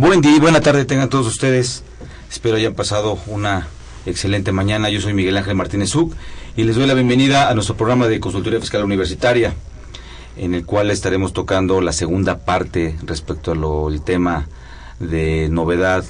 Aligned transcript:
Buen 0.00 0.20
día 0.20 0.36
y 0.36 0.38
buena 0.38 0.60
tarde 0.60 0.84
tengan 0.84 1.08
todos 1.08 1.26
ustedes. 1.26 1.82
Espero 2.30 2.54
hayan 2.54 2.74
pasado 2.74 3.18
una 3.26 3.66
excelente 4.06 4.52
mañana. 4.52 4.90
Yo 4.90 5.00
soy 5.00 5.12
Miguel 5.12 5.36
Ángel 5.36 5.56
Martínez 5.56 5.92
Uc 5.96 6.14
y 6.56 6.62
les 6.62 6.76
doy 6.76 6.86
la 6.86 6.94
bienvenida 6.94 7.50
a 7.50 7.54
nuestro 7.54 7.76
programa 7.76 8.06
de 8.06 8.20
Consultoría 8.20 8.60
Fiscal 8.60 8.84
Universitaria, 8.84 9.54
en 10.36 10.54
el 10.54 10.64
cual 10.64 10.92
estaremos 10.92 11.32
tocando 11.32 11.80
la 11.80 11.92
segunda 11.92 12.38
parte 12.44 12.96
respecto 13.02 13.50
al 13.50 14.00
tema 14.02 14.46
de 15.00 15.48
novedad, 15.48 16.04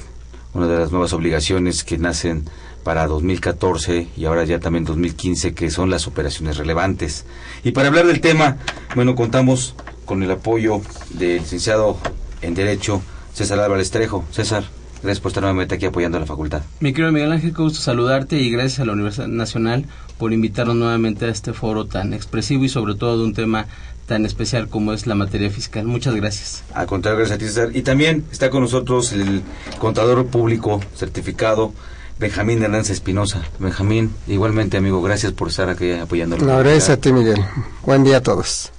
una 0.53 0.67
de 0.67 0.81
las 0.81 0.93
nuevas 0.93 1.15
obligaciones 1.15 1.83
que 1.83 1.97
nacen 1.97 2.45
para 2.85 3.07
2014 3.07 4.09
y 4.19 4.27
ahora 4.27 4.45
ya 4.45 4.61
también 4.61 4.85
2015, 4.85 5.55
que 5.55 5.71
son 5.71 5.89
las 5.89 6.07
operaciones 6.07 6.59
relevantes. 6.59 7.25
Y 7.65 7.71
para 7.71 7.89
hablar 7.89 8.07
del 8.07 8.21
tema, 8.21 8.59
bueno, 8.95 9.15
contamos 9.15 9.75
con 10.05 10.23
el 10.23 10.31
apoyo 10.31 10.83
del 11.15 11.39
licenciado 11.39 11.97
en 12.43 12.55
Derecho, 12.55 13.01
César 13.39 13.61
Álvarez 13.61 13.93
Trejo. 13.93 14.25
César, 14.33 14.65
gracias 15.01 15.21
por 15.21 15.31
estar 15.31 15.43
nuevamente 15.43 15.77
aquí 15.77 15.87
apoyando 15.87 16.17
a 16.19 16.21
la 16.21 16.27
facultad. 16.27 16.63
Mi 16.81 16.93
querido 16.93 17.13
Miguel 17.13 17.31
Ángel, 17.31 17.55
qué 17.55 17.63
gusto 17.63 17.79
saludarte 17.81 18.37
y 18.37 18.51
gracias 18.51 18.81
a 18.81 18.85
la 18.85 18.95
Universidad 18.95 19.29
Nacional 19.29 19.85
por 20.19 20.33
invitarnos 20.33 20.75
nuevamente 20.75 21.27
a 21.27 21.29
este 21.29 21.53
foro 21.53 21.87
tan 21.87 22.15
expresivo 22.15 22.65
y 22.65 22.69
sobre 22.69 22.97
todo 22.97 23.17
de 23.17 23.23
un 23.23 23.35
tema 23.35 23.69
tan 24.07 24.27
especial 24.27 24.69
como 24.69 24.93
es 24.93 25.07
la 25.07 25.15
materia 25.15 25.51
fiscal. 25.51 25.85
Muchas 25.85 26.17
gracias. 26.17 26.65
Al 26.75 26.89
contrario, 26.89 27.19
gracias 27.21 27.37
a 27.37 27.39
ti, 27.39 27.47
César. 27.47 27.77
Y 27.77 27.83
también 27.83 28.25
está 28.33 28.51
con 28.51 28.63
nosotros 28.63 29.13
el 29.13 29.43
contador 29.79 30.27
público 30.27 30.81
certificado, 30.97 31.73
Benjamín 32.19 32.61
Hernández 32.61 32.91
Espinosa. 32.91 33.43
Benjamín, 33.61 34.13
igualmente, 34.27 34.79
amigo, 34.79 35.01
gracias 35.01 35.31
por 35.31 35.47
estar 35.47 35.69
aquí 35.69 35.93
apoyando 35.93 36.35
a 36.35 36.39
la 36.41 36.45
No, 36.45 36.59
gracias 36.59 36.89
a 36.89 36.97
ti, 36.97 37.13
Miguel. 37.13 37.39
Buen 37.85 38.03
día 38.03 38.17
a 38.17 38.21
todos. 38.21 38.73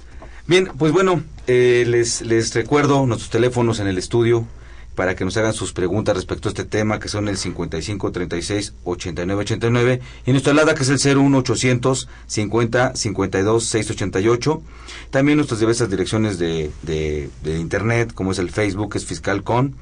Bien, 0.46 0.68
pues 0.76 0.92
bueno, 0.92 1.22
eh, 1.46 1.84
les, 1.86 2.20
les 2.22 2.52
recuerdo 2.54 3.06
nuestros 3.06 3.30
teléfonos 3.30 3.80
en 3.80 3.86
el 3.86 3.96
estudio 3.96 4.46
para 4.94 5.14
que 5.16 5.24
nos 5.24 5.36
hagan 5.36 5.52
sus 5.52 5.72
preguntas 5.72 6.14
respecto 6.14 6.48
a 6.48 6.50
este 6.50 6.64
tema, 6.64 6.98
que 6.98 7.08
son 7.08 7.28
el 7.28 7.36
55 7.36 8.12
36 8.12 8.74
89 8.84 9.40
89 9.42 10.00
y 10.26 10.30
nuestra 10.32 10.52
alada 10.52 10.74
que 10.74 10.82
es 10.82 11.06
el 11.06 11.18
01 11.18 11.38
800 11.38 12.08
50 12.26 12.96
52 12.96 13.64
688. 13.64 14.62
También 15.10 15.36
nuestras 15.36 15.60
diversas 15.60 15.90
direcciones 15.90 16.38
de, 16.38 16.70
de, 16.82 17.30
de 17.42 17.58
internet, 17.58 18.12
como 18.14 18.32
es 18.32 18.38
el 18.38 18.50
Facebook, 18.50 18.92
que 18.92 18.98
es 18.98 19.06
Fiscalcon, 19.06 19.74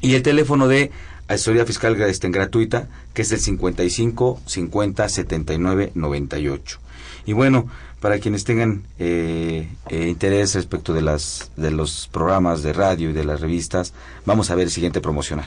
y 0.00 0.14
el 0.14 0.22
teléfono 0.22 0.68
de 0.68 0.90
asesoría 1.28 1.64
fiscal 1.64 2.00
este, 2.02 2.28
gratuita, 2.28 2.88
que 3.14 3.22
es 3.22 3.32
el 3.32 3.40
55 3.40 4.40
50 4.46 5.08
79 5.08 5.92
98. 5.94 6.80
Y 7.26 7.32
bueno, 7.32 7.68
para 8.00 8.18
quienes 8.18 8.44
tengan 8.44 8.84
eh, 8.98 9.68
eh, 9.88 10.08
interés 10.08 10.54
respecto 10.54 10.92
de 10.92 11.02
las 11.02 11.50
de 11.56 11.70
los 11.70 12.08
programas 12.12 12.62
de 12.62 12.72
radio 12.72 13.10
y 13.10 13.12
de 13.12 13.24
las 13.24 13.40
revistas, 13.40 13.92
vamos 14.26 14.50
a 14.50 14.54
ver 14.54 14.64
el 14.64 14.70
siguiente 14.70 15.00
promocional. 15.00 15.46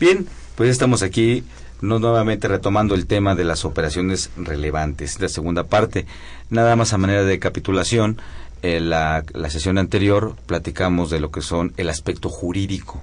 Bien, 0.00 0.26
pues 0.56 0.70
estamos 0.70 1.02
aquí 1.02 1.44
no 1.80 1.98
nuevamente 1.98 2.48
retomando 2.48 2.94
el 2.94 3.06
tema 3.06 3.34
de 3.34 3.44
las 3.44 3.64
operaciones 3.64 4.30
relevantes, 4.36 5.20
la 5.20 5.28
segunda 5.28 5.64
parte. 5.64 6.06
Nada 6.50 6.76
más 6.76 6.92
a 6.92 6.98
manera 6.98 7.24
de 7.24 7.38
capitulación, 7.38 8.20
en 8.66 8.88
la, 8.88 9.22
la 9.34 9.50
sesión 9.50 9.76
anterior 9.76 10.36
platicamos 10.46 11.10
de 11.10 11.20
lo 11.20 11.30
que 11.30 11.42
son 11.42 11.74
el 11.76 11.90
aspecto 11.90 12.30
jurídico, 12.30 13.02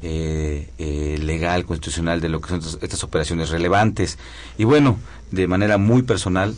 eh, 0.00 0.68
eh, 0.78 1.18
legal, 1.20 1.64
constitucional 1.64 2.20
de 2.20 2.28
lo 2.28 2.40
que 2.40 2.50
son 2.50 2.60
estas, 2.82 3.02
operaciones 3.02 3.50
relevantes. 3.50 4.16
Y 4.58 4.64
bueno, 4.64 4.98
de 5.32 5.46
manera 5.48 5.76
muy 5.76 6.02
personal, 6.02 6.54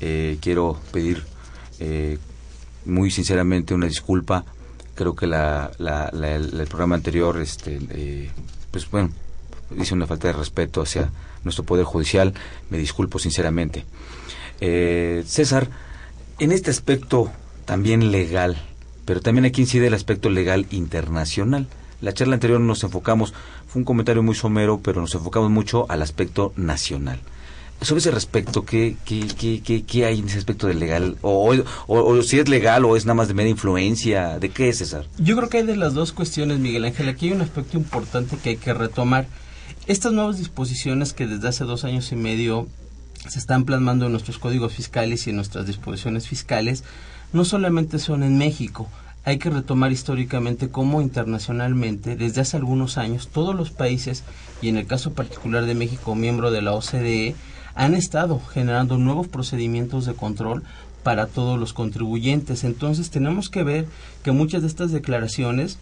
eh, 0.00 0.38
quiero 0.40 0.78
pedir 0.92 1.24
eh, 1.80 2.18
muy 2.84 3.10
sinceramente 3.10 3.74
una 3.74 3.86
disculpa. 3.86 4.44
Creo 4.94 5.16
que 5.16 5.26
la, 5.26 5.72
la- 5.78 6.08
el, 6.12 6.60
el 6.60 6.66
programa 6.68 6.94
anterior, 6.94 7.40
este, 7.40 7.78
eh, 7.90 8.30
pues 8.70 8.88
bueno, 8.90 9.10
hice 9.76 9.94
una 9.94 10.06
falta 10.06 10.28
de 10.28 10.34
respeto 10.34 10.82
hacia 10.82 11.10
nuestro 11.42 11.64
Poder 11.64 11.84
Judicial. 11.84 12.32
Me 12.70 12.78
disculpo 12.78 13.18
sinceramente. 13.18 13.84
Eh, 14.60 15.24
César, 15.26 15.68
en 16.38 16.52
este 16.52 16.70
aspecto 16.70 17.30
también 17.68 18.10
legal, 18.10 18.56
pero 19.04 19.20
también 19.20 19.44
aquí 19.44 19.60
incide 19.60 19.88
el 19.88 19.94
aspecto 19.94 20.30
legal 20.30 20.64
internacional. 20.70 21.66
La 22.00 22.14
charla 22.14 22.32
anterior 22.32 22.58
nos 22.60 22.82
enfocamos, 22.82 23.34
fue 23.66 23.80
un 23.80 23.84
comentario 23.84 24.22
muy 24.22 24.34
somero, 24.34 24.80
pero 24.82 25.02
nos 25.02 25.14
enfocamos 25.14 25.50
mucho 25.50 25.84
al 25.90 26.00
aspecto 26.00 26.54
nacional. 26.56 27.20
Sobre 27.82 27.98
ese 27.98 28.10
respecto, 28.10 28.64
¿qué, 28.64 28.96
qué, 29.04 29.26
qué, 29.38 29.60
qué, 29.60 29.82
qué 29.82 30.06
hay 30.06 30.20
en 30.20 30.28
ese 30.28 30.38
aspecto 30.38 30.66
del 30.66 30.80
legal? 30.80 31.18
O, 31.20 31.54
o, 31.88 32.22
si 32.22 32.38
es 32.38 32.48
legal 32.48 32.86
o 32.86 32.96
es 32.96 33.04
nada 33.04 33.16
más 33.16 33.28
de 33.28 33.34
media 33.34 33.50
influencia, 33.50 34.38
¿de 34.38 34.48
qué 34.48 34.70
es, 34.70 34.78
César? 34.78 35.04
Yo 35.18 35.36
creo 35.36 35.50
que 35.50 35.58
hay 35.58 35.66
de 35.66 35.76
las 35.76 35.92
dos 35.92 36.12
cuestiones, 36.12 36.60
Miguel 36.60 36.86
Ángel. 36.86 37.10
Aquí 37.10 37.26
hay 37.26 37.32
un 37.32 37.42
aspecto 37.42 37.76
importante 37.76 38.38
que 38.42 38.48
hay 38.48 38.56
que 38.56 38.72
retomar. 38.72 39.26
Estas 39.86 40.12
nuevas 40.12 40.38
disposiciones 40.38 41.12
que 41.12 41.26
desde 41.26 41.48
hace 41.48 41.64
dos 41.64 41.84
años 41.84 42.10
y 42.12 42.16
medio 42.16 42.66
se 43.28 43.38
están 43.38 43.66
plasmando 43.66 44.06
en 44.06 44.12
nuestros 44.12 44.38
códigos 44.38 44.72
fiscales 44.72 45.26
y 45.26 45.30
en 45.30 45.36
nuestras 45.36 45.66
disposiciones 45.66 46.26
fiscales 46.26 46.82
no 47.32 47.44
solamente 47.44 47.98
son 47.98 48.22
en 48.22 48.38
México, 48.38 48.88
hay 49.24 49.38
que 49.38 49.50
retomar 49.50 49.92
históricamente 49.92 50.70
cómo 50.70 51.02
internacionalmente, 51.02 52.16
desde 52.16 52.40
hace 52.40 52.56
algunos 52.56 52.96
años, 52.96 53.28
todos 53.28 53.54
los 53.54 53.70
países, 53.70 54.24
y 54.62 54.68
en 54.68 54.78
el 54.78 54.86
caso 54.86 55.12
particular 55.12 55.66
de 55.66 55.74
México, 55.74 56.14
miembro 56.14 56.50
de 56.50 56.62
la 56.62 56.72
OCDE, 56.72 57.34
han 57.74 57.94
estado 57.94 58.40
generando 58.40 58.96
nuevos 58.96 59.28
procedimientos 59.28 60.06
de 60.06 60.14
control 60.14 60.62
para 61.02 61.26
todos 61.26 61.58
los 61.60 61.72
contribuyentes. 61.72 62.64
Entonces 62.64 63.10
tenemos 63.10 63.50
que 63.50 63.62
ver 63.62 63.86
que 64.22 64.32
muchas 64.32 64.62
de 64.62 64.68
estas 64.68 64.92
declaraciones 64.92 65.78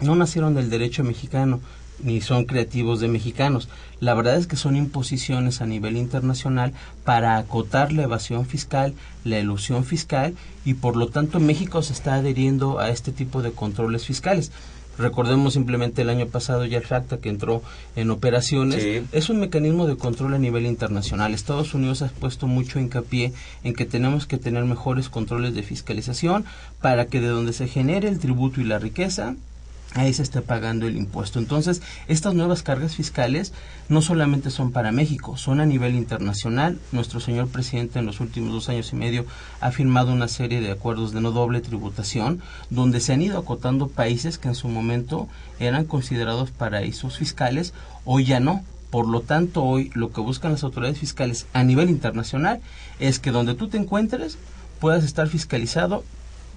no 0.00 0.14
nacieron 0.14 0.54
del 0.54 0.70
derecho 0.70 1.02
mexicano, 1.02 1.60
ni 2.02 2.20
son 2.20 2.44
creativos 2.44 3.00
de 3.00 3.08
mexicanos. 3.08 3.68
La 4.00 4.14
verdad 4.14 4.36
es 4.36 4.46
que 4.46 4.56
son 4.56 4.76
imposiciones 4.76 5.60
a 5.60 5.66
nivel 5.66 5.96
internacional 5.96 6.72
para 7.04 7.36
acotar 7.36 7.92
la 7.92 8.02
evasión 8.02 8.46
fiscal, 8.46 8.94
la 9.24 9.38
ilusión 9.38 9.84
fiscal 9.84 10.34
y 10.64 10.74
por 10.74 10.96
lo 10.96 11.08
tanto 11.08 11.38
México 11.38 11.82
se 11.82 11.92
está 11.92 12.14
adheriendo 12.14 12.78
a 12.78 12.88
este 12.88 13.12
tipo 13.12 13.42
de 13.42 13.52
controles 13.52 14.06
fiscales. 14.06 14.50
Recordemos 14.98 15.54
simplemente 15.54 16.02
el 16.02 16.10
año 16.10 16.26
pasado 16.26 16.64
ya 16.66 16.78
el 16.78 16.84
FACTA 16.84 17.18
que 17.18 17.30
entró 17.30 17.62
en 17.96 18.10
operaciones. 18.10 19.02
Es 19.12 19.30
un 19.30 19.40
mecanismo 19.40 19.86
de 19.86 19.96
control 19.96 20.34
a 20.34 20.38
nivel 20.38 20.66
internacional. 20.66 21.32
Estados 21.32 21.72
Unidos 21.72 22.02
ha 22.02 22.08
puesto 22.08 22.46
mucho 22.46 22.78
hincapié 22.78 23.32
en 23.64 23.72
que 23.72 23.86
tenemos 23.86 24.26
que 24.26 24.36
tener 24.36 24.64
mejores 24.64 25.08
controles 25.08 25.54
de 25.54 25.62
fiscalización 25.62 26.44
para 26.82 27.06
que 27.06 27.20
de 27.20 27.28
donde 27.28 27.54
se 27.54 27.66
genere 27.66 28.08
el 28.08 28.18
tributo 28.18 28.60
y 28.60 28.64
la 28.64 28.78
riqueza 28.78 29.36
ahí 29.94 30.12
se 30.12 30.22
está 30.22 30.42
pagando 30.42 30.86
el 30.86 30.96
impuesto. 30.96 31.38
Entonces, 31.38 31.82
estas 32.06 32.34
nuevas 32.34 32.62
cargas 32.62 32.94
fiscales 32.94 33.52
no 33.88 34.02
solamente 34.02 34.50
son 34.50 34.70
para 34.72 34.92
México, 34.92 35.36
son 35.36 35.60
a 35.60 35.66
nivel 35.66 35.94
internacional. 35.94 36.78
Nuestro 36.92 37.20
señor 37.20 37.48
presidente 37.48 37.98
en 37.98 38.06
los 38.06 38.20
últimos 38.20 38.52
dos 38.52 38.68
años 38.68 38.92
y 38.92 38.96
medio 38.96 39.26
ha 39.60 39.70
firmado 39.72 40.12
una 40.12 40.28
serie 40.28 40.60
de 40.60 40.70
acuerdos 40.70 41.12
de 41.12 41.20
no 41.20 41.32
doble 41.32 41.60
tributación, 41.60 42.40
donde 42.70 43.00
se 43.00 43.12
han 43.12 43.22
ido 43.22 43.38
acotando 43.38 43.88
países 43.88 44.38
que 44.38 44.48
en 44.48 44.54
su 44.54 44.68
momento 44.68 45.28
eran 45.58 45.84
considerados 45.84 46.50
paraísos 46.50 47.18
fiscales, 47.18 47.74
hoy 48.04 48.24
ya 48.24 48.40
no. 48.40 48.64
Por 48.90 49.06
lo 49.06 49.20
tanto, 49.20 49.62
hoy 49.62 49.90
lo 49.94 50.10
que 50.12 50.20
buscan 50.20 50.50
las 50.50 50.64
autoridades 50.64 50.98
fiscales 50.98 51.46
a 51.52 51.62
nivel 51.62 51.90
internacional 51.90 52.60
es 52.98 53.20
que 53.20 53.30
donde 53.30 53.54
tú 53.54 53.68
te 53.68 53.78
encuentres 53.78 54.36
puedas 54.80 55.04
estar 55.04 55.28
fiscalizado 55.28 56.02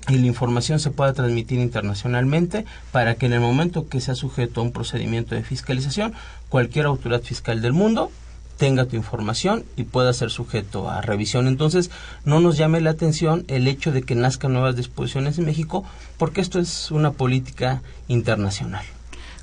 y 0.10 0.18
la 0.18 0.28
información 0.28 0.80
se 0.80 0.92
pueda 0.92 1.14
transmitir 1.14 1.60
internacionalmente 1.60 2.66
para 2.92 3.16
que 3.16 3.26
en 3.26 3.34
el 3.34 3.40
momento 3.40 3.88
que 3.88 4.02
sea 4.02 4.16
sujeto 4.16 4.60
a 4.60 4.64
un 4.64 4.72
procedimiento 4.72 5.36
de 5.36 5.44
fiscalización, 5.44 6.14
cualquier 6.50 6.86
autoridad 6.86 7.22
fiscal 7.22 7.62
del 7.62 7.74
mundo 7.74 8.12
tenga 8.58 8.86
tu 8.86 8.96
información 8.96 9.66
y 9.76 9.84
pueda 9.84 10.14
ser 10.14 10.30
sujeto 10.30 10.90
a 10.90 11.02
revisión. 11.02 11.48
Entonces, 11.48 11.90
no 12.26 12.40
nos 12.40 12.58
llame 12.58 12.82
la 12.82 12.92
atención 12.92 13.46
el 13.48 13.68
hecho 13.68 13.92
de 13.92 14.04
que 14.04 14.16
nazcan 14.16 14.54
nuevas 14.54 14.76
disposiciones 14.76 15.38
en 15.38 15.46
México, 15.46 15.84
porque 16.18 16.42
esto 16.42 16.60
es 16.60 16.92
una 16.92 17.12
política 17.12 17.82
internacional. 18.08 18.86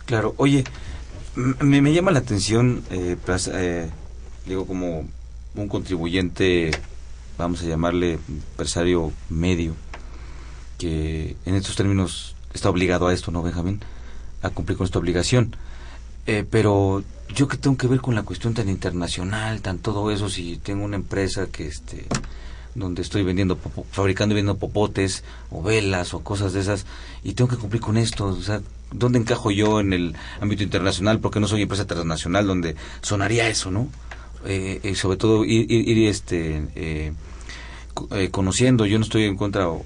Claro, 0.07 0.35
oye, 0.37 0.65
me, 1.37 1.83
me 1.83 1.93
llama 1.93 2.11
la 2.11 2.21
atención, 2.21 2.83
eh, 2.91 3.17
eh, 3.53 3.91
digo, 4.47 4.67
como 4.67 5.07
un 5.55 5.69
contribuyente, 5.69 6.71
vamos 7.37 7.63
a 7.63 7.67
llamarle 7.67 8.19
empresario 8.29 9.13
medio, 9.29 9.75
que 10.81 11.37
en 11.45 11.55
estos 11.55 11.77
términos 11.77 12.35
está 12.55 12.71
obligado 12.71 13.07
a 13.07 13.13
esto, 13.13 13.31
¿no, 13.31 13.43
Benjamín? 13.43 13.81
A 14.41 14.49
cumplir 14.49 14.79
con 14.79 14.87
esta 14.87 14.99
obligación. 14.99 15.55
Eh, 16.27 16.47
pero 16.51 17.05
yo 17.35 17.49
que 17.49 17.59
tengo 17.59 17.77
que 17.77 17.87
ver 17.87 18.01
con 18.01 18.15
la 18.15 18.23
cuestión 18.23 18.55
tan 18.55 18.71
internacional, 18.71 19.61
tan 19.61 19.79
todo 19.79 20.11
eso, 20.11 20.31
si 20.31 20.57
tengo 20.57 20.83
una 20.85 20.97
empresa 20.97 21.49
que 21.53 21.67
este 21.67 22.07
donde 22.75 23.03
estoy 23.03 23.25
vendiendo 23.25 23.59
fabricando 23.91 24.33
y 24.33 24.37
vendiendo 24.37 24.59
popotes 24.59 25.25
o 25.51 25.61
velas 25.61 26.15
o 26.15 26.21
cosas 26.21 26.53
de 26.53 26.61
esas 26.61 26.87
y 27.25 27.33
tengo 27.35 27.51
que 27.51 27.57
cumplir 27.57 27.83
con 27.83 27.99
esto, 27.99 28.27
o 28.27 28.43
sea, 28.43 28.63
¿dónde 28.91 29.19
encajo 29.19 29.51
yo 29.51 29.81
en 29.81 29.93
el 29.93 30.15
ámbito 30.41 30.63
internacional? 30.63 31.19
Porque 31.19 31.41
no 31.41 31.49
soy 31.49 31.63
empresa 31.63 31.87
transnacional 31.87 32.47
donde 32.47 32.77
sonaría 33.03 33.49
eso, 33.49 33.71
¿no? 33.71 33.89
Eh, 34.47 34.81
y 34.83 34.95
sobre 34.95 35.19
todo 35.19 35.45
ir, 35.45 36.09
este 36.09 36.63
eh, 36.75 37.13
conociendo, 38.31 38.87
yo 38.87 38.99
no 38.99 39.05
estoy 39.05 39.25
en 39.25 39.37
contra 39.37 39.69
o 39.69 39.85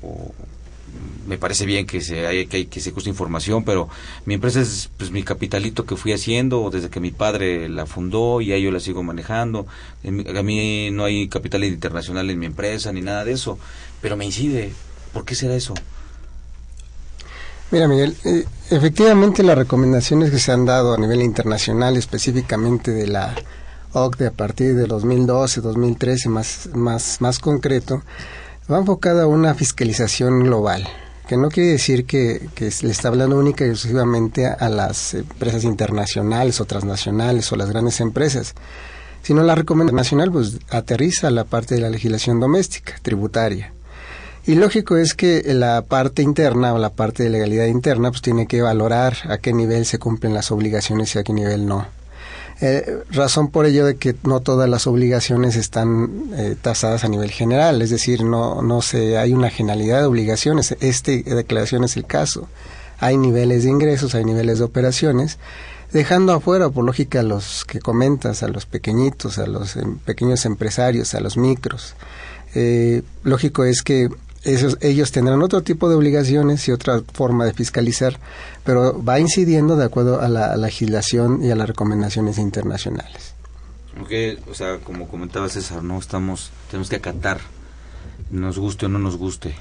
me 1.26 1.38
parece 1.38 1.66
bien 1.66 1.86
que 1.86 2.00
se 2.00 2.26
hay, 2.26 2.46
que, 2.46 2.80
se 2.80 2.90
guste 2.90 3.10
información, 3.10 3.64
pero 3.64 3.88
mi 4.26 4.34
empresa 4.34 4.60
es 4.60 4.90
pues 4.96 5.10
mi 5.10 5.22
capitalito 5.22 5.84
que 5.84 5.96
fui 5.96 6.12
haciendo 6.12 6.70
desde 6.70 6.90
que 6.90 7.00
mi 7.00 7.10
padre 7.10 7.68
la 7.68 7.86
fundó 7.86 8.40
y 8.40 8.52
ahí 8.52 8.62
yo 8.62 8.70
la 8.70 8.80
sigo 8.80 9.02
manejando. 9.02 9.66
A 10.04 10.42
mí 10.42 10.90
no 10.90 11.04
hay 11.04 11.28
capital 11.28 11.64
internacional 11.64 12.28
en 12.30 12.38
mi 12.38 12.46
empresa 12.46 12.92
ni 12.92 13.00
nada 13.00 13.24
de 13.24 13.32
eso, 13.32 13.58
pero 14.00 14.16
me 14.16 14.24
incide. 14.24 14.72
¿Por 15.12 15.24
qué 15.24 15.34
será 15.34 15.54
eso? 15.54 15.74
Mira, 17.70 17.88
Miguel, 17.88 18.16
eh, 18.24 18.44
efectivamente 18.70 19.42
las 19.42 19.58
recomendaciones 19.58 20.30
que 20.30 20.38
se 20.38 20.52
han 20.52 20.64
dado 20.64 20.94
a 20.94 20.98
nivel 20.98 21.22
internacional, 21.22 21.96
específicamente 21.96 22.90
de 22.90 23.08
la 23.08 23.34
OCDE 23.92 24.26
a 24.26 24.30
partir 24.32 24.74
de 24.74 24.86
2012, 24.86 25.60
2013, 25.60 26.28
más, 26.28 26.68
más, 26.74 27.20
más 27.20 27.38
concreto, 27.38 28.02
va 28.70 28.78
enfocada 28.78 29.24
a 29.24 29.26
una 29.26 29.54
fiscalización 29.54 30.44
global, 30.44 30.86
que 31.26 31.36
no 31.36 31.48
quiere 31.48 31.70
decir 31.70 32.04
que, 32.04 32.48
que 32.54 32.70
le 32.82 32.90
está 32.90 33.08
hablando 33.08 33.38
única 33.38 33.64
y 33.64 33.70
exclusivamente 33.70 34.46
a, 34.46 34.68
las 34.68 35.14
empresas 35.14 35.64
internacionales 35.64 36.60
o 36.60 36.66
transnacionales 36.66 37.50
o 37.50 37.56
las 37.56 37.70
grandes 37.70 38.00
empresas, 38.00 38.54
sino 39.22 39.42
la 39.42 39.54
recomendación 39.54 39.96
nacional 39.96 40.32
pues 40.32 40.58
aterriza 40.70 41.30
la 41.30 41.44
parte 41.44 41.76
de 41.76 41.80
la 41.80 41.90
legislación 41.90 42.40
doméstica, 42.40 42.94
tributaria. 43.02 43.72
Y 44.46 44.56
lógico 44.56 44.98
es 44.98 45.14
que 45.14 45.42
la 45.54 45.82
parte 45.82 46.20
interna 46.20 46.74
o 46.74 46.78
la 46.78 46.90
parte 46.90 47.22
de 47.22 47.30
legalidad 47.30 47.64
interna 47.64 48.10
pues 48.10 48.20
tiene 48.20 48.46
que 48.46 48.60
valorar 48.60 49.16
a 49.30 49.38
qué 49.38 49.54
nivel 49.54 49.86
se 49.86 49.98
cumplen 49.98 50.34
las 50.34 50.50
obligaciones 50.50 51.14
y 51.14 51.18
a 51.18 51.22
qué 51.22 51.32
nivel 51.32 51.64
no. 51.66 51.86
Eh, 52.60 53.02
razón 53.10 53.50
por 53.50 53.66
ello 53.66 53.84
de 53.84 53.96
que 53.96 54.14
no 54.22 54.40
todas 54.40 54.68
las 54.68 54.86
obligaciones 54.86 55.56
están 55.56 56.30
eh, 56.36 56.56
tasadas 56.60 57.04
a 57.04 57.08
nivel 57.08 57.30
general, 57.30 57.82
es 57.82 57.90
decir, 57.90 58.22
no, 58.22 58.62
no 58.62 58.80
se, 58.80 59.18
hay 59.18 59.32
una 59.32 59.50
generalidad 59.50 60.00
de 60.00 60.06
obligaciones. 60.06 60.76
Este 60.80 61.22
declaración 61.22 61.84
es 61.84 61.96
el 61.96 62.06
caso. 62.06 62.48
Hay 63.00 63.16
niveles 63.16 63.64
de 63.64 63.70
ingresos, 63.70 64.14
hay 64.14 64.24
niveles 64.24 64.58
de 64.58 64.64
operaciones, 64.64 65.38
dejando 65.92 66.32
afuera, 66.32 66.70
por 66.70 66.84
lógica, 66.84 67.20
a 67.20 67.22
los 67.24 67.64
que 67.64 67.80
comentas, 67.80 68.42
a 68.42 68.48
los 68.48 68.66
pequeñitos, 68.66 69.38
a 69.38 69.46
los 69.46 69.76
em, 69.76 69.98
pequeños 69.98 70.46
empresarios, 70.46 71.14
a 71.14 71.20
los 71.20 71.36
micros. 71.36 71.94
Eh, 72.54 73.02
lógico 73.24 73.64
es 73.64 73.82
que 73.82 74.08
ellos 74.44 75.12
tendrán 75.12 75.42
otro 75.42 75.62
tipo 75.62 75.88
de 75.88 75.94
obligaciones 75.94 76.66
y 76.68 76.72
otra 76.72 77.02
forma 77.12 77.44
de 77.44 77.54
fiscalizar, 77.54 78.18
pero 78.64 79.02
va 79.02 79.18
incidiendo 79.18 79.76
de 79.76 79.84
acuerdo 79.84 80.20
a 80.20 80.28
la, 80.28 80.56
legislación 80.56 81.42
y 81.42 81.50
a 81.50 81.56
las 81.56 81.68
recomendaciones 81.68 82.38
internacionales. 82.38 83.34
Okay, 84.02 84.38
o 84.50 84.54
sea, 84.54 84.78
como 84.78 85.08
comentaba 85.08 85.48
César, 85.48 85.82
no 85.82 85.98
estamos, 85.98 86.50
tenemos 86.70 86.88
que 86.88 86.96
acatar, 86.96 87.38
nos 88.30 88.58
guste 88.58 88.86
o 88.86 88.88
no 88.88 88.98
nos 88.98 89.16
guste, 89.16 89.54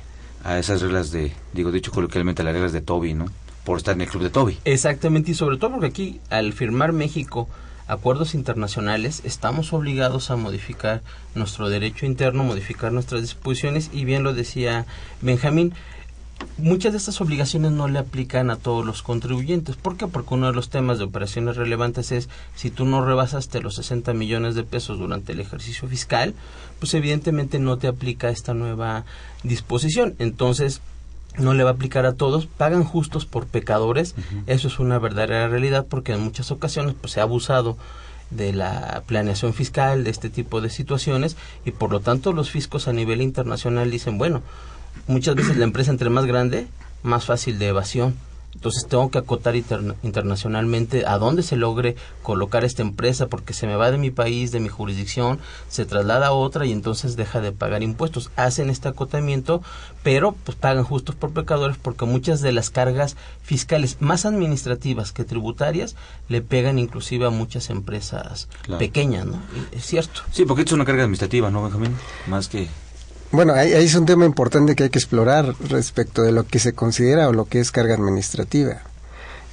a 0.43 0.57
esas 0.57 0.81
reglas 0.81 1.11
de, 1.11 1.31
digo, 1.53 1.71
dicho 1.71 1.91
coloquialmente, 1.91 2.41
a 2.41 2.45
las 2.45 2.53
reglas 2.53 2.73
de 2.73 2.81
Toby, 2.81 3.13
¿no? 3.13 3.27
Por 3.63 3.77
estar 3.77 3.95
en 3.95 4.01
el 4.01 4.09
club 4.09 4.23
de 4.23 4.29
Toby. 4.29 4.57
Exactamente, 4.65 5.31
y 5.31 5.35
sobre 5.35 5.57
todo 5.57 5.71
porque 5.71 5.87
aquí, 5.87 6.19
al 6.29 6.53
firmar 6.53 6.91
México 6.91 7.47
acuerdos 7.87 8.33
internacionales, 8.35 9.21
estamos 9.23 9.73
obligados 9.73 10.31
a 10.31 10.35
modificar 10.35 11.01
nuestro 11.35 11.69
derecho 11.69 12.05
interno, 12.05 12.43
modificar 12.43 12.91
nuestras 12.91 13.21
disposiciones 13.21 13.89
y 13.93 14.05
bien 14.05 14.23
lo 14.23 14.33
decía 14.33 14.85
Benjamín, 15.21 15.73
muchas 16.57 16.93
de 16.93 16.97
estas 16.97 17.19
obligaciones 17.21 17.71
no 17.71 17.87
le 17.87 17.99
aplican 17.99 18.49
a 18.49 18.55
todos 18.55 18.85
los 18.85 19.01
contribuyentes. 19.01 19.75
¿Por 19.75 19.97
qué? 19.97 20.07
Porque 20.07 20.33
uno 20.33 20.47
de 20.47 20.53
los 20.53 20.69
temas 20.69 20.97
de 20.97 21.05
operaciones 21.05 21.55
relevantes 21.55 22.11
es 22.11 22.29
si 22.55 22.69
tú 22.69 22.85
no 22.85 23.05
rebasaste 23.05 23.61
los 23.61 23.75
60 23.75 24.13
millones 24.13 24.55
de 24.55 24.63
pesos 24.63 24.99
durante 24.99 25.33
el 25.33 25.39
ejercicio 25.39 25.87
fiscal, 25.87 26.33
pues 26.79 26.93
evidentemente 26.93 27.59
no 27.59 27.77
te 27.77 27.87
aplica 27.87 28.29
esta 28.29 28.53
nueva 28.53 29.05
disposición. 29.43 30.15
Entonces, 30.19 30.81
no 31.37 31.53
le 31.53 31.63
va 31.63 31.71
a 31.71 31.73
aplicar 31.73 32.05
a 32.05 32.13
todos, 32.13 32.45
pagan 32.45 32.83
justos 32.83 33.25
por 33.25 33.47
pecadores, 33.47 34.15
eso 34.47 34.67
es 34.67 34.79
una 34.79 34.99
verdadera 34.99 35.47
realidad 35.47 35.85
porque 35.89 36.13
en 36.13 36.21
muchas 36.21 36.51
ocasiones 36.51 36.95
pues 36.99 37.13
se 37.13 37.19
ha 37.19 37.23
abusado 37.23 37.77
de 38.29 38.53
la 38.53 39.03
planeación 39.05 39.53
fiscal, 39.53 40.03
de 40.03 40.09
este 40.09 40.29
tipo 40.29 40.61
de 40.61 40.69
situaciones 40.69 41.37
y 41.65 41.71
por 41.71 41.91
lo 41.91 41.99
tanto 41.99 42.33
los 42.33 42.49
fiscos 42.49 42.87
a 42.87 42.93
nivel 42.93 43.21
internacional 43.21 43.91
dicen, 43.91 44.17
bueno, 44.17 44.41
muchas 45.07 45.35
veces 45.35 45.57
la 45.57 45.63
empresa 45.65 45.91
entre 45.91 46.09
más 46.09 46.25
grande, 46.25 46.67
más 47.03 47.25
fácil 47.25 47.59
de 47.59 47.67
evasión. 47.67 48.15
Entonces 48.55 48.87
tengo 48.87 49.09
que 49.09 49.17
acotar 49.17 49.55
internacionalmente 49.55 51.05
a 51.05 51.17
dónde 51.17 51.43
se 51.43 51.55
logre 51.55 51.95
colocar 52.21 52.63
esta 52.63 52.81
empresa 52.81 53.27
porque 53.27 53.53
se 53.53 53.67
me 53.67 53.75
va 53.75 53.91
de 53.91 53.97
mi 53.97 54.11
país, 54.11 54.51
de 54.51 54.59
mi 54.59 54.69
jurisdicción, 54.69 55.39
se 55.69 55.85
traslada 55.85 56.27
a 56.27 56.31
otra 56.31 56.65
y 56.65 56.71
entonces 56.71 57.15
deja 57.15 57.41
de 57.41 57.51
pagar 57.51 57.83
impuestos. 57.83 58.31
Hacen 58.35 58.69
este 58.69 58.87
acotamiento, 58.87 59.61
pero 60.03 60.33
pues 60.43 60.57
pagan 60.57 60.83
justos 60.83 61.15
por 61.15 61.31
pecadores 61.31 61.77
porque 61.77 62.05
muchas 62.05 62.41
de 62.41 62.51
las 62.51 62.69
cargas 62.69 63.17
fiscales 63.41 63.97
más 63.99 64.25
administrativas 64.25 65.11
que 65.11 65.23
tributarias 65.23 65.95
le 66.29 66.41
pegan 66.41 66.79
inclusive 66.79 67.25
a 67.25 67.31
muchas 67.31 67.69
empresas 67.69 68.47
pequeñas, 68.79 69.25
¿no? 69.25 69.39
Es 69.71 69.85
cierto. 69.85 70.21
Sí, 70.31 70.45
porque 70.45 70.61
esto 70.61 70.75
es 70.75 70.77
una 70.77 70.85
carga 70.85 71.03
administrativa, 71.03 71.49
¿no, 71.49 71.63
Benjamín? 71.63 71.95
Más 72.27 72.47
que 72.47 72.67
bueno, 73.33 73.53
ahí, 73.53 73.73
es 73.73 73.95
un 73.95 74.05
tema 74.05 74.25
importante 74.25 74.75
que 74.75 74.83
hay 74.83 74.89
que 74.91 74.99
explorar 74.99 75.55
respecto 75.67 76.21
de 76.21 76.31
lo 76.31 76.45
que 76.45 76.59
se 76.59 76.73
considera 76.73 77.27
o 77.27 77.33
lo 77.33 77.45
que 77.45 77.59
es 77.59 77.71
carga 77.71 77.95
administrativa. 77.95 78.83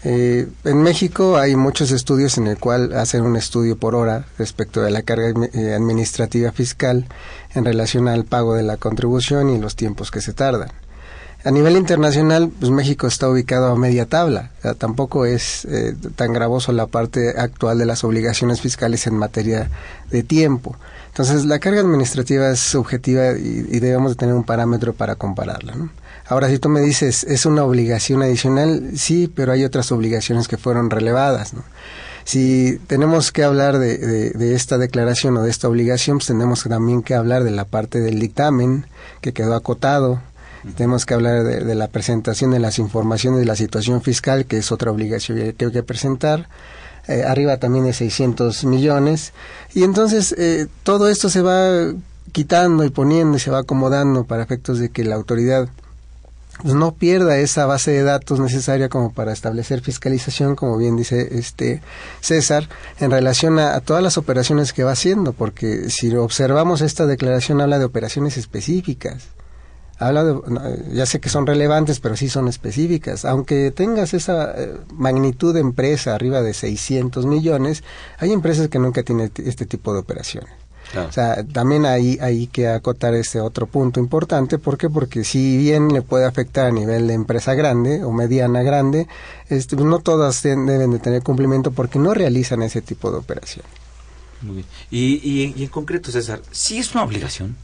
Eh, 0.04 0.48
en 0.64 0.82
México 0.82 1.38
hay 1.38 1.56
muchos 1.56 1.90
estudios 1.90 2.36
en 2.36 2.46
el 2.46 2.58
cual 2.58 2.92
hacen 2.92 3.22
un 3.22 3.36
estudio 3.36 3.76
por 3.76 3.94
hora 3.94 4.26
respecto 4.38 4.82
de 4.82 4.90
la 4.90 5.02
carga 5.02 5.32
eh, 5.52 5.74
administrativa 5.74 6.52
fiscal 6.52 7.06
en 7.54 7.64
relación 7.64 8.06
al 8.06 8.24
pago 8.24 8.54
de 8.54 8.62
la 8.62 8.76
contribución 8.76 9.48
y 9.48 9.58
los 9.58 9.76
tiempos 9.76 10.10
que 10.10 10.20
se 10.20 10.34
tardan. 10.34 10.70
A 11.42 11.50
nivel 11.50 11.76
internacional, 11.78 12.50
pues 12.60 12.70
México 12.70 13.06
está 13.06 13.30
ubicado 13.30 13.72
a 13.72 13.76
media 13.76 14.04
tabla. 14.04 14.50
tampoco 14.76 15.24
es 15.24 15.64
eh, 15.64 15.96
tan 16.14 16.34
gravoso 16.34 16.70
la 16.72 16.86
parte 16.86 17.30
actual 17.30 17.78
de 17.78 17.86
las 17.86 18.04
obligaciones 18.04 18.60
fiscales 18.60 19.06
en 19.06 19.14
materia 19.14 19.70
de 20.10 20.22
tiempo. 20.22 20.76
Entonces, 21.10 21.44
la 21.44 21.58
carga 21.58 21.80
administrativa 21.80 22.50
es 22.50 22.60
subjetiva 22.60 23.32
y, 23.32 23.80
debemos 23.80 24.12
de 24.12 24.16
tener 24.16 24.34
un 24.34 24.44
parámetro 24.44 24.92
para 24.92 25.16
compararla. 25.16 25.74
Ahora, 26.26 26.48
si 26.48 26.58
tú 26.58 26.68
me 26.68 26.80
dices, 26.80 27.24
¿es 27.24 27.46
una 27.46 27.64
obligación 27.64 28.22
adicional? 28.22 28.92
Sí, 28.94 29.30
pero 29.34 29.52
hay 29.52 29.64
otras 29.64 29.90
obligaciones 29.90 30.46
que 30.46 30.56
fueron 30.56 30.88
relevadas. 30.88 31.52
Si 32.24 32.78
tenemos 32.86 33.32
que 33.32 33.42
hablar 33.42 33.78
de, 33.78 34.54
esta 34.54 34.78
declaración 34.78 35.36
o 35.36 35.42
de 35.42 35.50
esta 35.50 35.68
obligación, 35.68 36.18
pues 36.18 36.28
tenemos 36.28 36.62
también 36.62 37.02
que 37.02 37.14
hablar 37.14 37.42
de 37.42 37.50
la 37.50 37.64
parte 37.64 38.00
del 38.00 38.20
dictamen 38.20 38.86
que 39.20 39.32
quedó 39.32 39.56
acotado. 39.56 40.20
Tenemos 40.76 41.06
que 41.06 41.14
hablar 41.14 41.42
de, 41.42 41.74
la 41.74 41.88
presentación 41.88 42.52
de 42.52 42.60
las 42.60 42.78
informaciones 42.78 43.40
de 43.40 43.46
la 43.46 43.56
situación 43.56 44.00
fiscal, 44.00 44.46
que 44.46 44.58
es 44.58 44.70
otra 44.70 44.92
obligación 44.92 45.54
que 45.54 45.64
hay 45.64 45.72
que 45.72 45.82
presentar 45.82 46.48
eh, 47.10 47.24
arriba 47.24 47.56
también 47.56 47.84
de 47.84 47.92
600 47.92 48.64
millones. 48.64 49.32
Y 49.74 49.82
entonces 49.82 50.34
eh, 50.38 50.66
todo 50.82 51.08
esto 51.08 51.28
se 51.28 51.42
va 51.42 51.92
quitando 52.32 52.84
y 52.84 52.90
poniendo 52.90 53.36
y 53.36 53.40
se 53.40 53.50
va 53.50 53.58
acomodando 53.60 54.24
para 54.24 54.42
efectos 54.42 54.78
de 54.78 54.90
que 54.90 55.04
la 55.04 55.16
autoridad 55.16 55.68
pues, 56.62 56.74
no 56.74 56.94
pierda 56.94 57.38
esa 57.38 57.66
base 57.66 57.90
de 57.90 58.02
datos 58.02 58.38
necesaria 58.38 58.88
como 58.88 59.12
para 59.12 59.32
establecer 59.32 59.80
fiscalización, 59.80 60.54
como 60.54 60.76
bien 60.76 60.96
dice 60.96 61.28
este 61.38 61.82
César, 62.20 62.68
en 63.00 63.10
relación 63.10 63.58
a, 63.58 63.74
a, 63.74 63.80
todas 63.80 64.02
las 64.02 64.16
operaciones 64.16 64.72
que 64.72 64.84
va 64.84 64.92
haciendo, 64.92 65.32
porque 65.32 65.90
si 65.90 66.14
observamos 66.14 66.80
esta 66.80 67.06
declaración 67.06 67.60
habla 67.60 67.78
de 67.78 67.84
operaciones 67.84 68.36
específicas 68.36 69.28
habla 70.00 70.24
de, 70.24 70.40
ya 70.92 71.06
sé 71.06 71.20
que 71.20 71.28
son 71.28 71.46
relevantes, 71.46 72.00
pero 72.00 72.16
sí 72.16 72.28
son 72.28 72.48
específicas. 72.48 73.24
Aunque 73.24 73.70
tengas 73.70 74.14
esa 74.14 74.52
eh, 74.56 74.76
magnitud 74.92 75.54
de 75.54 75.60
empresa 75.60 76.14
arriba 76.14 76.42
de 76.42 76.54
600 76.54 77.26
millones, 77.26 77.84
hay 78.18 78.32
empresas 78.32 78.68
que 78.68 78.78
nunca 78.78 79.02
tienen 79.02 79.30
este 79.36 79.66
tipo 79.66 79.92
de 79.92 80.00
operaciones. 80.00 80.50
O 81.08 81.12
sea, 81.12 81.44
también 81.44 81.86
hay, 81.86 82.18
hay 82.20 82.48
que 82.48 82.66
acotar 82.66 83.14
este 83.14 83.40
otro 83.40 83.66
punto 83.66 84.00
importante. 84.00 84.58
¿Por 84.58 84.76
qué? 84.76 84.90
Porque 84.90 85.22
si 85.22 85.56
bien 85.56 85.88
le 85.88 86.02
puede 86.02 86.24
afectar 86.24 86.66
a 86.66 86.72
nivel 86.72 87.06
de 87.06 87.14
empresa 87.14 87.54
grande 87.54 88.02
o 88.02 88.10
mediana 88.10 88.62
grande, 88.62 89.06
este, 89.48 89.76
no 89.76 90.00
todas 90.00 90.42
deben 90.42 90.90
de 90.90 90.98
tener 90.98 91.22
cumplimiento 91.22 91.70
porque 91.70 92.00
no 92.00 92.12
realizan 92.12 92.62
ese 92.62 92.82
tipo 92.82 93.12
de 93.12 93.18
operación. 93.18 93.64
Muy 94.42 94.56
bien. 94.56 94.66
Y, 94.90 95.20
y, 95.22 95.54
y 95.56 95.62
en 95.62 95.68
concreto, 95.68 96.10
César, 96.10 96.42
¿sí 96.50 96.78
es 96.78 96.92
una 96.92 97.04
obligación? 97.04 97.56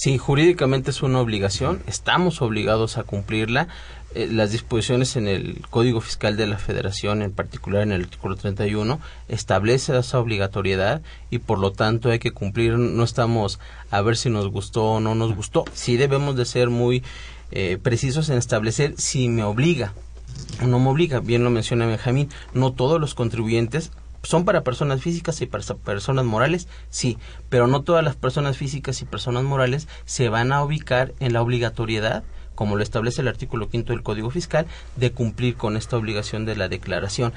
Sí, 0.00 0.16
jurídicamente 0.16 0.92
es 0.92 1.02
una 1.02 1.20
obligación, 1.20 1.82
estamos 1.86 2.40
obligados 2.40 2.96
a 2.96 3.02
cumplirla. 3.02 3.68
Eh, 4.14 4.28
las 4.32 4.50
disposiciones 4.50 5.14
en 5.16 5.28
el 5.28 5.60
Código 5.68 6.00
Fiscal 6.00 6.38
de 6.38 6.46
la 6.46 6.56
Federación, 6.56 7.20
en 7.20 7.32
particular 7.32 7.82
en 7.82 7.92
el 7.92 8.04
artículo 8.04 8.34
31, 8.34 8.98
establece 9.28 9.98
esa 9.98 10.18
obligatoriedad 10.18 11.02
y 11.28 11.40
por 11.40 11.58
lo 11.58 11.72
tanto 11.72 12.10
hay 12.10 12.18
que 12.18 12.30
cumplir. 12.30 12.78
No 12.78 13.04
estamos 13.04 13.60
a 13.90 14.00
ver 14.00 14.16
si 14.16 14.30
nos 14.30 14.48
gustó 14.48 14.86
o 14.86 15.00
no 15.00 15.14
nos 15.14 15.36
gustó. 15.36 15.66
Sí 15.74 15.98
debemos 15.98 16.34
de 16.34 16.46
ser 16.46 16.70
muy 16.70 17.04
eh, 17.50 17.76
precisos 17.76 18.30
en 18.30 18.38
establecer 18.38 18.94
si 18.96 19.28
me 19.28 19.44
obliga 19.44 19.92
o 20.62 20.66
no 20.66 20.78
me 20.78 20.88
obliga. 20.88 21.20
Bien 21.20 21.44
lo 21.44 21.50
menciona 21.50 21.84
Benjamín, 21.84 22.30
no 22.54 22.72
todos 22.72 22.98
los 22.98 23.14
contribuyentes 23.14 23.92
son 24.22 24.44
para 24.44 24.64
personas 24.64 25.00
físicas 25.02 25.40
y 25.40 25.46
para 25.46 25.64
personas 25.74 26.24
morales, 26.24 26.68
sí, 26.88 27.18
pero 27.48 27.66
no 27.66 27.82
todas 27.82 28.04
las 28.04 28.16
personas 28.16 28.56
físicas 28.56 29.00
y 29.02 29.04
personas 29.04 29.44
morales 29.44 29.88
se 30.04 30.28
van 30.28 30.52
a 30.52 30.62
ubicar 30.62 31.14
en 31.20 31.32
la 31.32 31.42
obligatoriedad 31.42 32.24
como 32.60 32.76
lo 32.76 32.82
establece 32.82 33.22
el 33.22 33.28
artículo 33.28 33.70
quinto 33.70 33.94
del 33.94 34.02
Código 34.02 34.30
Fiscal, 34.30 34.66
de 34.96 35.12
cumplir 35.12 35.56
con 35.56 35.78
esta 35.78 35.96
obligación 35.96 36.44
de 36.44 36.56
la 36.56 36.68
declaración. 36.68 37.32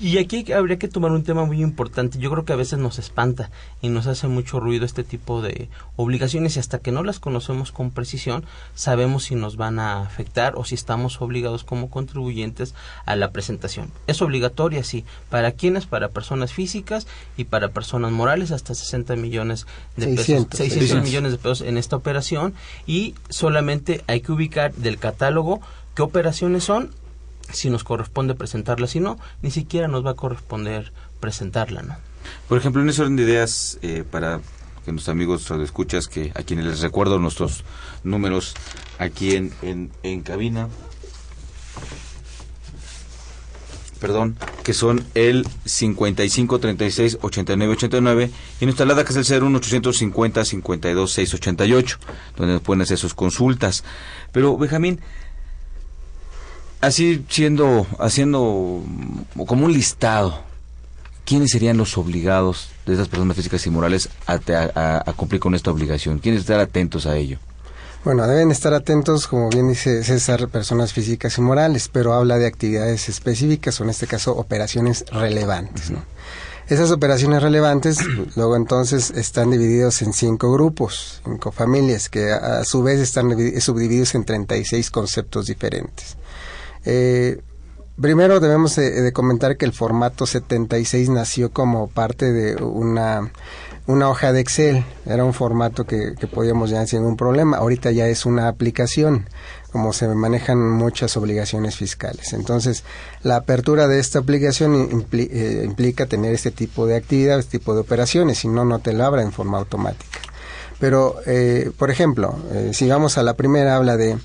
Y 0.00 0.18
aquí 0.18 0.52
habría 0.52 0.80
que 0.80 0.88
tomar 0.88 1.12
un 1.12 1.22
tema 1.22 1.44
muy 1.44 1.62
importante. 1.62 2.18
Yo 2.18 2.28
creo 2.28 2.44
que 2.44 2.54
a 2.54 2.56
veces 2.56 2.80
nos 2.80 2.98
espanta 2.98 3.52
y 3.82 3.88
nos 3.88 4.08
hace 4.08 4.26
mucho 4.26 4.58
ruido 4.58 4.84
este 4.84 5.04
tipo 5.04 5.42
de 5.42 5.68
obligaciones 5.94 6.56
y 6.56 6.58
hasta 6.58 6.80
que 6.80 6.90
no 6.90 7.04
las 7.04 7.20
conocemos 7.20 7.70
con 7.70 7.92
precisión, 7.92 8.46
sabemos 8.74 9.22
si 9.22 9.36
nos 9.36 9.56
van 9.56 9.78
a 9.78 10.02
afectar 10.02 10.54
o 10.56 10.64
si 10.64 10.74
estamos 10.74 11.22
obligados 11.22 11.62
como 11.62 11.88
contribuyentes 11.88 12.74
a 13.06 13.14
la 13.14 13.30
presentación. 13.30 13.92
Es 14.08 14.22
obligatoria, 14.22 14.82
sí. 14.82 15.04
¿Para 15.30 15.52
quiénes? 15.52 15.86
Para 15.86 16.08
personas 16.08 16.52
físicas 16.52 17.06
y 17.36 17.44
para 17.44 17.68
personas 17.68 18.10
morales 18.10 18.50
hasta 18.50 18.74
60 18.74 19.14
millones 19.14 19.68
de 19.96 20.08
pesos. 20.16 20.48
600 20.50 21.04
millones 21.04 21.30
de 21.30 21.38
pesos 21.38 21.60
en 21.60 21.78
esta 21.78 21.94
operación 21.94 22.54
y 22.88 23.14
solamente 23.28 24.02
hay 24.08 24.20
que 24.20 24.32
ubicar 24.32 24.63
del 24.70 24.98
catálogo 24.98 25.60
qué 25.94 26.02
operaciones 26.02 26.64
son, 26.64 26.90
si 27.52 27.70
nos 27.70 27.84
corresponde 27.84 28.34
presentarla, 28.34 28.86
si 28.86 29.00
no, 29.00 29.18
ni 29.42 29.50
siquiera 29.50 29.88
nos 29.88 30.04
va 30.04 30.10
a 30.10 30.14
corresponder 30.14 30.92
presentarla, 31.20 31.82
¿no? 31.82 31.96
Por 32.48 32.58
ejemplo, 32.58 32.82
en 32.82 32.88
ese 32.88 33.02
orden 33.02 33.16
de 33.16 33.22
ideas, 33.22 33.78
eh, 33.82 34.04
para 34.08 34.40
que 34.84 34.92
nuestros 34.92 35.12
amigos 35.12 35.50
escuchas, 35.50 36.08
que 36.08 36.32
a 36.34 36.42
quienes 36.42 36.66
les 36.66 36.80
recuerdo 36.80 37.18
nuestros 37.18 37.64
números 38.02 38.54
aquí 38.98 39.34
en, 39.34 39.52
en, 39.62 39.90
en 40.02 40.22
cabina, 40.22 40.68
perdón, 44.04 44.36
que 44.62 44.74
son 44.74 45.02
el 45.14 45.46
55 45.64 46.58
36 46.58 47.18
89 47.22 47.72
89 47.72 48.30
y 48.60 48.64
nuestra 48.66 48.84
alada 48.84 49.02
que 49.02 49.18
es 49.18 49.30
el 49.30 49.42
01 49.42 49.56
850 49.56 50.44
52 50.44 51.10
688, 51.10 51.98
donde 52.36 52.52
nos 52.52 52.62
pueden 52.62 52.82
hacer 52.82 52.98
sus 52.98 53.14
consultas. 53.14 53.82
Pero, 54.30 54.58
Benjamín, 54.58 55.00
así 56.82 57.24
siendo, 57.30 57.86
haciendo 57.98 58.82
como 59.46 59.64
un 59.64 59.72
listado, 59.72 60.38
¿quiénes 61.24 61.52
serían 61.52 61.78
los 61.78 61.96
obligados 61.96 62.68
de 62.84 62.92
esas 62.92 63.08
personas 63.08 63.38
físicas 63.38 63.66
y 63.66 63.70
morales 63.70 64.10
a, 64.26 65.14
cumplir 65.16 65.40
con 65.40 65.54
esta 65.54 65.70
obligación? 65.70 66.18
¿Quiénes 66.18 66.42
estar 66.42 66.60
atentos 66.60 67.06
a 67.06 67.16
ello? 67.16 67.38
Bueno, 68.04 68.26
deben 68.26 68.50
estar 68.50 68.74
atentos, 68.74 69.26
como 69.26 69.48
bien 69.48 69.68
dice 69.68 70.04
César, 70.04 70.48
personas 70.48 70.92
físicas 70.92 71.38
y 71.38 71.40
morales, 71.40 71.88
pero 71.88 72.12
habla 72.12 72.36
de 72.36 72.46
actividades 72.46 73.08
específicas 73.08 73.80
o 73.80 73.84
en 73.84 73.90
este 73.90 74.06
caso 74.06 74.36
operaciones 74.36 75.06
relevantes. 75.10 75.90
¿no? 75.90 76.04
Esas 76.68 76.90
operaciones 76.90 77.42
relevantes 77.42 77.98
luego 78.36 78.56
entonces 78.56 79.10
están 79.10 79.50
divididos 79.50 80.02
en 80.02 80.12
cinco 80.12 80.52
grupos, 80.52 81.22
cinco 81.24 81.50
familias, 81.50 82.10
que 82.10 82.30
a, 82.30 82.62
su 82.64 82.82
vez 82.82 83.00
están 83.00 83.30
subdivididos 83.60 84.14
en 84.14 84.24
36 84.24 84.90
conceptos 84.90 85.46
diferentes. 85.46 86.18
Eh, 86.84 87.40
primero 87.98 88.38
debemos 88.38 88.76
de, 88.76 89.12
comentar 89.14 89.56
que 89.56 89.64
el 89.64 89.72
formato 89.72 90.26
76 90.26 91.08
nació 91.08 91.52
como 91.52 91.88
parte 91.88 92.32
de 92.32 92.62
una, 92.62 93.30
una 93.86 94.08
hoja 94.08 94.32
de 94.32 94.40
Excel. 94.40 94.84
Era 95.06 95.24
un 95.24 95.34
formato 95.34 95.84
que, 95.84 96.14
podíamos 96.32 96.70
ya 96.70 96.86
sin 96.86 97.00
ningún 97.00 97.16
problema. 97.16 97.58
Ahorita 97.58 97.90
ya 97.90 98.06
es 98.08 98.26
una 98.26 98.48
aplicación 98.48 99.28
como 99.72 99.92
se 99.92 100.06
manejan 100.08 100.58
muchas 100.70 101.16
obligaciones 101.16 101.76
fiscales. 101.76 102.32
Entonces, 102.32 102.84
la 103.22 103.36
apertura 103.36 103.88
de 103.88 103.98
esta 103.98 104.20
aplicación 104.20 105.04
eh, 105.12 105.62
implica 105.64 106.06
tener 106.06 106.32
este 106.32 106.52
tipo 106.52 106.86
de 106.86 106.96
actividad, 106.96 107.40
este 107.40 107.58
tipo 107.58 107.74
de 107.74 107.80
operaciones, 107.80 108.38
si 108.38 108.48
no, 108.48 108.64
no 108.64 108.78
te 108.78 108.92
la 108.92 109.06
abra 109.06 109.22
en 109.22 109.32
forma 109.32 109.58
automática. 109.58 110.20
Pero, 110.78 111.16
eh, 111.26 111.72
por 111.76 111.90
ejemplo, 111.90 112.36
eh, 112.52 112.70
si 112.72 112.88
vamos 112.88 113.18
a 113.18 113.22
la 113.22 113.34
primera, 113.34 113.76
habla 113.76 113.96
de 113.96 114.18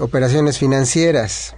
operaciones 0.00 0.58
financieras 0.58 1.54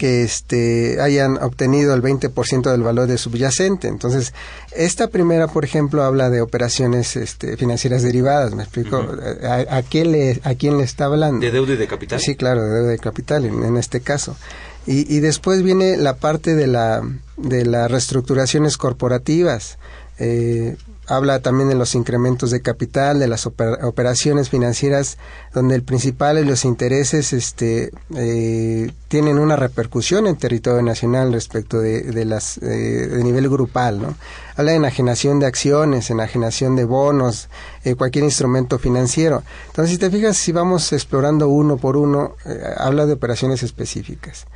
que 0.00 0.22
este, 0.22 0.98
hayan 1.02 1.36
obtenido 1.42 1.92
el 1.92 2.00
20% 2.00 2.70
del 2.70 2.82
valor 2.82 3.06
de 3.06 3.18
subyacente. 3.18 3.86
Entonces, 3.86 4.32
esta 4.74 5.08
primera, 5.08 5.46
por 5.46 5.62
ejemplo, 5.62 6.04
habla 6.04 6.30
de 6.30 6.40
operaciones 6.40 7.16
este, 7.16 7.58
financieras 7.58 8.02
derivadas, 8.02 8.54
¿me 8.54 8.62
explico? 8.62 8.96
¿A, 8.96 9.82
quién 9.82 10.12
le, 10.12 10.40
¿A 10.42 10.54
quién 10.54 10.78
le 10.78 10.84
está 10.84 11.04
hablando? 11.04 11.44
¿De 11.44 11.52
deuda 11.52 11.74
y 11.74 11.76
de 11.76 11.86
capital? 11.86 12.18
Sí, 12.18 12.34
claro, 12.34 12.64
de 12.64 12.70
deuda 12.70 12.94
y 12.94 12.98
capital, 12.98 13.44
en, 13.44 13.76
este 13.76 14.00
caso. 14.00 14.38
Y, 14.86 15.14
y 15.14 15.20
después 15.20 15.62
viene 15.62 15.98
la 15.98 16.16
parte 16.16 16.54
de, 16.54 16.66
la, 16.66 17.02
de 17.36 17.66
las 17.66 17.90
reestructuraciones 17.90 18.78
corporativas. 18.78 19.76
Eh, 20.18 20.76
habla 21.10 21.40
también 21.40 21.68
de 21.68 21.74
los 21.74 21.96
incrementos 21.96 22.52
de 22.52 22.62
capital, 22.62 23.18
de 23.18 23.26
las 23.26 23.44
operaciones 23.46 24.48
financieras, 24.48 25.18
donde 25.52 25.74
el 25.74 25.82
principal 25.82 26.38
y 26.38 26.44
los 26.44 26.64
intereses 26.64 27.32
este, 27.32 27.90
eh, 28.14 28.92
tienen 29.08 29.40
una 29.40 29.56
repercusión 29.56 30.28
en 30.28 30.36
territorio 30.36 30.82
nacional 30.82 31.32
respecto 31.32 31.80
de, 31.80 32.02
de 32.02 32.24
las 32.24 32.58
eh, 32.58 33.08
de 33.08 33.24
nivel 33.24 33.48
grupal, 33.48 34.00
¿no? 34.00 34.14
Habla 34.56 34.70
de 34.70 34.76
enajenación 34.76 35.40
de 35.40 35.46
acciones, 35.46 36.10
enajenación 36.10 36.76
de 36.76 36.84
bonos, 36.84 37.48
eh, 37.82 37.96
cualquier 37.96 38.24
instrumento 38.24 38.78
financiero. 38.78 39.42
Entonces, 39.66 39.92
si 39.92 39.98
te 39.98 40.10
fijas, 40.10 40.36
si 40.36 40.52
vamos 40.52 40.92
explorando 40.92 41.48
uno 41.48 41.76
por 41.76 41.96
uno, 41.96 42.36
eh, 42.44 42.62
habla 42.76 43.06
de 43.06 43.14
operaciones 43.14 43.62
específicas. 43.62 44.46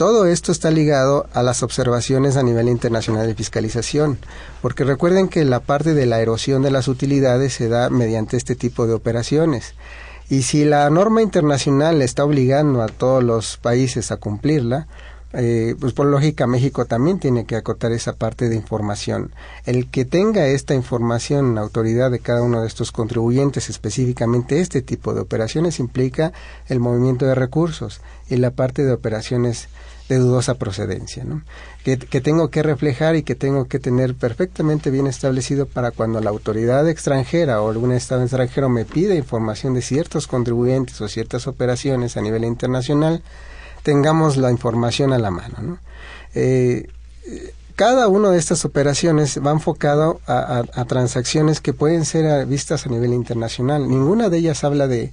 Todo 0.00 0.24
esto 0.24 0.50
está 0.50 0.70
ligado 0.70 1.26
a 1.34 1.42
las 1.42 1.62
observaciones 1.62 2.38
a 2.38 2.42
nivel 2.42 2.70
internacional 2.70 3.26
de 3.26 3.34
fiscalización, 3.34 4.16
porque 4.62 4.84
recuerden 4.84 5.28
que 5.28 5.44
la 5.44 5.60
parte 5.60 5.92
de 5.92 6.06
la 6.06 6.20
erosión 6.20 6.62
de 6.62 6.70
las 6.70 6.88
utilidades 6.88 7.52
se 7.52 7.68
da 7.68 7.90
mediante 7.90 8.38
este 8.38 8.56
tipo 8.56 8.86
de 8.86 8.94
operaciones. 8.94 9.74
Y 10.30 10.44
si 10.44 10.64
la 10.64 10.88
norma 10.88 11.20
internacional 11.20 12.00
está 12.00 12.24
obligando 12.24 12.80
a 12.80 12.86
todos 12.86 13.22
los 13.22 13.58
países 13.58 14.10
a 14.10 14.16
cumplirla, 14.16 14.86
eh, 15.32 15.76
pues 15.78 15.92
por 15.92 16.06
lógica 16.06 16.46
México 16.46 16.86
también 16.86 17.20
tiene 17.20 17.44
que 17.44 17.56
acotar 17.56 17.92
esa 17.92 18.14
parte 18.14 18.48
de 18.48 18.56
información. 18.56 19.32
El 19.64 19.88
que 19.88 20.04
tenga 20.04 20.46
esta 20.46 20.74
información, 20.74 21.54
la 21.54 21.60
autoridad 21.60 22.10
de 22.10 22.18
cada 22.18 22.42
uno 22.42 22.62
de 22.62 22.66
estos 22.66 22.90
contribuyentes, 22.90 23.70
específicamente 23.70 24.60
este 24.60 24.82
tipo 24.82 25.14
de 25.14 25.20
operaciones, 25.20 25.78
implica 25.78 26.32
el 26.68 26.80
movimiento 26.80 27.26
de 27.26 27.36
recursos 27.36 28.00
y 28.28 28.36
la 28.36 28.50
parte 28.50 28.84
de 28.84 28.92
operaciones 28.92 29.68
de 30.08 30.18
dudosa 30.18 30.54
procedencia, 30.54 31.22
¿no? 31.22 31.42
que, 31.84 31.96
que, 31.96 32.20
tengo 32.20 32.50
que 32.50 32.64
reflejar 32.64 33.14
y 33.14 33.22
que 33.22 33.36
tengo 33.36 33.66
que 33.66 33.78
tener 33.78 34.16
perfectamente 34.16 34.90
bien 34.90 35.06
establecido 35.06 35.66
para 35.66 35.92
cuando 35.92 36.20
la 36.20 36.30
autoridad 36.30 36.88
extranjera 36.88 37.62
o 37.62 37.70
algún 37.70 37.92
Estado 37.92 38.22
extranjero 38.22 38.68
me 38.68 38.84
pida 38.84 39.14
información 39.14 39.74
de 39.74 39.82
ciertos 39.82 40.26
contribuyentes 40.26 41.00
o 41.00 41.06
ciertas 41.06 41.46
operaciones 41.46 42.16
a 42.16 42.22
nivel 42.22 42.44
internacional, 42.44 43.22
tengamos 43.82 44.36
la 44.36 44.50
información 44.50 45.12
a 45.12 45.18
la 45.18 45.30
mano. 45.30 45.56
¿no? 45.60 45.78
Eh, 46.34 46.88
cada 47.76 48.08
una 48.08 48.30
de 48.30 48.38
estas 48.38 48.64
operaciones 48.64 49.40
va 49.44 49.52
enfocado 49.52 50.20
a, 50.26 50.38
a, 50.38 50.80
a, 50.80 50.84
transacciones 50.84 51.60
que 51.60 51.72
pueden 51.72 52.04
ser 52.04 52.44
vistas 52.46 52.86
a 52.86 52.90
nivel 52.90 53.14
internacional. 53.14 53.88
Ninguna 53.88 54.28
de 54.28 54.38
ellas 54.38 54.64
habla 54.64 54.86
de, 54.86 55.12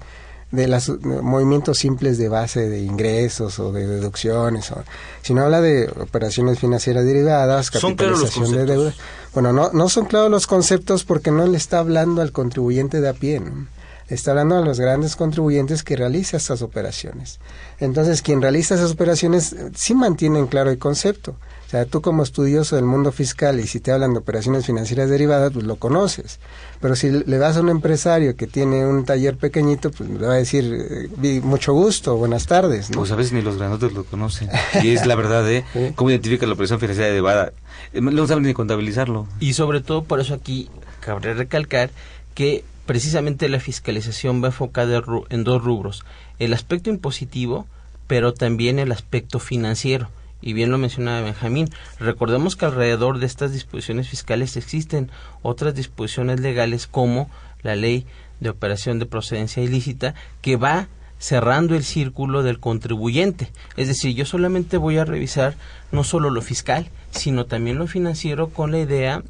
de 0.52 0.68
los 0.68 0.90
movimientos 1.04 1.78
simples 1.78 2.18
de 2.18 2.30
base 2.30 2.70
de 2.70 2.80
ingresos 2.80 3.60
o 3.60 3.72
de 3.72 3.86
deducciones, 3.86 4.72
o, 4.72 4.84
sino 5.22 5.44
habla 5.44 5.62
de 5.62 5.90
operaciones 6.00 6.60
financieras 6.60 7.06
derivadas, 7.06 7.70
capitalización 7.70 8.52
de 8.52 8.66
deuda. 8.66 8.94
Bueno, 9.34 9.52
no, 9.52 9.72
no 9.74 9.90
son 9.90 10.06
claros 10.06 10.32
los 10.32 10.48
conceptos 10.48 11.04
porque 11.04 11.32
no 11.32 11.46
le 11.46 11.58
está 11.58 11.80
hablando 11.80 12.22
al 12.22 12.32
contribuyente 12.32 13.02
de 13.02 13.10
a 13.10 13.14
pie. 13.14 13.40
¿no? 13.40 13.68
Está 14.10 14.32
hablando 14.32 14.58
a 14.58 14.62
los 14.62 14.80
grandes 14.80 15.16
contribuyentes 15.16 15.84
que 15.84 15.96
realizan 15.96 16.38
estas 16.38 16.62
operaciones. 16.62 17.40
Entonces, 17.80 18.22
quien 18.22 18.42
realiza 18.42 18.76
esas 18.76 18.92
operaciones 18.92 19.56
sí 19.76 19.96
mantiene 19.96 20.40
en 20.40 20.48
claro 20.48 20.70
el 20.70 20.78
concepto. 20.78 21.36
O 21.68 21.70
sea, 21.70 21.86
tú 21.86 22.02
como 22.02 22.24
estudioso 22.24 22.78
del 22.78 22.86
mundo 22.86 23.12
fiscal 23.12 23.60
y 23.60 23.68
si 23.68 23.82
te 23.82 23.92
hablan 23.92 24.14
de 24.14 24.20
operaciones 24.20 24.66
financieras 24.66 25.10
derivadas, 25.10 25.52
pues 25.52 25.66
lo 25.66 25.76
conoces. 25.76 26.40
Pero 26.80 26.96
si 26.96 27.12
le 27.12 27.38
vas 27.38 27.58
a 27.58 27.62
un 27.62 27.68
empresario 27.68 28.38
que 28.38 28.48
tiene 28.48 28.86
un 28.86 29.04
taller 29.04 29.36
pequeñito, 29.36 29.92
pues 29.92 30.10
le 30.10 30.26
va 30.26 30.36
a 30.36 30.38
decir, 30.38 31.10
eh, 31.22 31.42
mucho 31.44 31.74
gusto, 31.74 32.16
buenas 32.16 32.48
tardes. 32.48 32.90
¿no? 32.92 33.00
Pues 33.00 33.12
a 33.12 33.16
veces 33.18 33.34
ni 33.34 33.42
los 33.42 33.58
granotes 33.58 33.92
lo 33.92 34.06
conocen. 34.06 34.50
Y 34.82 34.92
es 34.92 35.06
la 35.06 35.16
verdad, 35.16 35.50
¿eh? 35.52 35.66
¿Sí? 35.74 35.92
¿Cómo 35.96 36.10
identifica 36.10 36.46
la 36.46 36.54
operación 36.54 36.80
financiera 36.80 37.10
derivada? 37.10 37.52
Eh, 37.92 38.00
no 38.00 38.28
saben 38.28 38.44
ni 38.44 38.54
contabilizarlo. 38.54 39.28
Y 39.42 39.52
sobre 39.52 39.82
todo, 39.82 40.06
por 40.06 40.22
eso 40.22 40.36
aquí 40.36 40.70
cabe 41.02 41.34
recalcar 41.34 41.90
que 42.34 42.64
precisamente 42.88 43.50
la 43.50 43.60
fiscalización 43.60 44.42
va 44.42 44.48
enfocada 44.48 45.04
en 45.30 45.44
dos 45.44 45.64
rubros. 45.64 46.04
El 46.40 46.54
aspecto 46.54 46.90
impositivo, 46.90 47.68
pero 48.08 48.34
también 48.34 48.80
el 48.80 48.92
aspecto 48.92 49.38
financiero. 49.38 50.10
Y 50.42 50.54
bien 50.54 50.72
lo 50.72 50.80
mencionaba 50.80 51.22
Benjamín, 51.22 51.70
recordemos 52.00 52.56
que 52.56 52.66
alrededor 52.66 53.20
de 53.20 53.28
estas 53.28 53.52
disposiciones 53.52 54.08
fiscales 54.08 54.56
existen 54.58 55.12
otras 55.42 55.76
disposiciones 55.76 56.40
legales 56.40 56.88
como 56.88 57.30
la 57.62 57.76
ley 57.76 58.06
de 58.40 58.50
operación 58.50 59.00
de 59.00 59.06
procedencia 59.06 59.64
ilícita 59.64 60.16
que 60.42 60.56
va 60.56 60.88
cerrando 61.20 61.76
el 61.76 61.84
círculo 61.84 62.44
del 62.44 62.60
contribuyente. 62.60 63.52
Es 63.76 63.88
decir, 63.88 64.16
yo 64.16 64.26
solamente 64.26 64.78
voy 64.78 64.98
a 64.98 65.06
revisar 65.06 65.56
no 65.92 66.04
solo 66.04 66.30
lo 66.30 66.42
fiscal, 66.42 66.88
sino 67.12 67.46
también 67.46 67.78
lo 67.78 67.88
financiero 67.88 68.50
con 68.50 68.72
la 68.72 68.80
idea 68.80 69.24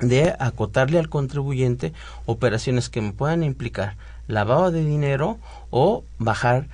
de 0.00 0.34
acotarle 0.38 0.98
al 0.98 1.08
contribuyente 1.08 1.92
operaciones 2.26 2.88
que 2.88 3.00
me 3.00 3.12
puedan 3.12 3.42
implicar 3.42 3.96
lavado 4.28 4.70
de 4.70 4.84
dinero 4.84 5.38
o 5.70 6.04
bajar 6.18 6.68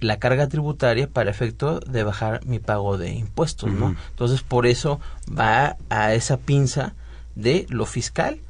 la 0.00 0.18
carga 0.18 0.48
tributaria 0.48 1.08
para 1.08 1.30
efecto 1.30 1.80
de 1.80 2.02
bajar 2.02 2.44
mi 2.44 2.58
pago 2.58 2.98
de 2.98 3.12
impuestos, 3.12 3.70
uh 3.70 3.74
-huh. 3.74 3.78
¿no? 3.78 3.96
Entonces, 4.10 4.42
por 4.42 4.66
eso 4.66 5.00
va 5.28 5.76
a 5.90 6.14
esa 6.14 6.38
pinza 6.38 6.94
de 7.34 7.66
lo 7.68 7.86
fiscal 7.86 8.40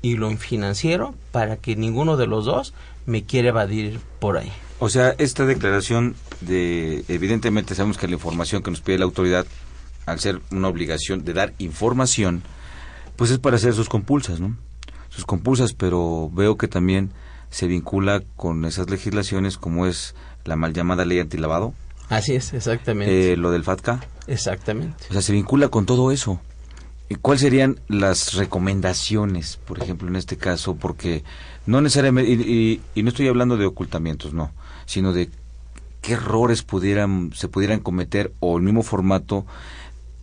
y 0.00 0.16
lo 0.16 0.34
financiero 0.36 1.14
para 1.30 1.56
que 1.56 1.76
ninguno 1.76 2.16
de 2.16 2.26
los 2.26 2.44
dos 2.44 2.74
me 3.06 3.24
quiera 3.24 3.48
evadir 3.48 4.00
por 4.18 4.36
ahí. 4.38 4.52
O 4.78 4.88
sea, 4.88 5.14
esta 5.18 5.44
declaración 5.44 6.16
de 6.40 7.04
evidentemente 7.08 7.74
sabemos 7.74 7.98
que 7.98 8.08
la 8.08 8.14
información 8.14 8.62
que 8.62 8.70
nos 8.70 8.80
pide 8.80 8.98
la 8.98 9.04
autoridad 9.04 9.46
al 10.06 10.18
ser 10.18 10.40
una 10.50 10.68
obligación 10.68 11.24
de 11.24 11.32
dar 11.32 11.52
información 11.58 12.42
pues 13.16 13.30
es 13.30 13.38
para 13.38 13.56
hacer 13.56 13.74
sus 13.74 13.88
compulsas, 13.88 14.40
¿no? 14.40 14.56
Sus 15.08 15.24
compulsas, 15.24 15.74
pero 15.74 16.30
veo 16.32 16.56
que 16.56 16.68
también 16.68 17.12
se 17.50 17.66
vincula 17.66 18.22
con 18.36 18.64
esas 18.64 18.88
legislaciones 18.88 19.58
como 19.58 19.86
es 19.86 20.14
la 20.44 20.56
mal 20.56 20.72
llamada 20.72 21.04
ley 21.04 21.20
antilavado. 21.20 21.74
Así 22.08 22.34
es, 22.34 22.52
exactamente. 22.52 23.32
Eh, 23.32 23.36
lo 23.36 23.50
del 23.50 23.64
FATCA. 23.64 24.00
Exactamente. 24.26 25.04
O 25.10 25.12
sea, 25.12 25.22
se 25.22 25.32
vincula 25.32 25.68
con 25.68 25.86
todo 25.86 26.12
eso. 26.12 26.40
¿Y 27.08 27.16
cuáles 27.16 27.42
serían 27.42 27.78
las 27.88 28.34
recomendaciones, 28.34 29.58
por 29.66 29.82
ejemplo, 29.82 30.08
en 30.08 30.16
este 30.16 30.38
caso? 30.38 30.76
Porque 30.76 31.24
no 31.66 31.82
necesariamente, 31.82 32.32
y, 32.32 32.40
y, 32.40 32.80
y 32.94 33.02
no 33.02 33.10
estoy 33.10 33.28
hablando 33.28 33.58
de 33.58 33.66
ocultamientos, 33.66 34.32
no, 34.32 34.50
sino 34.86 35.12
de 35.12 35.28
qué 36.00 36.14
errores 36.14 36.62
pudieran, 36.62 37.30
se 37.34 37.48
pudieran 37.48 37.80
cometer 37.80 38.32
o 38.40 38.56
el 38.56 38.62
mismo 38.62 38.82
formato 38.82 39.46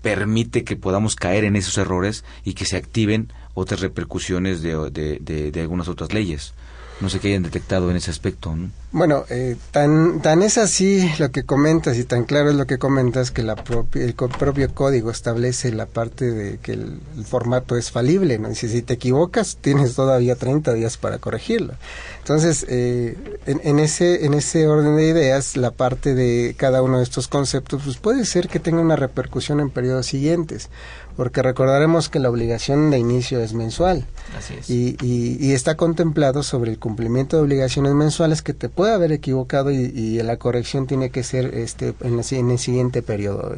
permite 0.01 0.63
que 0.63 0.75
podamos 0.75 1.15
caer 1.15 1.43
en 1.43 1.55
esos 1.55 1.77
errores 1.77 2.23
y 2.43 2.53
que 2.53 2.65
se 2.65 2.77
activen 2.77 3.31
otras 3.53 3.81
repercusiones 3.81 4.61
de, 4.61 4.89
de, 4.91 5.19
de, 5.19 5.51
de 5.51 5.61
algunas 5.61 5.87
otras 5.87 6.13
leyes. 6.13 6.53
No 7.01 7.09
sé 7.09 7.19
qué 7.19 7.29
hayan 7.29 7.43
detectado 7.43 7.89
en 7.89 7.97
ese 7.97 8.11
aspecto. 8.11 8.55
¿no? 8.55 8.69
Bueno, 8.91 9.23
eh, 9.29 9.55
tan, 9.71 10.21
tan 10.21 10.41
es 10.41 10.57
así 10.57 11.09
lo 11.19 11.31
que 11.31 11.43
comentas 11.43 11.97
y 11.97 12.03
tan 12.03 12.25
claro 12.25 12.49
es 12.49 12.55
lo 12.55 12.65
que 12.65 12.77
comentas 12.77 13.31
que 13.31 13.43
la 13.43 13.55
el 13.93 14.13
propio 14.15 14.73
código 14.73 15.11
establece 15.11 15.71
la 15.71 15.85
parte 15.85 16.31
de 16.31 16.57
que 16.57 16.73
el, 16.73 16.99
el, 17.15 17.23
formato 17.23 17.77
es 17.77 17.91
falible. 17.91 18.37
¿no? 18.39 18.49
Dice, 18.49 18.67
si 18.67 18.81
te 18.81 18.95
equivocas, 18.95 19.57
tienes 19.61 19.95
todavía 19.95 20.35
30 20.35 20.73
días 20.73 20.97
para 20.97 21.19
corregirlo. 21.19 21.75
Entonces, 22.17 22.65
eh, 22.67 23.17
en, 23.45 23.61
en, 23.63 23.79
ese, 23.79 24.25
en 24.25 24.33
ese 24.33 24.67
orden 24.67 24.97
de 24.97 25.07
ideas, 25.07 25.55
la 25.55 25.71
parte 25.71 26.15
de 26.15 26.55
cada 26.57 26.81
uno 26.81 26.97
de 26.97 27.03
estos 27.03 27.27
conceptos 27.27 27.83
pues 27.85 27.97
puede 27.97 28.25
ser 28.25 28.49
que 28.49 28.59
tenga 28.59 28.81
una 28.81 28.95
repercusión 28.95 29.59
en 29.59 29.69
periodos 29.69 30.07
siguientes 30.07 30.69
porque 31.15 31.41
recordaremos 31.41 32.09
que 32.09 32.19
la 32.19 32.29
obligación 32.29 32.89
de 32.91 32.97
inicio 32.97 33.39
es 33.39 33.53
mensual 33.53 34.05
Así 34.37 34.55
es. 34.59 34.69
Y, 34.69 34.97
y, 35.01 35.37
y, 35.39 35.53
está 35.53 35.75
contemplado 35.75 36.43
sobre 36.43 36.71
el 36.71 36.79
cumplimiento 36.79 37.37
de 37.37 37.43
obligaciones 37.43 37.93
mensuales 37.93 38.41
que 38.41 38.53
te 38.53 38.69
puede 38.69 38.93
haber 38.93 39.11
equivocado 39.11 39.71
y, 39.71 39.75
y 39.77 40.21
la 40.21 40.37
corrección 40.37 40.87
tiene 40.87 41.09
que 41.09 41.23
ser 41.23 41.53
este 41.55 41.93
en, 42.01 42.17
la, 42.17 42.23
en 42.29 42.51
el 42.51 42.59
siguiente 42.59 43.01
periodo 43.01 43.55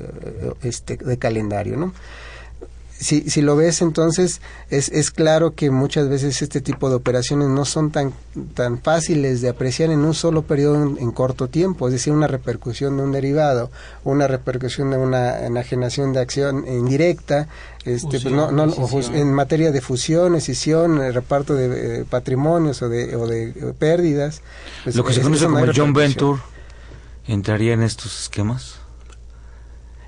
este 0.62 0.98
de 0.98 1.18
calendario, 1.18 1.78
¿no? 1.78 1.94
Si, 3.02 3.30
si 3.30 3.42
lo 3.42 3.56
ves 3.56 3.82
entonces 3.82 4.42
es, 4.70 4.90
es 4.90 5.10
claro 5.10 5.56
que 5.56 5.72
muchas 5.72 6.08
veces 6.08 6.42
este 6.42 6.62
tipo 6.62 6.90
de 6.90 6.96
operaciones 6.96 7.50
no 7.50 7.66
son 7.66 7.92
tan, 7.92 8.14
tan 8.54 8.80
fáciles 8.80 9.42
de 9.42 9.50
apreciar 9.50 9.90
en 9.90 10.02
un 10.02 10.14
solo 10.14 10.44
periodo 10.44 10.84
en, 10.84 10.98
en 11.00 11.12
corto 11.12 11.48
tiempo, 11.48 11.88
es 11.88 11.94
decir, 11.94 12.14
una 12.14 12.28
repercusión 12.28 12.98
de 12.98 13.04
un 13.04 13.12
derivado, 13.12 13.72
una 14.04 14.28
repercusión 14.28 14.92
de 14.92 14.98
una 14.98 15.46
enajenación 15.46 16.14
de 16.14 16.20
acción 16.20 16.68
indirecta, 16.68 17.48
este, 17.86 18.20
fusión, 18.20 18.36
pues 18.36 18.52
no, 18.52 18.68
no, 18.68 19.16
en 19.16 19.34
materia 19.34 19.72
de 19.72 19.82
fusión, 19.82 20.36
escisión, 20.36 21.00
reparto 21.12 21.56
de 21.56 22.02
eh, 22.02 22.06
patrimonios 22.08 22.84
o 22.84 22.90
de, 22.90 23.16
o 23.16 23.26
de 23.26 23.74
pérdidas. 23.80 24.42
Pues, 24.84 24.96
Lo 24.96 25.04
que 25.04 25.14
se 25.14 25.22
conoce 25.22 25.46
como 25.46 25.60
el 25.60 25.74
John 25.76 25.94
Venture 25.94 26.40
entraría 27.28 27.74
en 27.74 27.82
estos 27.82 28.22
esquemas. 28.22 28.81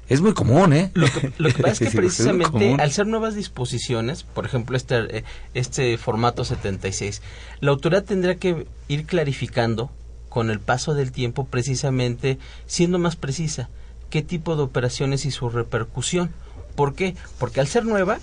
Es 0.10 0.22
muy 0.22 0.34
común, 0.34 0.74
¿eh? 0.74 0.92
Lo 0.94 1.08
que, 1.08 1.32
lo 1.38 1.50
que 1.50 1.64
pasa 1.64 1.86
es 1.86 1.92
que 1.92 1.98
precisamente 1.98 2.76
al 2.80 2.92
ser 2.92 3.08
nuevas 3.08 3.36
disposiciones, 3.36 4.24
por 4.24 4.46
ejemplo 4.46 4.76
este, 4.76 5.24
este 5.54 5.98
formato 5.98 6.44
76, 6.44 7.22
la 7.62 7.72
autoridad 7.72 8.04
tendrá 8.04 8.36
que 8.36 8.68
ir 8.88 9.06
clarificando 9.06 9.90
con 10.30 10.50
el 10.50 10.60
paso 10.60 10.94
del 10.94 11.12
tiempo 11.12 11.46
precisamente 11.46 12.40
siendo 12.66 13.00
más 13.00 13.16
precisa 13.16 13.70
qué 14.10 14.22
tipo 14.22 14.56
de 14.56 14.64
operaciones 14.64 15.26
y 15.26 15.32
su 15.32 15.50
repercusión. 15.50 16.32
¿Por 16.76 16.94
qué? 16.96 17.16
Porque 17.40 17.62
al 17.62 17.68
ser 17.68 17.86
nueva, 17.86 18.20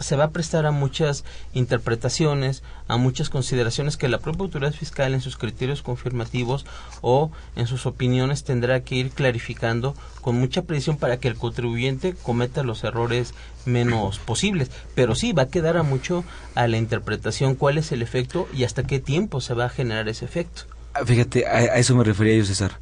se 0.00 0.16
va 0.16 0.24
a 0.24 0.30
prestar 0.30 0.66
a 0.66 0.70
muchas 0.70 1.24
interpretaciones, 1.54 2.62
a 2.86 2.96
muchas 2.96 3.30
consideraciones 3.30 3.96
que 3.96 4.08
la 4.08 4.18
propia 4.18 4.44
autoridad 4.44 4.72
fiscal 4.72 5.14
en 5.14 5.20
sus 5.20 5.36
criterios 5.36 5.82
confirmativos 5.82 6.66
o 7.00 7.30
en 7.56 7.66
sus 7.66 7.86
opiniones 7.86 8.44
tendrá 8.44 8.80
que 8.80 8.94
ir 8.94 9.10
clarificando 9.10 9.94
con 10.20 10.36
mucha 10.36 10.62
precisión 10.62 10.96
para 10.96 11.18
que 11.18 11.28
el 11.28 11.36
contribuyente 11.36 12.14
cometa 12.14 12.62
los 12.62 12.84
errores 12.84 13.34
menos 13.64 14.18
posibles. 14.24 14.70
Pero 14.94 15.14
sí, 15.14 15.32
va 15.32 15.44
a 15.44 15.48
quedar 15.48 15.76
a 15.76 15.82
mucho 15.82 16.24
a 16.54 16.66
la 16.66 16.76
interpretación 16.76 17.54
cuál 17.54 17.78
es 17.78 17.92
el 17.92 18.02
efecto 18.02 18.48
y 18.54 18.64
hasta 18.64 18.84
qué 18.84 19.00
tiempo 19.00 19.40
se 19.40 19.54
va 19.54 19.66
a 19.66 19.70
generar 19.70 20.08
ese 20.08 20.24
efecto. 20.24 20.62
Ah, 20.94 21.04
fíjate, 21.04 21.46
a, 21.46 21.76
eso 21.76 21.94
me 21.94 22.04
refería 22.04 22.36
yo, 22.36 22.44
César. 22.44 22.72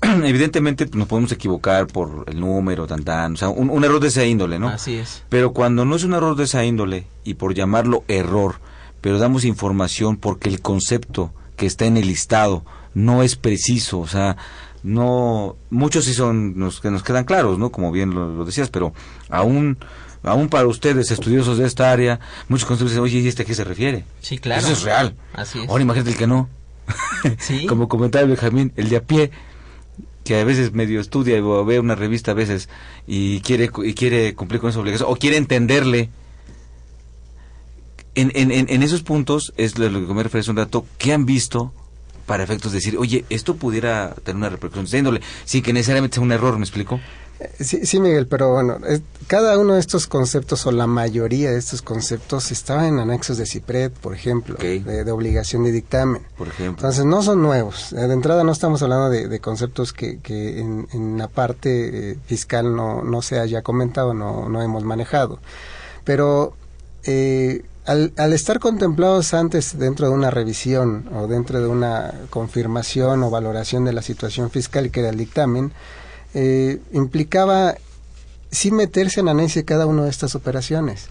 evidentemente 0.24 0.86
pues, 0.86 0.96
nos 0.96 1.08
podemos 1.08 1.32
equivocar 1.32 1.86
por 1.86 2.24
el 2.28 2.40
número, 2.40 2.86
tan 2.86 3.04
tan, 3.04 3.34
o 3.34 3.36
sea, 3.36 3.48
un, 3.48 3.84
error 3.84 4.00
de 4.00 4.08
esa 4.08 4.24
índole, 4.24 4.58
¿no? 4.58 4.68
Así 4.68 4.96
es. 4.96 5.24
Pero 5.28 5.52
cuando 5.52 5.84
no 5.84 5.96
es 5.96 6.04
un 6.04 6.14
error 6.14 6.36
de 6.36 6.44
esa 6.44 6.64
índole, 6.64 7.06
y 7.24 7.34
por 7.34 7.54
llamarlo 7.54 8.04
error, 8.08 8.60
pero 9.00 9.18
damos 9.18 9.44
información 9.44 10.16
porque 10.16 10.48
el 10.48 10.60
concepto 10.60 11.32
que 11.56 11.66
está 11.66 11.86
en 11.86 11.96
el 11.96 12.06
listado 12.06 12.64
no 12.94 13.22
es 13.22 13.36
preciso, 13.36 13.98
o 13.98 14.08
sea, 14.08 14.36
no, 14.82 15.56
muchos 15.70 16.04
sí 16.04 16.14
son, 16.14 16.58
nos, 16.58 16.80
que 16.80 16.90
nos 16.90 17.02
quedan 17.02 17.24
claros, 17.24 17.58
¿no? 17.58 17.70
Como 17.70 17.90
bien 17.90 18.14
lo, 18.14 18.44
decías, 18.44 18.70
pero 18.70 18.92
aún 19.28 19.78
aún 20.24 20.48
para 20.48 20.66
ustedes, 20.66 21.10
estudiosos 21.10 21.58
de 21.58 21.66
esta 21.66 21.92
área, 21.92 22.20
muchos 22.48 22.66
conceptos 22.66 22.90
dicen, 22.90 23.04
oye, 23.04 23.18
¿y 23.18 23.28
este 23.28 23.42
a 23.42 23.46
qué 23.46 23.54
se 23.54 23.64
refiere? 23.64 24.04
Sí, 24.20 24.38
claro. 24.38 24.60
Eso 24.60 24.72
es 24.72 24.82
real. 24.82 25.14
Así 25.32 25.60
es. 25.60 25.68
Ahora 25.68 25.82
imagínate 25.82 26.10
el 26.10 26.16
que 26.16 26.26
no. 26.26 26.48
Sí. 27.38 27.66
Como 27.68 27.88
comentaba 27.88 28.26
Benjamín, 28.26 28.72
el 28.76 28.88
de 28.88 28.96
a 28.96 29.02
pie, 29.02 29.30
que 30.28 30.38
a 30.38 30.44
veces 30.44 30.74
medio 30.74 31.00
estudia 31.00 31.42
o 31.42 31.64
ve 31.64 31.80
una 31.80 31.94
revista 31.94 32.32
a 32.32 32.34
veces 32.34 32.68
y 33.06 33.40
quiere 33.40 33.70
y 33.82 33.94
quiere 33.94 34.34
cumplir 34.34 34.60
con 34.60 34.68
esa 34.68 34.78
obligación 34.78 35.08
o 35.10 35.16
quiere 35.16 35.38
entenderle. 35.38 36.10
En, 38.14 38.30
en, 38.34 38.82
esos 38.82 39.02
puntos 39.02 39.54
es 39.56 39.78
lo 39.78 40.06
que 40.06 40.12
me 40.12 40.22
refiero 40.22 40.40
hace 40.42 40.50
un 40.50 40.58
rato 40.58 40.84
¿qué 40.98 41.14
han 41.14 41.24
visto 41.24 41.72
para 42.26 42.42
efectos 42.42 42.72
de 42.72 42.78
decir 42.78 42.98
oye 42.98 43.24
esto 43.30 43.56
pudiera 43.56 44.14
tener 44.24 44.36
una 44.36 44.48
repercusión 44.50 44.86
sin 44.88 45.20
sin 45.44 45.62
que 45.62 45.72
necesariamente 45.72 46.16
sea 46.16 46.24
un 46.24 46.32
error 46.32 46.58
me 46.58 46.64
explico 46.64 47.00
Sí, 47.60 47.86
sí, 47.86 48.00
Miguel, 48.00 48.26
pero 48.26 48.52
bueno, 48.52 48.78
cada 49.28 49.58
uno 49.58 49.74
de 49.74 49.80
estos 49.80 50.08
conceptos 50.08 50.66
o 50.66 50.72
la 50.72 50.88
mayoría 50.88 51.52
de 51.52 51.58
estos 51.58 51.82
conceptos 51.82 52.50
estaba 52.50 52.88
en 52.88 52.98
anexos 52.98 53.38
de 53.38 53.46
CIPRED, 53.46 53.92
por 53.92 54.12
ejemplo, 54.12 54.56
de, 54.56 55.10
obligación 55.10 55.62
de 55.62 55.70
dictamen. 55.70 56.22
Por 56.36 56.48
ejemplo. 56.48 56.88
Entonces, 56.88 57.04
no 57.04 57.22
son 57.22 57.40
nuevos. 57.40 57.90
De 57.90 58.12
entrada 58.12 58.42
no 58.42 58.50
estamos 58.50 58.82
hablando 58.82 59.10
de, 59.10 59.40
conceptos 59.40 59.92
que, 59.92 60.18
que 60.18 60.58
en, 60.58 61.16
la 61.16 61.28
parte 61.28 62.10
eh, 62.12 62.18
fiscal 62.26 62.74
no, 62.74 63.04
no 63.04 63.22
se 63.22 63.38
haya 63.38 63.62
comentado, 63.62 64.14
no, 64.14 64.48
no 64.48 64.60
hemos 64.60 64.82
manejado. 64.82 65.38
Pero 66.04 66.54
eh, 67.04 67.64
al, 67.86 68.12
al, 68.16 68.32
estar 68.32 68.58
contemplados 68.58 69.32
antes 69.32 69.78
dentro 69.78 70.08
de 70.08 70.12
una 70.12 70.30
revisión 70.30 71.08
o 71.14 71.28
dentro 71.28 71.60
de 71.60 71.68
una 71.68 72.14
confirmación 72.30 73.22
o 73.22 73.30
valoración 73.30 73.84
de 73.84 73.92
la 73.92 74.02
situación 74.02 74.50
fiscal 74.50 74.90
que 74.90 75.00
era 75.00 75.10
el 75.10 75.16
dictamen, 75.16 75.72
eh, 76.34 76.80
implicaba 76.92 77.76
sí 78.50 78.70
meterse 78.70 79.20
en 79.20 79.28
de 79.60 79.64
cada 79.64 79.86
una 79.86 80.04
de 80.04 80.10
estas 80.10 80.34
operaciones. 80.34 81.08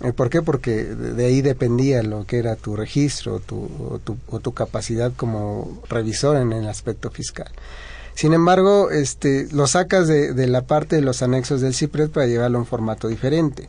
Eh, 0.00 0.12
¿Por 0.12 0.30
qué? 0.30 0.42
Porque 0.42 0.84
de 0.84 1.24
ahí 1.24 1.42
dependía 1.42 2.02
lo 2.02 2.26
que 2.26 2.38
era 2.38 2.56
tu 2.56 2.76
registro 2.76 3.38
tu, 3.38 3.68
o, 4.28 4.40
tu, 4.40 4.52
capacidad 4.52 5.12
como 5.14 5.80
revisor 5.88 6.36
en 6.36 6.52
el 6.52 6.68
aspecto 6.68 7.10
fiscal. 7.10 7.50
Sin 8.14 8.34
embargo, 8.34 8.90
este, 8.90 9.48
lo 9.52 9.66
sacas 9.66 10.08
de, 10.08 10.34
de 10.34 10.46
la 10.46 10.62
parte 10.62 10.96
de 10.96 11.02
los 11.02 11.22
anexos 11.22 11.60
del 11.60 11.74
CIPRED 11.74 12.10
para 12.10 12.26
llevarlo 12.26 12.58
en 12.58 12.66
formato 12.66 13.08
diferente. 13.08 13.68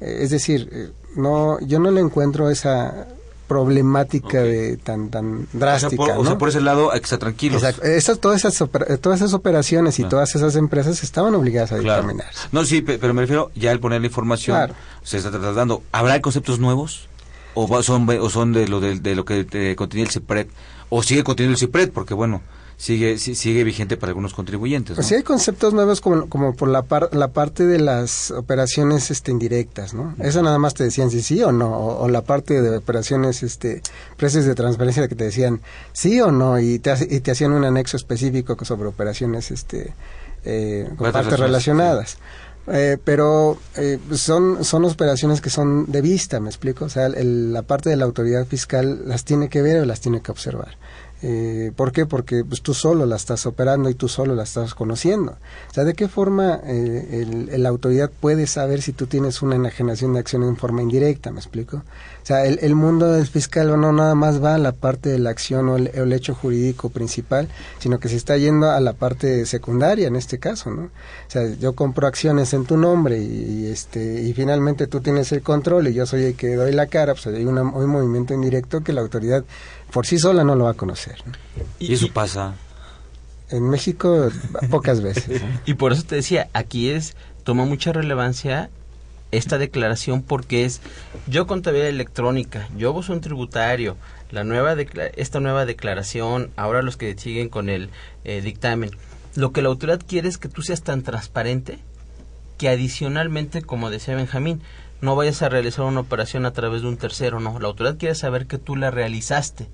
Eh, 0.00 0.18
es 0.20 0.30
decir, 0.30 0.68
eh, 0.72 0.90
no, 1.16 1.60
yo 1.60 1.78
no 1.78 1.90
le 1.90 2.00
encuentro 2.00 2.50
esa 2.50 3.08
problemática 3.48 4.42
de 4.42 4.76
tan 4.76 5.10
tan 5.10 5.46
drástica. 5.52 6.18
O 6.18 6.24
sea, 6.24 6.38
por, 6.38 6.48
ese 6.48 6.60
lado 6.60 6.92
estar 6.92 7.18
tranquilos. 7.18 7.62
Esas, 7.82 8.18
todas, 8.18 8.44
esas 8.44 8.68
todas 9.00 9.20
esas 9.20 9.34
operaciones 9.34 9.98
y 9.98 10.04
todas 10.04 10.34
esas 10.34 10.56
empresas 10.56 11.02
estaban 11.02 11.34
obligadas 11.34 11.72
a 11.72 11.78
dictaminar. 11.78 12.26
No, 12.52 12.64
sí, 12.64 12.82
pero 12.82 13.12
me 13.14 13.22
refiero 13.22 13.50
ya 13.54 13.70
al 13.70 13.80
poner 13.80 14.00
la 14.00 14.06
información, 14.06 14.72
se 15.02 15.18
está 15.18 15.30
tratando. 15.30 15.82
¿Habrá 15.92 16.20
conceptos 16.20 16.58
nuevos? 16.58 17.08
¿O 17.54 17.82
son, 17.82 18.08
o 18.08 18.30
son 18.30 18.52
de 18.52 18.66
lo 18.66 18.80
de, 18.80 19.14
lo 19.14 19.24
que 19.24 19.46
eh, 19.52 19.74
contenía 19.76 20.06
el 20.06 20.10
CIPRED? 20.10 20.46
¿O 20.88 21.02
sigue 21.02 21.22
conteniendo 21.22 21.54
el 21.54 21.58
CIPRED? 21.58 21.90
Porque 21.90 22.14
bueno, 22.14 22.40
sigue 22.76 23.18
sigue 23.18 23.64
vigente 23.64 23.96
para 23.96 24.10
algunos 24.10 24.34
contribuyentes. 24.34 24.96
Pues 24.96 25.06
sí 25.06 25.14
hay 25.14 25.22
conceptos 25.22 25.72
nuevos 25.74 26.00
como, 26.00 26.28
como 26.28 26.54
por 26.54 26.68
la, 26.68 26.84
la 27.12 27.28
parte 27.28 27.66
de 27.66 27.78
las 27.78 28.30
operaciones 28.30 29.10
este, 29.10 29.30
indirectas, 29.30 29.94
¿no? 29.94 30.14
Eso 30.18 30.42
nada 30.42 30.58
más 30.58 30.74
te 30.74 30.84
decían 30.84 31.10
si 31.10 31.22
sí 31.22 31.42
o 31.42 31.52
no, 31.52 31.70
o, 31.70 32.08
la 32.08 32.22
parte 32.22 32.60
de 32.60 32.76
operaciones, 32.76 33.42
este, 33.42 33.82
precios 34.16 34.44
de 34.44 34.54
transferencia 34.54 35.08
que 35.08 35.14
te 35.14 35.24
decían 35.24 35.60
sí 35.92 36.20
o 36.20 36.32
no 36.32 36.58
y 36.58 36.78
te, 36.78 36.92
y 37.08 37.20
te 37.20 37.30
hacían 37.30 37.52
un 37.52 37.64
anexo 37.64 37.96
específico 37.96 38.56
sobre 38.64 38.88
operaciones, 38.88 39.50
este, 39.50 39.94
eh, 40.44 40.88
con 40.96 41.12
partes 41.12 41.38
relacionadas. 41.38 42.18
Eh, 42.68 42.96
pero 43.02 43.58
eh, 43.76 43.98
son, 44.14 44.64
son 44.64 44.84
operaciones 44.84 45.40
que 45.40 45.50
son 45.50 45.90
de 45.90 46.00
vista, 46.00 46.38
¿me 46.38 46.48
explico? 46.48 46.84
O 46.84 46.88
sea, 46.88 47.08
la 47.08 47.62
parte 47.62 47.90
de 47.90 47.96
la 47.96 48.04
autoridad 48.04 48.46
fiscal 48.46 49.02
las 49.06 49.24
tiene 49.24 49.48
que 49.48 49.62
ver 49.62 49.82
o 49.82 49.84
las 49.84 50.00
tiene 50.00 50.20
que 50.20 50.30
observar. 50.30 50.76
Eh, 51.22 51.70
¿Por 51.76 51.92
qué? 51.92 52.04
Porque 52.04 52.44
pues, 52.44 52.62
tú 52.62 52.74
solo 52.74 53.06
la 53.06 53.16
estás 53.16 53.46
operando 53.46 53.88
y 53.88 53.94
tú 53.94 54.08
solo 54.08 54.34
la 54.34 54.42
estás 54.42 54.74
conociendo. 54.74 55.32
O 55.70 55.74
sea, 55.74 55.84
¿de 55.84 55.94
qué 55.94 56.08
forma 56.08 56.60
eh, 56.64 57.48
la 57.56 57.68
autoridad 57.68 58.10
puede 58.10 58.46
saber 58.46 58.82
si 58.82 58.92
tú 58.92 59.06
tienes 59.06 59.40
una 59.40 59.54
enajenación 59.54 60.14
de 60.14 60.20
acción 60.20 60.42
en 60.42 60.56
forma 60.56 60.82
indirecta? 60.82 61.30
¿Me 61.30 61.38
explico? 61.38 61.82
O 62.22 62.26
sea, 62.26 62.44
el, 62.44 62.60
el 62.62 62.76
mundo 62.76 63.10
del 63.10 63.26
fiscal 63.26 63.80
no 63.80 63.92
nada 63.92 64.14
más 64.14 64.42
va 64.42 64.54
a 64.54 64.58
la 64.58 64.70
parte 64.70 65.08
de 65.08 65.18
la 65.18 65.30
acción 65.30 65.68
o 65.68 65.76
el, 65.76 66.12
hecho 66.12 66.34
jurídico 66.34 66.88
principal, 66.88 67.48
sino 67.80 67.98
que 67.98 68.08
se 68.08 68.16
está 68.16 68.36
yendo 68.36 68.70
a 68.70 68.78
la 68.80 68.92
parte 68.92 69.44
secundaria 69.44 70.06
en 70.06 70.14
este 70.14 70.38
caso, 70.38 70.70
¿no? 70.70 70.82
O 70.82 70.90
sea, 71.30 71.42
yo 71.54 71.74
compro 71.74 72.06
acciones 72.06 72.54
en 72.54 72.64
tu 72.64 72.76
nombre 72.76 73.18
y, 73.18 73.66
este 73.66 74.22
y 74.22 74.32
finalmente 74.34 74.86
tú 74.86 75.00
tienes 75.00 75.32
el 75.32 75.42
control 75.42 75.88
y 75.88 75.94
yo 75.94 76.06
soy 76.06 76.24
el 76.24 76.34
que 76.34 76.54
doy 76.54 76.72
la 76.72 76.86
cara, 76.86 77.14
pues 77.14 77.26
hay 77.26 77.44
un 77.44 77.90
movimiento 77.90 78.34
indirecto 78.34 78.84
que 78.84 78.92
la 78.92 79.00
autoridad 79.00 79.44
por 79.90 80.06
sí 80.06 80.18
sola 80.18 80.44
no 80.44 80.54
lo 80.54 80.64
va 80.64 80.70
a 80.70 80.74
conocer. 80.74 81.16
¿Y 81.80 81.92
eso 81.92 82.06
pasa? 82.12 82.54
En 83.50 83.68
México 83.68 84.28
pocas 84.70 85.00
veces. 85.02 85.42
Y 85.66 85.74
por 85.74 85.92
eso 85.92 86.04
te 86.04 86.16
decía, 86.16 86.48
aquí 86.52 86.90
es 86.90 87.16
toma 87.42 87.64
mucha 87.64 87.92
relevancia 87.92 88.70
esta 89.32 89.58
declaración 89.58 90.22
porque 90.22 90.64
es 90.64 90.80
yo 91.26 91.46
contabilidad 91.46 91.88
electrónica, 91.88 92.68
yo 92.76 92.92
vos 92.92 93.08
un 93.08 93.20
tributario, 93.20 93.96
la 94.30 94.44
nueva 94.44 94.76
esta 95.16 95.40
nueva 95.40 95.66
declaración, 95.66 96.50
ahora 96.56 96.82
los 96.82 96.96
que 96.96 97.18
siguen 97.18 97.48
con 97.48 97.68
el 97.68 97.90
eh, 98.24 98.40
dictamen. 98.40 98.90
Lo 99.34 99.52
que 99.52 99.62
la 99.62 99.68
autoridad 99.68 100.02
quiere 100.06 100.28
es 100.28 100.38
que 100.38 100.48
tú 100.48 100.62
seas 100.62 100.82
tan 100.82 101.02
transparente 101.02 101.78
que 102.58 102.68
adicionalmente, 102.68 103.62
como 103.62 103.90
decía 103.90 104.14
Benjamín, 104.14 104.62
no 105.00 105.16
vayas 105.16 105.42
a 105.42 105.48
realizar 105.48 105.84
una 105.84 106.00
operación 106.00 106.46
a 106.46 106.52
través 106.52 106.82
de 106.82 106.88
un 106.88 106.96
tercero, 106.96 107.40
no. 107.40 107.58
La 107.58 107.68
autoridad 107.68 107.98
quiere 107.98 108.14
saber 108.14 108.46
que 108.46 108.58
tú 108.58 108.76
la 108.76 108.90
realizaste 108.90 109.68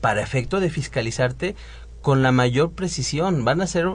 para 0.00 0.22
efecto 0.22 0.60
de 0.60 0.70
fiscalizarte 0.70 1.56
con 2.00 2.22
la 2.22 2.32
mayor 2.32 2.72
precisión. 2.72 3.44
Van 3.44 3.60
a 3.60 3.66
ser 3.66 3.88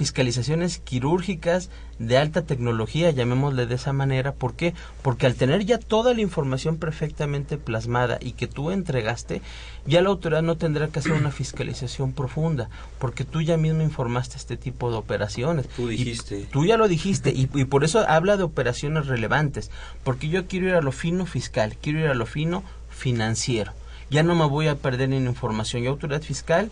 fiscalizaciones 0.00 0.78
quirúrgicas 0.78 1.68
de 1.98 2.16
alta 2.16 2.40
tecnología, 2.46 3.10
llamémosle 3.10 3.66
de 3.66 3.74
esa 3.74 3.92
manera. 3.92 4.32
¿Por 4.32 4.54
qué? 4.54 4.72
Porque 5.02 5.26
al 5.26 5.34
tener 5.34 5.66
ya 5.66 5.76
toda 5.76 6.14
la 6.14 6.22
información 6.22 6.78
perfectamente 6.78 7.58
plasmada 7.58 8.16
y 8.18 8.32
que 8.32 8.46
tú 8.46 8.70
entregaste, 8.70 9.42
ya 9.84 10.00
la 10.00 10.08
autoridad 10.08 10.40
no 10.40 10.56
tendrá 10.56 10.88
que 10.88 11.00
hacer 11.00 11.12
una 11.12 11.30
fiscalización 11.30 12.14
profunda, 12.14 12.70
porque 12.98 13.26
tú 13.26 13.42
ya 13.42 13.58
mismo 13.58 13.82
informaste 13.82 14.38
este 14.38 14.56
tipo 14.56 14.90
de 14.90 14.96
operaciones. 14.96 15.68
Tú 15.68 15.88
dijiste. 15.88 16.46
tú 16.50 16.64
ya 16.64 16.78
lo 16.78 16.88
dijiste, 16.88 17.28
y, 17.28 17.50
y 17.52 17.66
por 17.66 17.84
eso 17.84 18.02
habla 18.08 18.38
de 18.38 18.44
operaciones 18.44 19.06
relevantes, 19.06 19.70
porque 20.02 20.30
yo 20.30 20.46
quiero 20.46 20.68
ir 20.68 20.76
a 20.76 20.80
lo 20.80 20.92
fino 20.92 21.26
fiscal, 21.26 21.76
quiero 21.78 22.00
ir 22.00 22.06
a 22.06 22.14
lo 22.14 22.24
fino 22.24 22.64
financiero 22.88 23.74
ya 24.10 24.24
no 24.24 24.34
me 24.34 24.44
voy 24.44 24.66
a 24.66 24.74
perder 24.74 25.12
en 25.12 25.26
información. 25.26 25.84
y 25.84 25.86
autoridad 25.86 26.22
fiscal, 26.22 26.70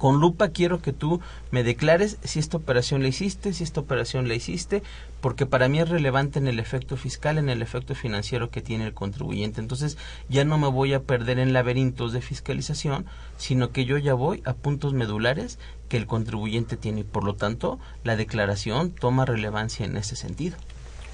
con 0.00 0.18
lupa 0.18 0.48
quiero 0.48 0.80
que 0.80 0.94
tú 0.94 1.20
me 1.50 1.62
declares 1.62 2.16
si 2.24 2.38
esta 2.38 2.56
operación 2.56 3.02
la 3.02 3.08
hiciste, 3.08 3.52
si 3.52 3.62
esta 3.62 3.80
operación 3.80 4.28
la 4.28 4.34
hiciste, 4.34 4.82
porque 5.20 5.44
para 5.44 5.68
mí 5.68 5.78
es 5.78 5.90
relevante 5.90 6.38
en 6.38 6.46
el 6.46 6.58
efecto 6.58 6.96
fiscal, 6.96 7.36
en 7.36 7.50
el 7.50 7.60
efecto 7.60 7.94
financiero 7.94 8.48
que 8.48 8.62
tiene 8.62 8.86
el 8.86 8.94
contribuyente. 8.94 9.60
Entonces 9.60 9.98
ya 10.30 10.46
no 10.46 10.56
me 10.56 10.68
voy 10.68 10.94
a 10.94 11.02
perder 11.02 11.38
en 11.38 11.52
laberintos 11.52 12.14
de 12.14 12.22
fiscalización, 12.22 13.04
sino 13.36 13.72
que 13.72 13.84
yo 13.84 13.98
ya 13.98 14.14
voy 14.14 14.40
a 14.46 14.54
puntos 14.54 14.94
medulares 14.94 15.58
que 15.90 15.98
el 15.98 16.06
contribuyente 16.06 16.78
tiene 16.78 17.02
y 17.02 17.04
por 17.04 17.22
lo 17.22 17.34
tanto 17.34 17.78
la 18.02 18.16
declaración 18.16 18.92
toma 18.92 19.26
relevancia 19.26 19.84
en 19.84 19.98
ese 19.98 20.16
sentido. 20.16 20.56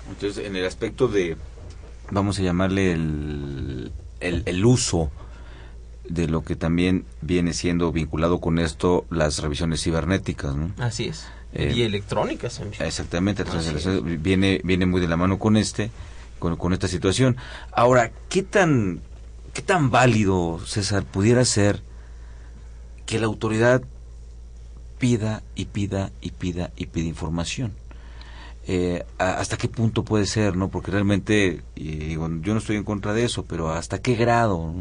Entonces 0.09 0.47
en 0.47 0.55
el 0.55 0.65
aspecto 0.65 1.09
de, 1.09 1.37
vamos 2.13 2.39
a 2.39 2.43
llamarle 2.43 2.93
el, 2.93 3.91
el, 4.21 4.45
el 4.47 4.65
uso, 4.65 5.11
de 6.09 6.29
lo 6.29 6.43
que 6.43 6.57
también 6.57 7.05
viene 7.21 7.53
siendo 7.53 7.93
vinculado 7.93 8.41
con 8.41 8.59
esto 8.59 9.05
las 9.11 9.39
revisiones 9.41 9.83
cibernéticas, 9.83 10.55
¿no? 10.55 10.73
Así 10.79 11.07
es. 11.07 11.27
Eh, 11.53 11.73
y 11.75 11.83
electrónicas. 11.83 12.61
En 12.61 12.73
Exactamente, 12.79 13.43
entonces 13.43 14.23
viene, 14.23 14.61
viene 14.65 14.87
muy 14.87 15.01
de 15.01 15.09
la 15.09 15.17
mano 15.17 15.39
con 15.39 15.57
este, 15.57 15.91
con, 16.39 16.57
con 16.57 16.73
esta 16.73 16.89
situación. 16.89 17.37
Ahora, 17.73 18.11
¿qué 18.29 18.43
tan, 18.43 19.01
¿qué 19.55 19.63
tan 19.63 19.91
válido, 19.91 20.61
César, 20.65 21.05
pudiera 21.05 21.45
ser 21.45 21.81
que 23.07 23.19
la 23.19 23.27
autoridad 23.27 23.83
pida 24.99 25.43
y 25.55 25.67
pida 25.67 26.11
y 26.21 26.31
pida 26.31 26.73
y 26.77 26.87
pida 26.87 27.07
información? 27.07 27.73
Eh, 28.69 29.05
hasta 29.19 29.57
qué 29.57 29.69
punto 29.69 30.05
puede 30.05 30.27
ser, 30.27 30.57
¿no? 30.57 30.69
Porque 30.69 30.91
realmente, 30.91 31.63
yo 31.77 32.29
no 32.29 32.59
estoy 32.59 32.77
en 32.77 32.85
contra 32.85 33.13
de 33.13 33.25
eso, 33.25 33.45
pero 33.45 33.71
hasta 33.71 34.01
qué 34.01 34.17
grado 34.17 34.75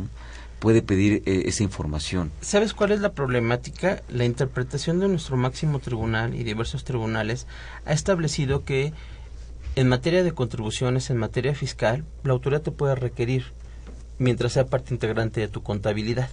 puede 0.65 0.82
pedir 0.82 1.21
eh, 1.28 1.43
esa 1.45 1.62
información. 1.62 2.32
¿Sabes 2.41 2.73
cuál 2.73 2.91
es 2.91 2.99
la 2.99 3.13
problemática? 3.13 4.01
La 4.10 4.25
interpretación 4.25 4.99
de 4.99 5.08
nuestro 5.08 5.38
máximo 5.38 5.78
tribunal 5.78 6.34
y 6.34 6.43
diversos 6.43 6.84
tribunales 6.84 7.45
ha 7.86 7.93
establecido 7.93 8.65
que 8.65 8.91
en 9.75 9.88
materia 9.88 10.23
de 10.23 10.32
contribuciones, 10.32 11.12
en 11.12 11.17
materia 11.17 11.54
fiscal, 11.54 12.04
la 12.23 12.34
autoridad 12.34 12.63
te 12.63 12.71
puede 12.71 12.95
requerir 12.95 13.54
mientras 14.17 14.54
sea 14.54 14.65
parte 14.65 14.91
integrante 14.91 15.39
de 15.39 15.49
tu 15.49 15.62
contabilidad. 15.62 16.30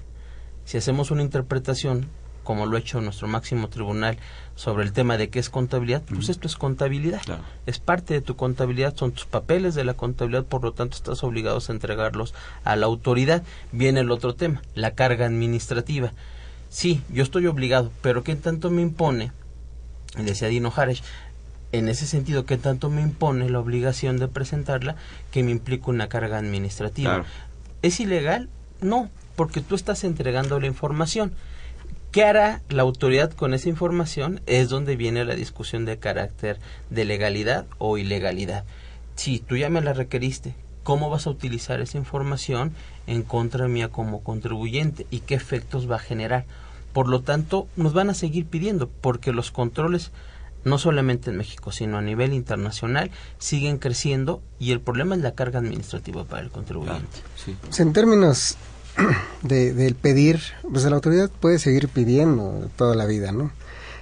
Si 0.65 0.79
hacemos 0.79 1.11
una 1.11 1.21
interpretación 1.21 2.07
como 2.43 2.67
lo 2.67 2.77
ha 2.77 2.81
hecho 2.81 3.01
nuestro 3.01 3.29
máximo 3.29 3.69
tribunal 3.69 4.19
sobre 4.55 4.85
el 4.85 4.93
tema 4.93 5.17
de 5.17 5.31
qué 5.31 5.39
es 5.39 5.51
contabilidad, 5.51 6.03
pues 6.03 6.29
esto 6.29 6.47
es 6.47 6.57
contabilidad. 6.57 7.23
Es 7.67 7.79
parte 7.79 8.15
de 8.15 8.21
tu 8.21 8.37
contabilidad, 8.37 8.97
son 8.97 9.13
tus 9.13 9.25
papeles 9.25 9.75
de 9.75 9.85
la 9.85 9.95
contabilidad, 9.95 10.45
por 10.45 10.63
lo 10.63 10.73
tanto 10.73 10.97
estás 10.97 11.25
obligado 11.25 11.59
a 11.59 11.73
entregarlos 11.73 12.35
a 12.65 12.77
la 12.77 12.87
autoridad. 12.87 13.43
Viene 13.73 14.01
el 14.01 14.11
otro 14.11 14.35
tema, 14.35 14.63
la 14.75 14.93
carga 14.93 15.27
administrativa. 15.27 16.13
Sí, 16.69 17.03
yo 17.11 17.23
estoy 17.23 17.47
obligado, 17.47 17.93
pero 18.03 18.25
¿qué 18.25 18.35
tanto 18.35 18.71
me 18.71 18.83
impone? 18.83 19.33
Decía 20.17 20.49
Dino 20.49 20.71
Jaresh, 20.71 21.03
en 21.73 21.89
ese 21.89 22.07
sentido, 22.07 22.45
¿qué 22.45 22.59
tanto 22.59 22.91
me 22.91 23.01
impone 23.01 23.49
la 23.49 23.59
obligación 23.59 24.19
de 24.19 24.29
presentarla 24.29 24.97
que 25.31 25.43
me 25.43 25.51
implica 25.51 25.91
una 25.91 26.09
carga 26.09 26.39
administrativa? 26.39 27.25
¿Es 27.81 27.99
ilegal? 27.99 28.49
No, 28.81 29.11
porque 29.37 29.61
tú 29.61 29.75
estás 29.75 30.05
entregando 30.05 30.61
la 30.61 30.67
información. 30.67 31.33
¿Qué 32.13 32.25
hará 32.25 32.61
la 32.69 32.83
autoridad 32.83 33.33
con 33.33 33.55
esa 33.55 33.71
información? 33.71 34.43
Es 34.45 34.69
donde 34.69 34.97
viene 34.97 35.25
la 35.25 35.35
discusión 35.35 35.87
de 35.87 35.99
carácter 35.99 36.59
de 36.91 37.07
legalidad 37.07 37.65
o 37.79 37.97
ilegalidad. 37.97 38.67
Si 39.17 39.39
tú 39.39 39.57
ya 39.57 39.71
me 39.71 39.81
la 39.81 39.95
requeriste, 39.95 40.55
¿cómo 40.83 41.09
vas 41.09 41.27
a 41.27 41.31
utilizar 41.31 41.81
esa 41.81 41.97
información 41.97 42.75
en 43.07 43.23
contra 43.23 43.67
mía 43.67 43.89
como 43.89 44.23
contribuyente 44.23 45.07
y 45.11 45.21
qué 45.21 45.35
efectos 45.35 45.91
va 45.91 45.97
a 45.97 46.01
generar? 46.01 46.45
Por 46.93 47.09
lo 47.09 47.23
tanto, 47.23 47.67
nos 47.77 47.95
van 47.95 48.11
a 48.11 48.15
seguir 48.15 48.45
pidiendo 48.45 48.91
porque 49.01 49.33
los 49.33 49.51
controles 49.51 50.11
no 50.65 50.77
solamente 50.77 51.31
en 51.31 51.39
México, 51.39 51.73
sino 51.73 51.97
a 51.97 52.03
nivel 52.03 52.35
internacional, 52.35 53.11
siguen 53.39 53.79
creciendo 53.79 54.43
y 54.59 54.73
el 54.73 54.83
problema 54.83 55.15
es 55.15 55.23
la 55.23 55.33
carga 55.33 55.61
administrativa 55.61 56.25
para 56.25 56.43
el 56.43 56.51
contribuyente. 56.51 57.23
Pues 57.63 57.81
en 57.81 57.95
términos 57.95 58.59
de, 59.43 59.73
del 59.73 59.95
pedir, 59.95 60.41
pues 60.71 60.85
la 60.85 60.95
autoridad 60.95 61.31
puede 61.31 61.59
seguir 61.59 61.89
pidiendo 61.89 62.69
toda 62.77 62.95
la 62.95 63.07
vida, 63.07 63.33
¿no? 63.33 63.51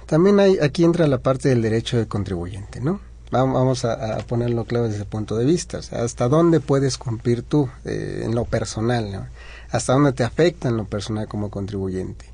También 0.05 0.39
hay, 0.39 0.57
aquí 0.59 0.83
entra 0.83 1.07
la 1.07 1.19
parte 1.19 1.49
del 1.49 1.61
derecho 1.61 1.97
del 1.97 2.07
contribuyente, 2.07 2.81
¿no? 2.81 2.99
Vamos 3.31 3.85
a, 3.85 4.17
ponerlo 4.27 4.65
claro 4.65 4.85
desde 4.85 4.97
ese 4.97 5.05
punto 5.05 5.37
de 5.37 5.45
vista, 5.45 5.77
o 5.77 5.81
sea, 5.81 6.03
hasta 6.03 6.27
dónde 6.27 6.59
puedes 6.59 6.97
cumplir 6.97 7.43
tú 7.43 7.69
eh, 7.85 8.23
en 8.25 8.35
lo 8.35 8.43
personal, 8.43 9.09
¿no? 9.09 9.27
Hasta 9.69 9.93
dónde 9.93 10.11
te 10.11 10.25
afecta 10.25 10.67
en 10.67 10.75
lo 10.75 10.83
personal 10.83 11.29
como 11.29 11.49
contribuyente. 11.49 12.25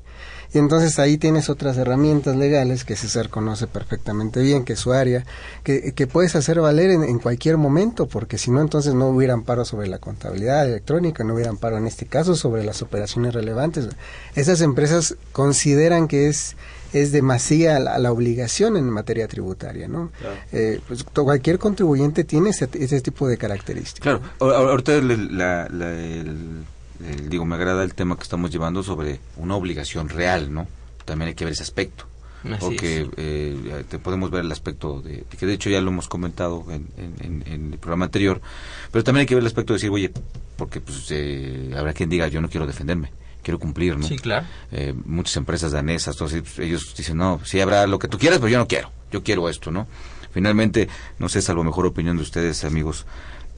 Y 0.52 0.58
entonces 0.58 0.98
ahí 0.98 1.18
tienes 1.18 1.50
otras 1.50 1.76
herramientas 1.76 2.36
legales 2.36 2.84
que 2.84 2.96
César 2.96 3.28
conoce 3.28 3.66
perfectamente 3.66 4.40
bien, 4.40 4.64
que 4.64 4.72
es 4.74 4.78
su 4.78 4.92
área, 4.92 5.24
que, 5.62 5.92
que 5.92 6.06
puedes 6.06 6.36
hacer 6.36 6.60
valer 6.60 6.90
en, 6.90 7.18
cualquier 7.18 7.58
momento, 7.58 8.06
porque 8.06 8.38
si 8.38 8.50
no, 8.50 8.60
entonces 8.60 8.94
no 8.94 9.08
hubiera 9.08 9.34
amparo 9.34 9.64
sobre 9.64 9.88
la 9.88 9.98
contabilidad 9.98 10.66
electrónica, 10.66 11.22
no 11.22 11.34
hubiera 11.34 11.50
amparo 11.50 11.76
en 11.76 11.86
este 11.86 12.06
caso 12.06 12.34
sobre 12.34 12.64
las 12.64 12.80
operaciones 12.80 13.34
relevantes. 13.34 13.88
Esas 14.34 14.60
empresas 14.62 15.16
consideran 15.32 16.08
que 16.08 16.28
es 16.28 16.56
es 16.92 17.12
demasiada 17.12 17.98
la, 17.98 18.12
obligación 18.12 18.78
en 18.78 18.88
materia 18.88 19.28
tributaria, 19.28 19.88
¿no? 19.88 20.10
Eh, 20.52 20.80
pues, 20.88 21.04
cualquier 21.04 21.58
contribuyente 21.58 22.24
tiene 22.24 22.50
ese, 22.50 22.68
ese, 22.72 23.00
tipo 23.02 23.28
de 23.28 23.36
características. 23.36 24.18
Claro, 24.18 24.22
ahorita 24.40 24.92
la, 25.02 25.66
el 25.66 26.64
digo, 27.28 27.44
me 27.44 27.54
agrada 27.54 27.84
el 27.84 27.94
tema 27.94 28.16
que 28.16 28.22
estamos 28.22 28.50
llevando 28.50 28.82
sobre 28.82 29.20
una 29.36 29.56
obligación 29.56 30.08
real, 30.08 30.52
¿no? 30.52 30.66
También 31.04 31.28
hay 31.28 31.34
que 31.34 31.44
ver 31.44 31.52
ese 31.52 31.62
aspecto. 31.62 32.04
porque 32.60 33.08
eh, 33.16 33.84
te 33.88 33.98
podemos 33.98 34.30
ver 34.30 34.44
el 34.44 34.52
aspecto 34.52 35.00
de, 35.00 35.24
que 35.38 35.46
de 35.46 35.54
hecho 35.54 35.70
ya 35.70 35.80
lo 35.80 35.90
hemos 35.90 36.08
comentado 36.08 36.64
en, 36.70 37.44
el 37.46 37.78
programa 37.78 38.06
anterior, 38.06 38.40
pero 38.92 39.04
también 39.04 39.22
hay 39.22 39.26
que 39.26 39.34
ver 39.34 39.42
el 39.42 39.48
aspecto 39.48 39.72
de 39.72 39.78
decir, 39.78 39.90
oye, 39.90 40.12
porque 40.56 40.80
pues 40.80 41.06
eh, 41.10 41.72
habrá 41.76 41.92
quien 41.92 42.08
diga, 42.08 42.28
yo 42.28 42.40
no 42.40 42.48
quiero 42.48 42.66
defenderme, 42.66 43.10
quiero 43.42 43.58
cumplir, 43.58 43.96
¿no? 43.96 44.06
Sí, 44.06 44.16
claro. 44.16 44.46
Eh, 44.70 44.94
muchas 45.04 45.36
empresas 45.36 45.72
danesas, 45.72 46.16
todos 46.16 46.32
ellos 46.58 46.94
dicen, 46.96 47.16
no, 47.16 47.40
sí 47.44 47.60
habrá 47.60 47.86
lo 47.86 47.98
que 47.98 48.08
tú 48.08 48.18
quieras, 48.18 48.38
pero 48.38 48.50
yo 48.50 48.58
no 48.58 48.68
quiero, 48.68 48.90
yo 49.10 49.22
quiero 49.22 49.48
esto, 49.48 49.70
¿no? 49.70 49.86
Finalmente, 50.32 50.88
no 51.18 51.28
sé, 51.28 51.38
es 51.40 51.50
a 51.50 51.54
lo 51.54 51.64
mejor 51.64 51.86
opinión 51.86 52.16
de 52.16 52.22
ustedes, 52.22 52.64
amigos, 52.64 53.06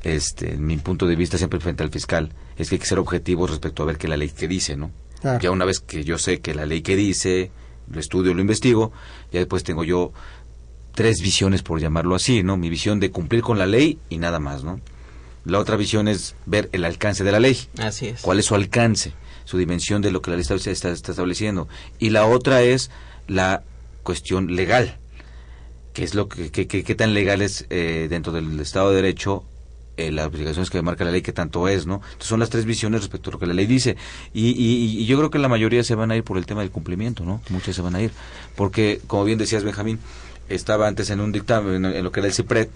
este, 0.02 0.56
mi 0.56 0.76
punto 0.76 1.06
de 1.06 1.16
vista 1.16 1.38
siempre 1.38 1.60
frente 1.60 1.82
al 1.82 1.90
fiscal, 1.90 2.32
es 2.56 2.68
que 2.68 2.76
hay 2.76 2.78
que 2.78 2.86
ser 2.86 2.98
objetivos 2.98 3.50
respecto 3.50 3.82
a 3.82 3.86
ver 3.86 3.98
qué 3.98 4.08
la 4.08 4.16
ley 4.16 4.30
que 4.30 4.48
dice, 4.48 4.76
¿no? 4.76 4.90
Ya 5.40 5.50
una 5.50 5.66
vez 5.66 5.80
que 5.80 6.02
yo 6.02 6.16
sé 6.16 6.40
que 6.40 6.54
la 6.54 6.64
ley 6.64 6.80
que 6.80 6.96
dice, 6.96 7.50
lo 7.90 8.00
estudio, 8.00 8.32
lo 8.32 8.40
investigo, 8.40 8.92
ya 9.30 9.40
después 9.40 9.64
tengo 9.64 9.84
yo 9.84 10.12
tres 10.94 11.20
visiones, 11.20 11.62
por 11.62 11.78
llamarlo 11.78 12.14
así, 12.14 12.42
¿no? 12.42 12.56
Mi 12.56 12.70
visión 12.70 13.00
de 13.00 13.10
cumplir 13.10 13.42
con 13.42 13.58
la 13.58 13.66
ley 13.66 13.98
y 14.08 14.18
nada 14.18 14.40
más, 14.40 14.64
¿no? 14.64 14.80
La 15.44 15.58
otra 15.58 15.76
visión 15.76 16.08
es 16.08 16.34
ver 16.46 16.68
el 16.72 16.84
alcance 16.84 17.24
de 17.24 17.32
la 17.32 17.40
ley. 17.40 17.58
Así 17.78 18.08
es. 18.08 18.22
¿Cuál 18.22 18.38
es 18.38 18.46
su 18.46 18.54
alcance? 18.54 19.12
Su 19.44 19.58
dimensión 19.58 20.02
de 20.02 20.10
lo 20.10 20.22
que 20.22 20.30
la 20.30 20.36
ley 20.36 20.46
está, 20.48 20.54
está, 20.70 20.90
estableciendo. 20.90 21.68
Y 21.98 22.10
la 22.10 22.26
otra 22.26 22.62
es 22.62 22.90
la 23.26 23.62
cuestión 24.02 24.54
legal. 24.54 24.96
¿Qué 25.92 26.04
es 26.04 26.14
lo 26.14 26.28
que, 26.28 26.50
qué 26.50 26.94
tan 26.94 27.14
legal 27.14 27.42
es 27.42 27.66
eh, 27.68 28.06
dentro 28.08 28.32
del 28.32 28.60
Estado 28.60 28.90
de 28.90 28.96
Derecho 28.96 29.44
eh, 30.00 30.10
las 30.12 30.26
obligaciones 30.26 30.70
que 30.70 30.80
marca 30.82 31.04
la 31.04 31.10
ley 31.10 31.22
que 31.22 31.32
tanto 31.32 31.68
es, 31.68 31.86
¿no? 31.86 31.96
Entonces 31.96 32.28
son 32.28 32.40
las 32.40 32.50
tres 32.50 32.64
visiones 32.64 33.00
respecto 33.02 33.30
a 33.30 33.32
lo 33.34 33.38
que 33.38 33.46
la 33.46 33.54
ley 33.54 33.66
dice. 33.66 33.96
Y, 34.32 34.50
y, 34.50 35.04
yo 35.06 35.18
creo 35.18 35.30
que 35.30 35.38
la 35.38 35.48
mayoría 35.48 35.84
se 35.84 35.94
van 35.94 36.10
a 36.10 36.16
ir 36.16 36.24
por 36.24 36.38
el 36.38 36.46
tema 36.46 36.60
del 36.60 36.70
cumplimiento, 36.70 37.24
¿no? 37.24 37.40
Muchas 37.50 37.76
se 37.76 37.82
van 37.82 37.94
a 37.94 38.02
ir. 38.02 38.12
Porque, 38.56 39.00
como 39.06 39.24
bien 39.24 39.38
decías, 39.38 39.64
Benjamín, 39.64 39.98
estaba 40.48 40.88
antes 40.88 41.10
en 41.10 41.20
un 41.20 41.32
dictamen, 41.32 41.84
en, 41.84 42.04
lo 42.04 42.12
que 42.12 42.20
era 42.20 42.28
el 42.28 42.34
CIPRED, 42.34 42.68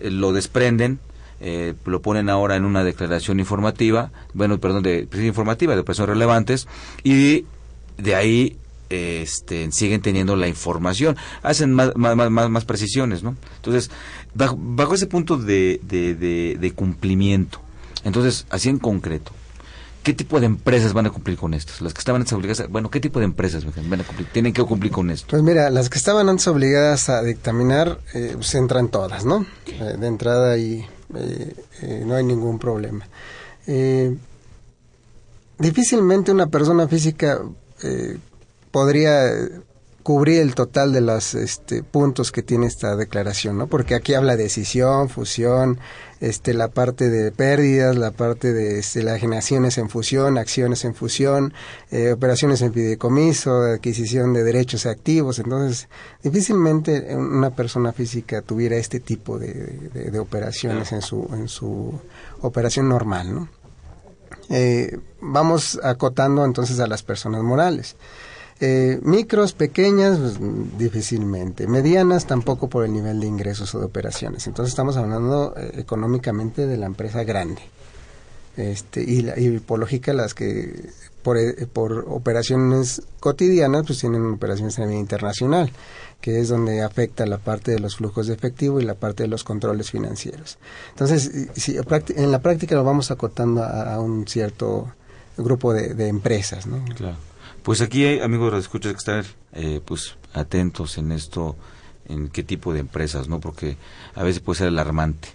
eh, 0.00 0.10
lo 0.10 0.32
desprenden, 0.32 0.98
eh, 1.40 1.74
lo 1.84 2.02
ponen 2.02 2.28
ahora 2.28 2.56
en 2.56 2.64
una 2.64 2.84
declaración 2.84 3.40
informativa, 3.40 4.10
bueno, 4.34 4.58
perdón, 4.58 4.82
de 4.82 5.08
informativa, 5.22 5.74
de 5.74 5.80
operaciones 5.80 6.10
relevantes, 6.10 6.68
y 7.02 7.44
de 7.96 8.14
ahí 8.14 8.56
este, 8.90 9.70
siguen 9.72 10.00
teniendo 10.00 10.36
la 10.36 10.48
información, 10.48 11.16
hacen 11.42 11.72
más, 11.74 11.94
más, 11.96 12.16
más, 12.30 12.50
más 12.50 12.64
precisiones, 12.64 13.22
¿no? 13.22 13.36
Entonces, 13.56 13.90
bajo, 14.34 14.94
ese 14.94 15.06
punto 15.06 15.36
de, 15.36 15.80
de, 15.84 16.72
cumplimiento, 16.72 17.60
entonces, 18.04 18.46
así 18.50 18.68
en 18.68 18.78
concreto, 18.78 19.32
¿qué 20.02 20.14
tipo 20.14 20.40
de 20.40 20.46
empresas 20.46 20.92
van 20.92 21.06
a 21.06 21.10
cumplir 21.10 21.36
con 21.36 21.54
esto? 21.54 21.72
Las 21.80 21.92
que 21.92 21.98
estaban 21.98 22.22
antes 22.22 22.32
obligadas, 22.32 22.68
bueno, 22.70 22.90
¿qué 22.90 23.00
tipo 23.00 23.18
de 23.18 23.26
empresas 23.26 23.64
van 23.64 24.00
a 24.00 24.04
cumplir, 24.04 24.28
tienen 24.32 24.52
que 24.52 24.62
cumplir 24.62 24.92
con 24.92 25.10
esto? 25.10 25.28
Pues 25.30 25.42
mira, 25.42 25.70
las 25.70 25.90
que 25.90 25.98
estaban 25.98 26.28
antes 26.28 26.46
obligadas 26.48 27.08
a 27.08 27.22
dictaminar, 27.22 28.00
eh, 28.14 28.32
pues 28.34 28.54
entran 28.54 28.88
todas, 28.88 29.24
¿no? 29.24 29.44
Eh, 29.66 29.96
de 29.98 30.06
entrada 30.06 30.56
y 30.56 30.86
eh, 31.14 32.04
no 32.06 32.14
hay 32.14 32.24
ningún 32.24 32.58
problema. 32.58 33.06
difícilmente 35.58 36.32
una 36.32 36.46
persona 36.46 36.88
física 36.88 37.42
podría 38.70 39.30
cubrir 40.08 40.40
el 40.40 40.54
total 40.54 40.94
de 40.94 41.02
los 41.02 41.34
este, 41.34 41.82
puntos 41.82 42.32
que 42.32 42.42
tiene 42.42 42.66
esta 42.66 42.96
declaración, 42.96 43.58
¿no? 43.58 43.66
Porque 43.66 43.94
aquí 43.94 44.14
habla 44.14 44.38
de 44.38 44.44
decisión, 44.44 45.10
fusión, 45.10 45.78
este, 46.20 46.54
la 46.54 46.68
parte 46.68 47.10
de 47.10 47.30
pérdidas, 47.30 47.94
la 47.94 48.10
parte 48.10 48.54
de 48.54 48.78
este, 48.78 49.02
las 49.02 49.20
generaciones 49.20 49.76
en 49.76 49.90
fusión, 49.90 50.38
acciones 50.38 50.86
en 50.86 50.94
fusión, 50.94 51.52
eh, 51.90 52.10
operaciones 52.12 52.62
en 52.62 52.72
fideicomiso, 52.72 53.60
adquisición 53.64 54.32
de 54.32 54.44
derechos 54.44 54.86
activos. 54.86 55.40
Entonces, 55.40 55.90
difícilmente 56.22 57.14
una 57.14 57.50
persona 57.50 57.92
física 57.92 58.40
tuviera 58.40 58.76
este 58.76 59.00
tipo 59.00 59.38
de, 59.38 60.18
operaciones 60.18 60.90
en 60.92 61.02
su, 61.02 61.28
en 61.34 61.48
su 61.48 62.00
operación 62.40 62.88
normal, 62.88 63.34
¿no? 63.34 63.48
Eh, 64.48 64.98
vamos 65.20 65.78
acotando 65.82 66.46
entonces 66.46 66.80
a 66.80 66.86
las 66.86 67.02
personas 67.02 67.42
morales. 67.42 67.94
Eh, 68.60 68.98
micros, 69.02 69.52
pequeñas, 69.52 70.18
pues, 70.18 70.38
difícilmente. 70.78 71.66
Medianas, 71.68 72.26
tampoco 72.26 72.68
por 72.68 72.84
el 72.84 72.92
nivel 72.92 73.20
de 73.20 73.26
ingresos 73.26 73.74
o 73.74 73.78
de 73.78 73.86
operaciones. 73.86 74.46
Entonces 74.46 74.72
estamos 74.72 74.96
hablando 74.96 75.54
eh, 75.56 75.72
económicamente 75.76 76.66
de 76.66 76.76
la 76.76 76.86
empresa 76.86 77.22
grande. 77.22 77.62
este, 78.56 79.02
y, 79.02 79.22
la, 79.22 79.38
y 79.38 79.60
por 79.60 79.78
lógica 79.78 80.12
las 80.12 80.34
que 80.34 80.90
por, 81.22 81.38
eh, 81.38 81.66
por 81.72 82.06
operaciones 82.08 83.02
cotidianas 83.20 83.84
pues 83.86 84.00
tienen 84.00 84.26
operaciones 84.26 84.76
a 84.78 84.82
nivel 84.82 84.98
internacional 84.98 85.70
que 86.20 86.40
es 86.40 86.48
donde 86.48 86.82
afecta 86.82 87.26
la 87.26 87.38
parte 87.38 87.70
de 87.70 87.78
los 87.78 87.96
flujos 87.96 88.26
de 88.26 88.34
efectivo 88.34 88.80
y 88.80 88.84
la 88.84 88.94
parte 88.94 89.22
de 89.22 89.28
los 89.28 89.44
controles 89.44 89.90
financieros. 89.90 90.58
Entonces, 90.90 91.48
si, 91.54 91.76
en 92.16 92.32
la 92.32 92.40
práctica 92.40 92.74
lo 92.74 92.82
vamos 92.82 93.10
acotando 93.10 93.62
a, 93.62 94.00
un 94.00 94.26
cierto 94.26 94.92
grupo 95.36 95.72
de, 95.72 96.08
empresas, 96.08 96.66
¿no? 96.66 96.84
Claro. 96.96 97.27
Pues 97.68 97.82
aquí 97.82 98.06
hay 98.06 98.20
amigos 98.20 98.54
escuchas 98.54 98.92
que 98.94 98.96
estar 98.96 99.24
eh, 99.52 99.82
pues 99.84 100.16
atentos 100.32 100.96
en 100.96 101.12
esto, 101.12 101.54
en 102.06 102.30
qué 102.30 102.42
tipo 102.42 102.72
de 102.72 102.80
empresas, 102.80 103.28
¿no? 103.28 103.40
Porque 103.40 103.76
a 104.14 104.22
veces 104.22 104.40
puede 104.40 104.60
ser 104.60 104.68
alarmante 104.68 105.28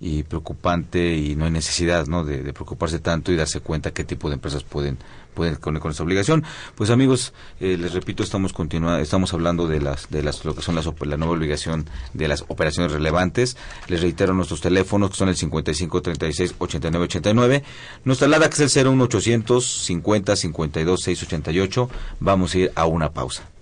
y 0.00 0.24
preocupante 0.24 1.16
y 1.16 1.36
no 1.36 1.46
hay 1.46 1.50
necesidad 1.50 2.06
¿no? 2.06 2.24
De, 2.24 2.52
preocuparse 2.52 2.98
tanto 2.98 3.32
y 3.32 3.36
darse 3.36 3.60
cuenta 3.60 3.92
qué 3.92 4.04
tipo 4.04 4.28
de 4.28 4.34
empresas 4.34 4.62
pueden 4.64 4.98
pueden 5.34 5.56
con, 5.56 5.78
con 5.80 5.90
esa 5.90 6.02
obligación. 6.02 6.44
Pues 6.74 6.88
amigos 6.88 7.34
eh, 7.60 7.76
les 7.78 7.92
repito 7.92 8.22
estamos 8.22 8.54
continua, 8.54 9.00
estamos 9.00 9.34
hablando 9.34 9.68
de 9.68 9.80
las 9.80 10.08
de 10.08 10.22
las 10.22 10.44
lo 10.44 10.54
que 10.54 10.62
son 10.62 10.74
las 10.74 10.86
la 10.86 11.16
nueva 11.16 11.34
obligación 11.34 11.86
de 12.14 12.28
las 12.28 12.44
operaciones 12.48 12.92
relevantes. 12.92 13.56
Les 13.88 14.00
reitero 14.00 14.34
nuestros 14.34 14.60
teléfonos 14.60 15.10
que 15.10 15.16
son 15.16 15.28
el 15.28 15.36
55 15.36 16.02
36 16.02 16.54
89 16.58 17.04
89 17.04 17.64
nuestra 18.04 18.28
LADA 18.28 18.48
que 18.48 18.62
es 18.62 18.76
el 18.76 18.88
01800 18.88 19.64
50 19.84 20.36
52 20.36 21.02
688 21.02 21.90
vamos 22.20 22.54
a 22.54 22.58
ir 22.58 22.72
a 22.74 22.86
una 22.86 23.12
pausa 23.12 23.55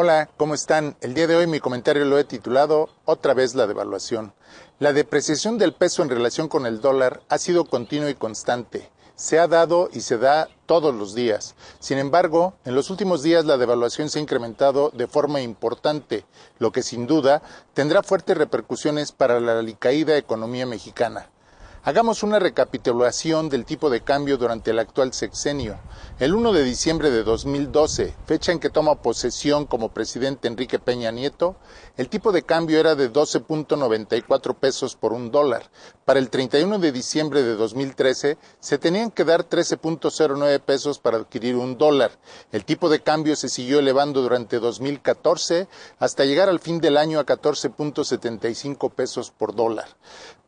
Hola, 0.00 0.30
¿cómo 0.36 0.54
están? 0.54 0.96
El 1.00 1.12
día 1.12 1.26
de 1.26 1.34
hoy 1.34 1.48
mi 1.48 1.58
comentario 1.58 2.04
lo 2.04 2.20
he 2.20 2.22
titulado 2.22 2.88
Otra 3.04 3.34
vez 3.34 3.56
la 3.56 3.66
devaluación. 3.66 4.32
La 4.78 4.92
depreciación 4.92 5.58
del 5.58 5.74
peso 5.74 6.04
en 6.04 6.08
relación 6.08 6.46
con 6.46 6.66
el 6.66 6.80
dólar 6.80 7.20
ha 7.28 7.36
sido 7.36 7.64
continua 7.64 8.08
y 8.08 8.14
constante. 8.14 8.90
Se 9.16 9.40
ha 9.40 9.48
dado 9.48 9.90
y 9.92 10.02
se 10.02 10.16
da 10.16 10.50
todos 10.66 10.94
los 10.94 11.16
días. 11.16 11.56
Sin 11.80 11.98
embargo, 11.98 12.54
en 12.64 12.76
los 12.76 12.90
últimos 12.90 13.24
días 13.24 13.44
la 13.44 13.56
devaluación 13.56 14.08
se 14.08 14.20
ha 14.20 14.22
incrementado 14.22 14.90
de 14.94 15.08
forma 15.08 15.40
importante, 15.40 16.24
lo 16.60 16.70
que 16.70 16.84
sin 16.84 17.08
duda 17.08 17.42
tendrá 17.74 18.04
fuertes 18.04 18.38
repercusiones 18.38 19.10
para 19.10 19.40
la 19.40 19.58
alicaída 19.58 20.16
economía 20.16 20.64
mexicana. 20.64 21.28
Hagamos 21.88 22.22
una 22.22 22.38
recapitulación 22.38 23.48
del 23.48 23.64
tipo 23.64 23.88
de 23.88 24.02
cambio 24.02 24.36
durante 24.36 24.72
el 24.72 24.78
actual 24.78 25.14
sexenio. 25.14 25.78
El 26.18 26.34
1 26.34 26.52
de 26.52 26.62
diciembre 26.62 27.10
de 27.10 27.22
2012, 27.22 28.14
fecha 28.26 28.52
en 28.52 28.58
que 28.60 28.68
toma 28.68 29.00
posesión 29.00 29.64
como 29.64 29.88
presidente 29.88 30.48
Enrique 30.48 30.78
Peña 30.78 31.10
Nieto, 31.10 31.56
el 31.96 32.10
tipo 32.10 32.30
de 32.30 32.42
cambio 32.42 32.78
era 32.78 32.94
de 32.94 33.10
12.94 33.10 34.54
pesos 34.56 34.96
por 34.96 35.14
un 35.14 35.30
dólar. 35.30 35.70
Para 36.04 36.18
el 36.18 36.28
31 36.28 36.78
de 36.78 36.92
diciembre 36.92 37.42
de 37.42 37.54
2013, 37.54 38.36
se 38.60 38.76
tenían 38.76 39.10
que 39.10 39.24
dar 39.24 39.48
13.09 39.48 40.60
pesos 40.60 40.98
para 40.98 41.16
adquirir 41.16 41.56
un 41.56 41.78
dólar. 41.78 42.10
El 42.52 42.66
tipo 42.66 42.90
de 42.90 43.00
cambio 43.00 43.34
se 43.34 43.48
siguió 43.48 43.78
elevando 43.78 44.20
durante 44.20 44.58
2014 44.58 45.68
hasta 45.98 46.26
llegar 46.26 46.50
al 46.50 46.60
fin 46.60 46.82
del 46.82 46.98
año 46.98 47.18
a 47.18 47.24
14.75 47.24 48.92
pesos 48.92 49.30
por 49.30 49.54
dólar. 49.54 49.88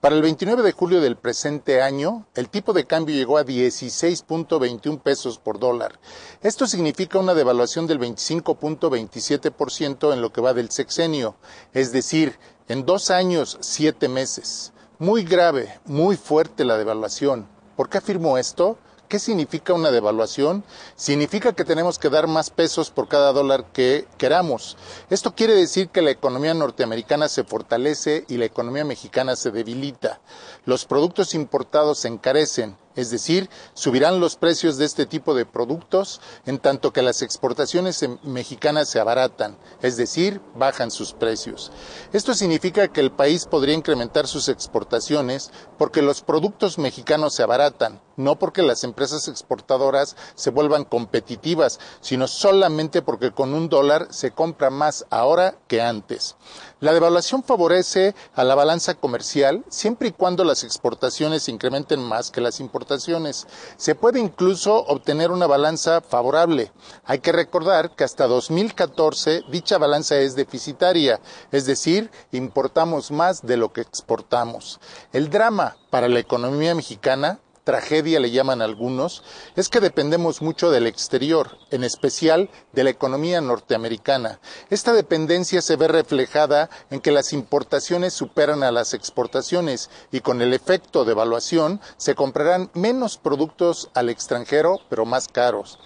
Para 0.00 0.16
el 0.16 0.22
29 0.22 0.62
de 0.62 0.72
julio 0.72 1.02
del 1.02 1.16
presente 1.30 1.80
año, 1.80 2.26
el 2.34 2.48
tipo 2.48 2.72
de 2.72 2.86
cambio 2.86 3.14
llegó 3.14 3.38
a 3.38 3.44
16.21 3.44 5.00
pesos 5.00 5.38
por 5.38 5.60
dólar. 5.60 6.00
Esto 6.42 6.66
significa 6.66 7.20
una 7.20 7.34
devaluación 7.34 7.86
del 7.86 8.00
25.27% 8.00 10.12
en 10.12 10.22
lo 10.22 10.32
que 10.32 10.40
va 10.40 10.54
del 10.54 10.72
sexenio, 10.72 11.36
es 11.72 11.92
decir, 11.92 12.36
en 12.66 12.84
dos 12.84 13.12
años, 13.12 13.58
siete 13.60 14.08
meses. 14.08 14.72
Muy 14.98 15.22
grave, 15.22 15.78
muy 15.84 16.16
fuerte 16.16 16.64
la 16.64 16.76
devaluación. 16.76 17.46
¿Por 17.76 17.88
qué 17.88 17.98
afirmo 17.98 18.36
esto? 18.36 18.76
¿Qué 19.10 19.18
significa 19.18 19.72
una 19.72 19.90
devaluación? 19.90 20.62
Significa 20.94 21.52
que 21.52 21.64
tenemos 21.64 21.98
que 21.98 22.10
dar 22.10 22.28
más 22.28 22.50
pesos 22.50 22.92
por 22.92 23.08
cada 23.08 23.32
dólar 23.32 23.64
que 23.72 24.06
queramos. 24.18 24.76
Esto 25.10 25.34
quiere 25.34 25.52
decir 25.56 25.88
que 25.88 26.00
la 26.00 26.12
economía 26.12 26.54
norteamericana 26.54 27.28
se 27.28 27.42
fortalece 27.42 28.24
y 28.28 28.36
la 28.36 28.44
economía 28.44 28.84
mexicana 28.84 29.34
se 29.34 29.50
debilita. 29.50 30.20
Los 30.64 30.84
productos 30.84 31.34
importados 31.34 31.98
se 31.98 32.06
encarecen 32.06 32.76
es 33.00 33.10
decir, 33.10 33.48
subirán 33.74 34.20
los 34.20 34.36
precios 34.36 34.76
de 34.76 34.84
este 34.84 35.06
tipo 35.06 35.34
de 35.34 35.46
productos 35.46 36.20
en 36.46 36.58
tanto 36.58 36.92
que 36.92 37.02
las 37.02 37.22
exportaciones 37.22 38.04
mexicanas 38.22 38.88
se 38.88 39.00
abaratan, 39.00 39.56
es 39.82 39.96
decir, 39.96 40.40
bajan 40.54 40.90
sus 40.90 41.12
precios. 41.12 41.72
Esto 42.12 42.34
significa 42.34 42.88
que 42.88 43.00
el 43.00 43.10
país 43.10 43.46
podría 43.46 43.74
incrementar 43.74 44.26
sus 44.26 44.48
exportaciones 44.48 45.50
porque 45.78 46.02
los 46.02 46.22
productos 46.22 46.78
mexicanos 46.78 47.34
se 47.34 47.42
abaratan, 47.42 48.00
no 48.16 48.38
porque 48.38 48.62
las 48.62 48.84
empresas 48.84 49.28
exportadoras 49.28 50.16
se 50.34 50.50
vuelvan 50.50 50.84
competitivas, 50.84 51.80
sino 52.00 52.28
solamente 52.28 53.02
porque 53.02 53.32
con 53.32 53.54
un 53.54 53.68
dólar 53.68 54.08
se 54.10 54.30
compra 54.30 54.70
más 54.70 55.06
ahora 55.10 55.56
que 55.68 55.80
antes. 55.80 56.36
La 56.80 56.94
devaluación 56.94 57.42
favorece 57.42 58.14
a 58.34 58.42
la 58.42 58.54
balanza 58.54 58.94
comercial 58.94 59.66
siempre 59.68 60.08
y 60.08 60.12
cuando 60.12 60.44
las 60.44 60.64
exportaciones 60.64 61.42
se 61.42 61.50
incrementen 61.50 62.00
más 62.00 62.30
que 62.30 62.40
las 62.40 62.58
importaciones. 62.58 63.46
Se 63.76 63.94
puede 63.94 64.18
incluso 64.18 64.86
obtener 64.86 65.30
una 65.30 65.46
balanza 65.46 66.00
favorable. 66.00 66.72
Hay 67.04 67.18
que 67.18 67.32
recordar 67.32 67.94
que 67.94 68.04
hasta 68.04 68.26
2014 68.26 69.42
dicha 69.50 69.76
balanza 69.76 70.16
es 70.16 70.34
deficitaria, 70.36 71.20
es 71.52 71.66
decir, 71.66 72.10
importamos 72.32 73.10
más 73.10 73.42
de 73.42 73.58
lo 73.58 73.74
que 73.74 73.82
exportamos. 73.82 74.80
El 75.12 75.28
drama 75.28 75.76
para 75.90 76.08
la 76.08 76.20
economía 76.20 76.74
mexicana 76.74 77.40
tragedia 77.70 78.18
le 78.18 78.32
llaman 78.32 78.62
algunos, 78.62 79.22
es 79.54 79.68
que 79.68 79.78
dependemos 79.78 80.42
mucho 80.42 80.72
del 80.72 80.88
exterior, 80.88 81.56
en 81.70 81.84
especial 81.84 82.50
de 82.72 82.82
la 82.82 82.90
economía 82.90 83.40
norteamericana. 83.40 84.40
Esta 84.70 84.92
dependencia 84.92 85.62
se 85.62 85.76
ve 85.76 85.86
reflejada 85.86 86.68
en 86.90 86.98
que 86.98 87.12
las 87.12 87.32
importaciones 87.32 88.12
superan 88.12 88.64
a 88.64 88.72
las 88.72 88.92
exportaciones 88.92 89.88
y 90.10 90.18
con 90.18 90.42
el 90.42 90.52
efecto 90.52 91.04
de 91.04 91.12
evaluación 91.12 91.80
se 91.96 92.16
comprarán 92.16 92.72
menos 92.74 93.18
productos 93.18 93.88
al 93.94 94.08
extranjero, 94.08 94.80
pero 94.88 95.06
más 95.06 95.28
caros. 95.28 95.78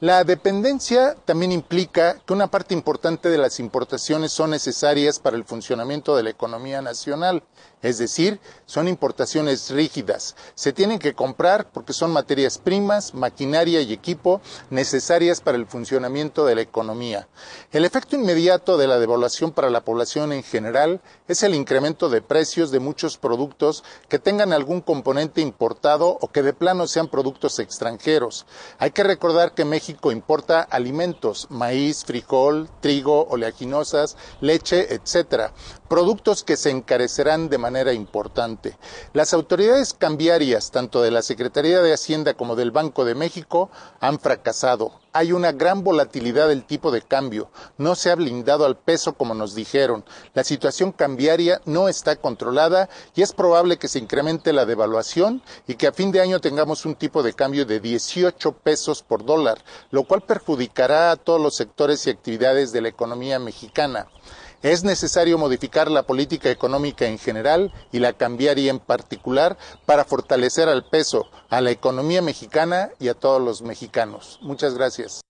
La 0.00 0.24
dependencia 0.24 1.14
también 1.24 1.52
implica 1.52 2.18
que 2.26 2.32
una 2.32 2.48
parte 2.48 2.74
importante 2.74 3.30
de 3.30 3.38
las 3.38 3.58
importaciones 3.60 4.32
son 4.32 4.50
necesarias 4.50 5.20
para 5.20 5.36
el 5.36 5.44
funcionamiento 5.44 6.14
de 6.14 6.24
la 6.24 6.30
economía 6.30 6.82
nacional, 6.82 7.44
es 7.82 7.98
decir, 7.98 8.40
son 8.64 8.86
importaciones 8.86 9.70
rígidas. 9.70 10.36
Se 10.54 10.72
tienen 10.72 11.00
que 11.00 11.14
comprar 11.14 11.70
porque 11.72 11.92
son 11.92 12.12
materias 12.12 12.58
primas, 12.58 13.12
maquinaria 13.12 13.80
y 13.80 13.92
equipo 13.92 14.40
necesarias 14.70 15.40
para 15.40 15.58
el 15.58 15.66
funcionamiento 15.66 16.46
de 16.46 16.54
la 16.54 16.60
economía. 16.60 17.28
El 17.72 17.84
efecto 17.84 18.16
inmediato 18.16 18.76
de 18.76 18.86
la 18.86 18.98
devaluación 18.98 19.50
para 19.50 19.68
la 19.68 19.84
población 19.84 20.32
en 20.32 20.44
general 20.44 21.00
es 21.26 21.42
el 21.42 21.54
incremento 21.54 22.08
de 22.08 22.22
precios 22.22 22.70
de 22.70 22.78
muchos 22.78 23.18
productos 23.18 23.82
que 24.08 24.20
tengan 24.20 24.52
algún 24.52 24.80
componente 24.80 25.40
importado 25.40 26.18
o 26.20 26.28
que 26.28 26.42
de 26.42 26.52
plano 26.52 26.86
sean 26.86 27.08
productos 27.08 27.58
extranjeros. 27.58 28.46
Hay 28.78 28.92
que 28.92 29.02
recordar 29.02 29.54
que 29.54 29.64
México 29.64 30.12
importa 30.12 30.62
alimentos, 30.62 31.48
maíz, 31.50 32.04
frijol, 32.04 32.70
trigo, 32.80 33.26
oleaginosas, 33.28 34.16
leche, 34.40 34.94
etcétera, 34.94 35.52
productos 35.88 36.44
que 36.44 36.56
se 36.56 36.70
encarecerán 36.70 37.48
de 37.48 37.58
manera 37.58 37.71
importante. 37.92 38.76
Las 39.12 39.32
autoridades 39.34 39.94
cambiarias, 39.94 40.70
tanto 40.70 41.02
de 41.02 41.10
la 41.10 41.22
Secretaría 41.22 41.80
de 41.80 41.92
Hacienda 41.92 42.34
como 42.34 42.54
del 42.54 42.70
Banco 42.70 43.04
de 43.04 43.14
México, 43.14 43.70
han 44.00 44.18
fracasado 44.18 44.92
hay 45.12 45.32
una 45.32 45.52
gran 45.52 45.84
volatilidad 45.84 46.48
del 46.48 46.64
tipo 46.64 46.90
de 46.90 47.02
cambio, 47.02 47.50
no 47.76 47.94
se 47.94 48.10
ha 48.10 48.14
blindado 48.14 48.64
al 48.64 48.78
peso 48.78 49.12
como 49.12 49.34
nos 49.34 49.54
dijeron, 49.54 50.04
la 50.34 50.42
situación 50.42 50.92
cambiaria 50.92 51.60
no 51.66 51.88
está 51.88 52.16
controlada 52.16 52.88
y 53.14 53.22
es 53.22 53.32
probable 53.32 53.76
que 53.76 53.88
se 53.88 53.98
incremente 53.98 54.52
la 54.52 54.64
devaluación 54.64 55.42
y 55.66 55.74
que 55.74 55.86
a 55.86 55.92
fin 55.92 56.12
de 56.12 56.20
año 56.20 56.40
tengamos 56.40 56.86
un 56.86 56.94
tipo 56.94 57.22
de 57.22 57.34
cambio 57.34 57.66
de 57.66 57.80
18 57.80 58.52
pesos 58.52 59.02
por 59.02 59.24
dólar, 59.24 59.62
lo 59.90 60.04
cual 60.04 60.22
perjudicará 60.22 61.10
a 61.10 61.16
todos 61.16 61.40
los 61.40 61.54
sectores 61.56 62.06
y 62.06 62.10
actividades 62.10 62.72
de 62.72 62.80
la 62.80 62.88
economía 62.88 63.38
mexicana. 63.38 64.08
Es 64.62 64.84
necesario 64.84 65.38
modificar 65.38 65.90
la 65.90 66.04
política 66.04 66.48
económica 66.48 67.06
en 67.06 67.18
general 67.18 67.72
y 67.90 67.98
la 67.98 68.12
cambiaria 68.12 68.70
en 68.70 68.78
particular 68.78 69.58
para 69.86 70.04
fortalecer 70.04 70.68
al 70.68 70.88
peso, 70.88 71.26
a 71.50 71.60
la 71.60 71.72
economía 71.72 72.22
mexicana 72.22 72.90
y 73.00 73.08
a 73.08 73.14
todos 73.14 73.42
los 73.42 73.62
mexicanos. 73.62 74.38
Muchas 74.40 74.74
gracias. 74.74 75.22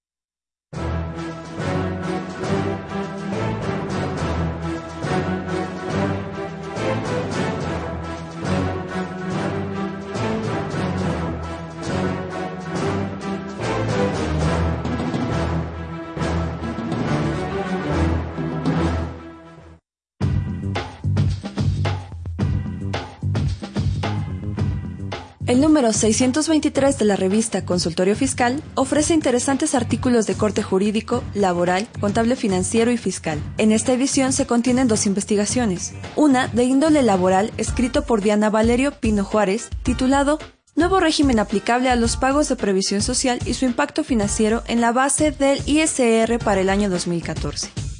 El 25.53 25.61
número 25.61 25.93
623 25.93 26.97
de 26.97 27.05
la 27.05 27.15
revista 27.15 27.67
Consultorio 27.67 28.17
Fiscal 28.17 28.63
ofrece 28.75 29.13
interesantes 29.13 29.75
artículos 29.75 30.27
de 30.27 30.35
corte 30.35 30.63
jurídico, 30.63 31.23
laboral, 31.35 31.89
contable 32.01 32.37
financiero 32.37 32.91
y 32.91 32.97
fiscal. 32.97 33.39
En 33.59 33.71
esta 33.71 33.93
edición 33.93 34.33
se 34.33 34.47
contienen 34.47 34.89
dos 34.89 35.05
investigaciones. 35.05 35.93
Una 36.17 36.49
de 36.49 36.65
índole 36.65 37.03
laboral 37.03 37.53
escrito 37.59 38.07
por 38.07 38.23
Diana 38.23 38.49
Valerio 38.49 38.93
Pino 38.93 39.25
Juárez, 39.25 39.69
titulado 39.83 40.39
Nuevo 40.75 41.01
régimen 41.01 41.39
aplicable 41.39 41.91
a 41.91 41.97
los 41.97 42.17
pagos 42.17 42.49
de 42.49 42.57
previsión 42.57 43.03
social 43.03 43.39
y 43.45 43.53
su 43.53 43.67
impacto 43.67 44.05
financiero 44.05 44.63
en 44.69 44.81
la 44.81 44.93
base 44.93 45.33
del 45.33 45.61
ISR 45.67 46.39
para 46.39 46.63
el 46.63 46.71
año 46.71 46.89
2014. 46.89 47.92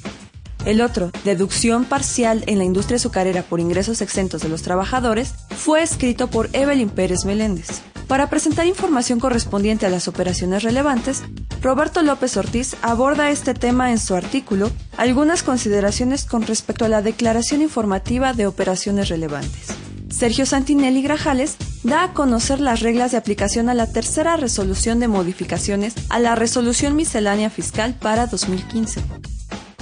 El 0.65 0.81
otro, 0.81 1.11
deducción 1.25 1.83
parcial 1.83 2.43
en 2.47 2.57
la 2.57 2.63
industria 2.63 2.95
azucarera 2.95 3.43
por 3.43 3.59
ingresos 3.59 4.01
exentos 4.01 4.41
de 4.41 4.49
los 4.49 4.61
trabajadores, 4.61 5.33
fue 5.49 5.83
escrito 5.83 6.29
por 6.29 6.49
Evelyn 6.53 6.89
Pérez 6.89 7.25
Meléndez. 7.25 7.81
Para 8.07 8.29
presentar 8.29 8.65
información 8.65 9.19
correspondiente 9.19 9.85
a 9.85 9.89
las 9.89 10.07
operaciones 10.07 10.63
relevantes, 10.63 11.23
Roberto 11.61 12.01
López 12.01 12.37
Ortiz 12.37 12.75
aborda 12.81 13.29
este 13.29 13.53
tema 13.53 13.91
en 13.91 13.97
su 13.97 14.15
artículo 14.15 14.71
Algunas 14.97 15.43
consideraciones 15.43 16.23
con 16.23 16.43
respecto 16.43 16.85
a 16.85 16.89
la 16.89 17.01
declaración 17.01 17.61
informativa 17.61 18.33
de 18.33 18.47
operaciones 18.47 19.09
relevantes. 19.09 19.67
Sergio 20.09 20.45
Santinelli 20.45 21.01
Grajales 21.01 21.57
da 21.83 22.03
a 22.03 22.13
conocer 22.13 22.61
las 22.61 22.81
reglas 22.81 23.11
de 23.11 23.17
aplicación 23.17 23.67
a 23.67 23.73
la 23.73 23.91
tercera 23.91 24.37
resolución 24.37 24.99
de 24.99 25.07
modificaciones 25.07 25.95
a 26.09 26.19
la 26.19 26.35
resolución 26.35 26.95
miscelánea 26.95 27.49
fiscal 27.49 27.95
para 27.99 28.27
2015. 28.27 29.01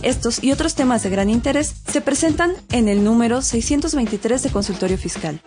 Estos 0.01 0.43
y 0.43 0.51
otros 0.51 0.73
temas 0.73 1.03
de 1.03 1.11
gran 1.11 1.29
interés 1.29 1.75
se 1.87 2.01
presentan 2.01 2.53
en 2.71 2.87
el 2.87 3.03
número 3.03 3.43
623 3.43 4.41
de 4.41 4.49
Consultorio 4.49 4.97
Fiscal. 4.97 5.39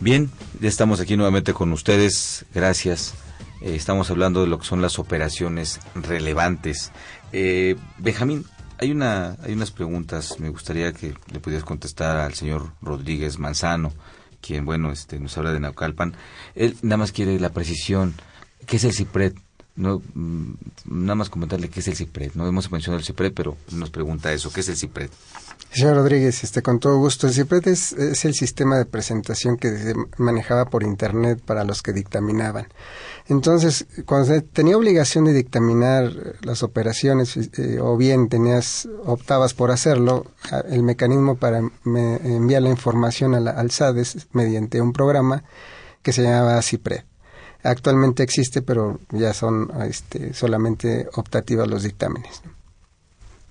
Bien, 0.00 0.30
ya 0.60 0.68
estamos 0.68 1.00
aquí 1.00 1.16
nuevamente 1.16 1.54
con 1.54 1.72
ustedes. 1.72 2.44
Gracias 2.54 3.14
eh, 3.62 3.74
estamos 3.74 4.10
hablando 4.10 4.40
de 4.40 4.48
lo 4.48 4.58
que 4.58 4.66
son 4.66 4.82
las 4.82 4.98
operaciones 4.98 5.80
relevantes. 5.94 6.90
Eh, 7.32 7.76
Benjamín, 7.98 8.44
hay, 8.78 8.90
una, 8.90 9.36
hay 9.42 9.52
unas 9.52 9.70
preguntas, 9.70 10.40
me 10.40 10.48
gustaría 10.48 10.92
que 10.92 11.14
le 11.32 11.40
pudieras 11.40 11.64
contestar 11.64 12.16
al 12.16 12.34
señor 12.34 12.72
Rodríguez 12.82 13.38
Manzano, 13.38 13.92
quien, 14.40 14.64
bueno, 14.64 14.90
este, 14.90 15.20
nos 15.20 15.38
habla 15.38 15.52
de 15.52 15.60
Naucalpan. 15.60 16.14
Él 16.54 16.76
nada 16.82 16.96
más 16.96 17.12
quiere 17.12 17.38
la 17.38 17.50
precisión. 17.50 18.14
¿Qué 18.66 18.76
es 18.76 18.84
el 18.84 18.92
CIPRED? 18.92 19.34
No, 19.74 20.02
mm, 20.14 20.52
nada 20.86 21.14
más 21.14 21.30
comentarle 21.30 21.70
qué 21.70 21.80
es 21.80 21.88
el 21.88 21.96
CIPRED. 21.96 22.32
No 22.34 22.46
hemos 22.46 22.70
mencionado 22.70 22.98
el 22.98 23.06
CIPRED, 23.06 23.32
pero 23.32 23.56
nos 23.70 23.90
pregunta 23.90 24.32
eso. 24.32 24.52
¿Qué 24.52 24.60
es 24.60 24.68
el 24.68 24.76
CIPRED? 24.76 25.10
Señor 25.70 25.96
Rodríguez, 25.96 26.44
este, 26.44 26.60
con 26.60 26.78
todo 26.78 26.98
gusto. 26.98 27.26
El 27.26 27.32
CIPRED 27.32 27.68
es, 27.68 27.92
es 27.92 28.26
el 28.26 28.34
sistema 28.34 28.76
de 28.76 28.84
presentación 28.84 29.56
que 29.56 29.70
se 29.70 29.94
manejaba 30.18 30.66
por 30.66 30.82
Internet 30.82 31.40
para 31.42 31.64
los 31.64 31.82
que 31.82 31.94
dictaminaban. 31.94 32.66
Entonces, 33.28 33.86
cuando 34.04 34.42
tenía 34.42 34.76
obligación 34.76 35.24
de 35.24 35.32
dictaminar 35.32 36.12
las 36.42 36.62
operaciones 36.62 37.36
eh, 37.36 37.78
o 37.80 37.96
bien 37.96 38.28
tenías 38.28 38.86
optabas 39.06 39.54
por 39.54 39.70
hacerlo, 39.70 40.26
el 40.68 40.82
mecanismo 40.82 41.36
para 41.36 41.62
enviar 41.86 42.60
la 42.60 42.68
información 42.68 43.34
al 43.34 43.70
SADES 43.70 44.28
mediante 44.32 44.82
un 44.82 44.92
programa 44.92 45.44
que 46.02 46.12
se 46.12 46.22
llamaba 46.22 46.60
CIPRED. 46.60 47.04
Actualmente 47.62 48.22
existe, 48.22 48.62
pero 48.62 49.00
ya 49.10 49.32
son 49.32 49.70
este, 49.88 50.34
solamente 50.34 51.06
optativas 51.14 51.68
los 51.68 51.84
dictámenes. 51.84 52.42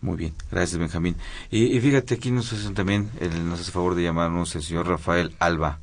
Muy 0.01 0.17
bien, 0.17 0.33
gracias 0.51 0.79
Benjamín. 0.79 1.15
Y, 1.51 1.79
fíjate, 1.79 2.15
aquí 2.15 2.31
nos 2.31 2.51
hace 2.51 2.71
también, 2.71 3.09
nos 3.45 3.61
hace 3.61 3.71
favor 3.71 3.93
de 3.95 4.03
llamarnos 4.03 4.55
el 4.55 4.63
señor 4.63 4.87
Rafael 4.87 5.35
Alba, 5.39 5.79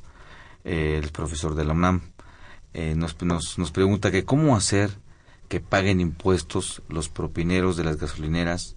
el 0.64 1.08
profesor 1.10 1.54
de 1.54 1.64
la 1.64 1.72
UNAM. 1.72 2.02
Eh, 2.74 2.94
nos, 2.96 3.20
nos, 3.22 3.58
nos 3.58 3.70
pregunta 3.70 4.10
que 4.10 4.24
cómo 4.24 4.56
hacer 4.56 4.90
que 5.48 5.60
paguen 5.60 6.00
impuestos 6.00 6.82
los 6.88 7.08
propineros 7.08 7.76
de 7.76 7.84
las 7.84 7.96
gasolineras, 7.96 8.76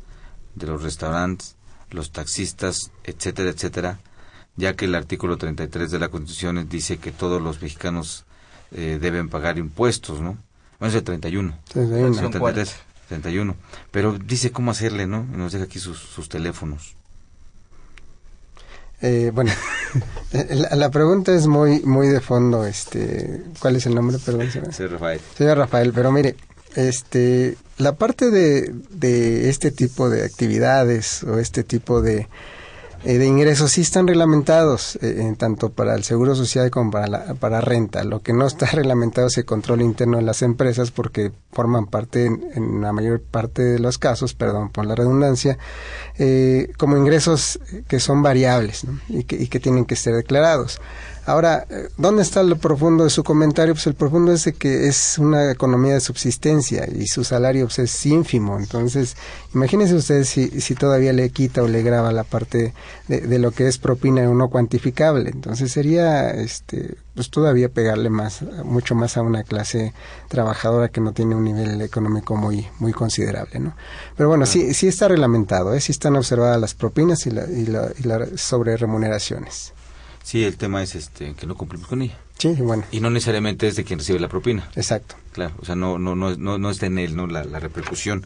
de 0.55 0.67
los 0.67 0.81
restaurantes, 0.81 1.55
los 1.89 2.11
taxistas, 2.11 2.91
etcétera, 3.03 3.49
etcétera, 3.49 3.99
ya 4.55 4.75
que 4.75 4.85
el 4.85 4.95
artículo 4.95 5.37
33 5.37 5.91
de 5.91 5.99
la 5.99 6.09
Constitución 6.09 6.67
dice 6.69 6.97
que 6.97 7.11
todos 7.11 7.41
los 7.41 7.61
mexicanos 7.61 8.25
eh, 8.71 8.97
deben 9.01 9.29
pagar 9.29 9.57
impuestos, 9.57 10.21
¿no? 10.21 10.37
Bueno, 10.79 10.89
es 10.89 10.95
el 10.95 11.03
31. 11.03 11.57
31. 11.73 12.31
31. 13.07 13.55
Pero 13.91 14.17
dice 14.17 14.51
cómo 14.51 14.71
hacerle, 14.71 15.05
¿no? 15.05 15.23
nos 15.23 15.51
deja 15.51 15.65
aquí 15.65 15.79
sus, 15.79 15.99
sus 15.99 16.29
teléfonos. 16.29 16.95
Eh, 19.01 19.31
bueno, 19.33 19.51
la, 20.71 20.89
pregunta 20.91 21.33
es 21.33 21.47
muy 21.47 21.81
muy 21.81 22.07
de 22.07 22.21
fondo. 22.21 22.65
Este, 22.65 23.43
¿cuál 23.59 23.75
es 23.75 23.85
el 23.87 23.95
nombre? 23.95 24.17
Perdón, 24.23 24.49
señor 24.71 24.91
Rafael. 24.91 25.19
Señor 25.35 25.57
Rafael, 25.57 25.91
pero 25.91 26.11
mire, 26.11 26.35
este, 26.75 27.57
la 27.77 27.93
parte 27.93 28.29
de, 28.29 28.71
de 28.91 29.49
este 29.49 29.71
tipo 29.71 30.09
de 30.09 30.23
actividades 30.23 31.23
o 31.23 31.39
este 31.39 31.63
tipo 31.63 32.01
de 32.01 32.27
eh, 33.03 33.17
de 33.17 33.25
ingresos 33.25 33.71
sí 33.71 33.81
están 33.81 34.07
reglamentados, 34.07 34.97
eh, 35.01 35.33
tanto 35.37 35.71
para 35.71 35.95
el 35.95 36.03
seguro 36.03 36.35
social 36.35 36.69
como 36.69 36.91
para 36.91 37.07
la 37.07 37.33
para 37.35 37.59
renta. 37.59 38.03
Lo 38.03 38.21
que 38.21 38.31
no 38.33 38.45
está 38.45 38.65
reglamentado 38.71 39.27
es 39.27 39.37
el 39.37 39.45
control 39.45 39.81
interno 39.81 40.17
de 40.17 40.23
las 40.23 40.41
empresas 40.41 40.91
porque 40.91 41.31
forman 41.51 41.87
parte, 41.87 42.25
en, 42.25 42.81
la 42.81 42.93
mayor 42.93 43.21
parte 43.21 43.63
de 43.63 43.79
los 43.79 43.97
casos, 43.97 44.33
perdón 44.33 44.69
por 44.69 44.85
la 44.85 44.95
redundancia, 44.95 45.57
eh, 46.19 46.71
como 46.77 46.95
ingresos 46.95 47.59
que 47.87 47.99
son 47.99 48.21
variables 48.21 48.83
y, 49.09 49.23
que, 49.23 49.35
y 49.35 49.47
que 49.47 49.59
tienen 49.59 49.85
que 49.85 49.95
ser 49.95 50.15
declarados. 50.15 50.79
Ahora, 51.25 51.67
¿dónde 51.97 52.23
está 52.23 52.41
lo 52.41 52.57
profundo 52.57 53.03
de 53.03 53.11
su 53.11 53.23
comentario? 53.23 53.75
Pues 53.75 53.85
el 53.85 53.93
profundo 53.93 54.31
es 54.31 54.45
de 54.45 54.53
que 54.53 54.87
es 54.87 55.19
una 55.19 55.51
economía 55.51 55.93
de 55.93 55.99
subsistencia 55.99 56.87
y 56.91 57.05
su 57.05 57.23
salario 57.23 57.65
pues, 57.67 57.77
es 57.77 58.05
ínfimo. 58.07 58.57
Entonces, 58.57 59.15
imagínense 59.53 59.93
ustedes 59.93 60.29
si, 60.29 60.61
si 60.61 60.73
todavía 60.73 61.13
le 61.13 61.29
quita 61.29 61.61
o 61.61 61.67
le 61.67 61.83
graba 61.83 62.11
la 62.11 62.23
parte 62.23 62.73
de, 63.07 63.39
lo 63.39 63.51
que 63.51 63.67
es 63.67 63.77
propina 63.77 64.27
o 64.27 64.33
no 64.33 64.49
cuantificable. 64.49 65.29
Entonces 65.29 65.71
sería, 65.71 66.31
este, 66.31 66.95
pues 67.13 67.29
todavía 67.29 67.69
pegarle 67.69 68.09
más, 68.09 68.41
mucho 68.63 68.95
más 68.95 69.15
a 69.15 69.21
una 69.21 69.43
clase 69.43 69.93
trabajadora 70.27 70.89
que 70.89 71.01
no 71.01 71.13
tiene 71.13 71.35
un 71.35 71.43
nivel 71.43 71.81
económico 71.81 72.35
muy, 72.35 72.67
muy 72.79 72.93
considerable, 72.93 73.59
¿no? 73.59 73.75
Pero 74.17 74.27
bueno, 74.29 74.47
sí, 74.47 74.73
sí 74.73 74.87
está 74.87 75.07
reglamentado, 75.07 75.73
¿eh? 75.75 75.81
sí 75.81 75.91
están 75.91 76.15
observadas 76.15 76.59
las 76.59 76.73
propinas 76.73 77.27
y, 77.27 77.31
la, 77.31 77.43
y, 77.47 77.65
la, 77.67 77.89
y 77.99 78.03
las 78.03 78.41
sobre 78.41 78.75
remuneraciones. 78.75 79.73
Sí, 80.23 80.43
el 80.43 80.57
tema 80.57 80.83
es 80.83 80.95
este 80.95 81.33
que 81.33 81.47
no 81.47 81.55
cumplimos 81.55 81.87
con 81.87 82.01
ella. 82.01 82.17
Sí, 82.37 82.49
bueno. 82.53 82.83
Y 82.91 82.99
no 82.99 83.09
necesariamente 83.09 83.67
es 83.67 83.75
de 83.75 83.83
quien 83.83 83.99
recibe 83.99 84.19
la 84.19 84.27
propina. 84.27 84.69
Exacto. 84.75 85.15
Claro, 85.31 85.53
o 85.59 85.65
sea, 85.65 85.75
no 85.75 85.99
no 85.99 86.15
no 86.15 86.35
no, 86.35 86.57
no 86.57 86.69
está 86.69 86.87
en 86.87 86.97
él, 86.97 87.15
¿no? 87.15 87.27
La, 87.27 87.43
repercusión. 87.43 88.25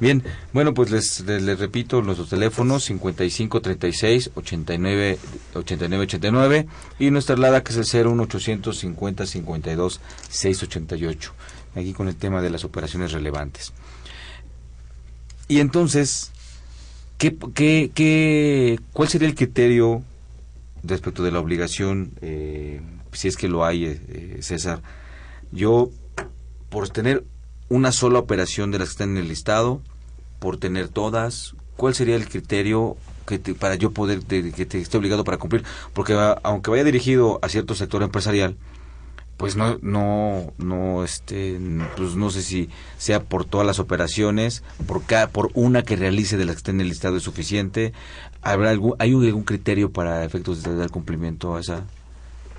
Bien, 0.00 0.24
bueno, 0.52 0.74
pues 0.74 0.90
les, 0.90 1.20
les, 1.20 1.58
repito 1.60 2.02
nuestros 2.02 2.28
teléfonos 2.28 2.82
5536 2.84 4.32
89 4.34 5.18
89 5.54 6.04
89 6.04 6.66
y 6.98 7.10
nuestra 7.10 7.36
alada 7.36 7.62
que 7.62 7.72
es 7.72 7.94
el 7.94 8.06
01850 8.06 9.26
52 9.26 10.00
688. 10.28 11.32
Aquí 11.76 11.92
con 11.92 12.08
el 12.08 12.16
tema 12.16 12.42
de 12.42 12.50
las 12.50 12.64
operaciones 12.64 13.12
relevantes. 13.12 13.72
Y 15.46 15.60
entonces, 15.60 16.32
¿qué, 17.18 17.36
qué, 17.54 17.92
qué, 17.94 18.80
¿cuál 18.92 19.08
sería 19.08 19.28
el 19.28 19.34
criterio 19.34 20.02
respecto 20.84 21.22
de 21.22 21.30
la 21.30 21.40
obligación, 21.40 22.12
eh, 22.20 22.80
si 23.12 23.28
es 23.28 23.36
que 23.36 23.48
lo 23.48 23.64
hay, 23.64 23.84
eh, 23.84 24.00
eh, 24.08 24.38
César, 24.40 24.82
yo, 25.50 25.90
por 26.68 26.88
tener 26.88 27.24
una 27.68 27.92
sola 27.92 28.18
operación 28.18 28.70
de 28.70 28.78
las 28.78 28.88
que 28.88 28.92
están 28.92 29.10
en 29.10 29.18
el 29.18 29.28
listado, 29.28 29.80
por 30.38 30.56
tener 30.56 30.88
todas, 30.88 31.54
¿cuál 31.76 31.94
sería 31.94 32.16
el 32.16 32.28
criterio 32.28 32.96
que 33.26 33.38
para 33.38 33.76
yo 33.76 33.92
poder, 33.92 34.20
que 34.22 34.66
te 34.66 34.80
esté 34.80 34.98
obligado 34.98 35.24
para 35.24 35.38
cumplir? 35.38 35.62
Porque 35.92 36.14
aunque 36.42 36.70
vaya 36.70 36.84
dirigido 36.84 37.38
a 37.42 37.48
cierto 37.48 37.74
sector 37.74 38.02
empresarial, 38.02 38.56
pues 39.42 39.56
no 39.56 39.76
no 39.82 40.52
no 40.56 41.02
este 41.02 41.58
pues 41.96 42.14
no 42.14 42.30
sé 42.30 42.42
si 42.42 42.68
sea 42.96 43.24
por 43.24 43.44
todas 43.44 43.66
las 43.66 43.80
operaciones 43.80 44.62
por 44.86 45.02
cada, 45.02 45.30
por 45.30 45.50
una 45.54 45.82
que 45.82 45.96
realice 45.96 46.36
de 46.36 46.44
las 46.44 46.54
que 46.54 46.58
estén 46.58 46.76
en 46.76 46.82
el 46.82 46.88
listado 46.90 47.16
es 47.16 47.24
suficiente. 47.24 47.92
Habrá 48.40 48.70
algún 48.70 48.94
hay 49.00 49.12
algún 49.12 49.42
criterio 49.42 49.90
para 49.90 50.24
efectos 50.24 50.62
de 50.62 50.76
dar 50.76 50.90
cumplimiento 50.90 51.56
a 51.56 51.60
esa 51.60 51.82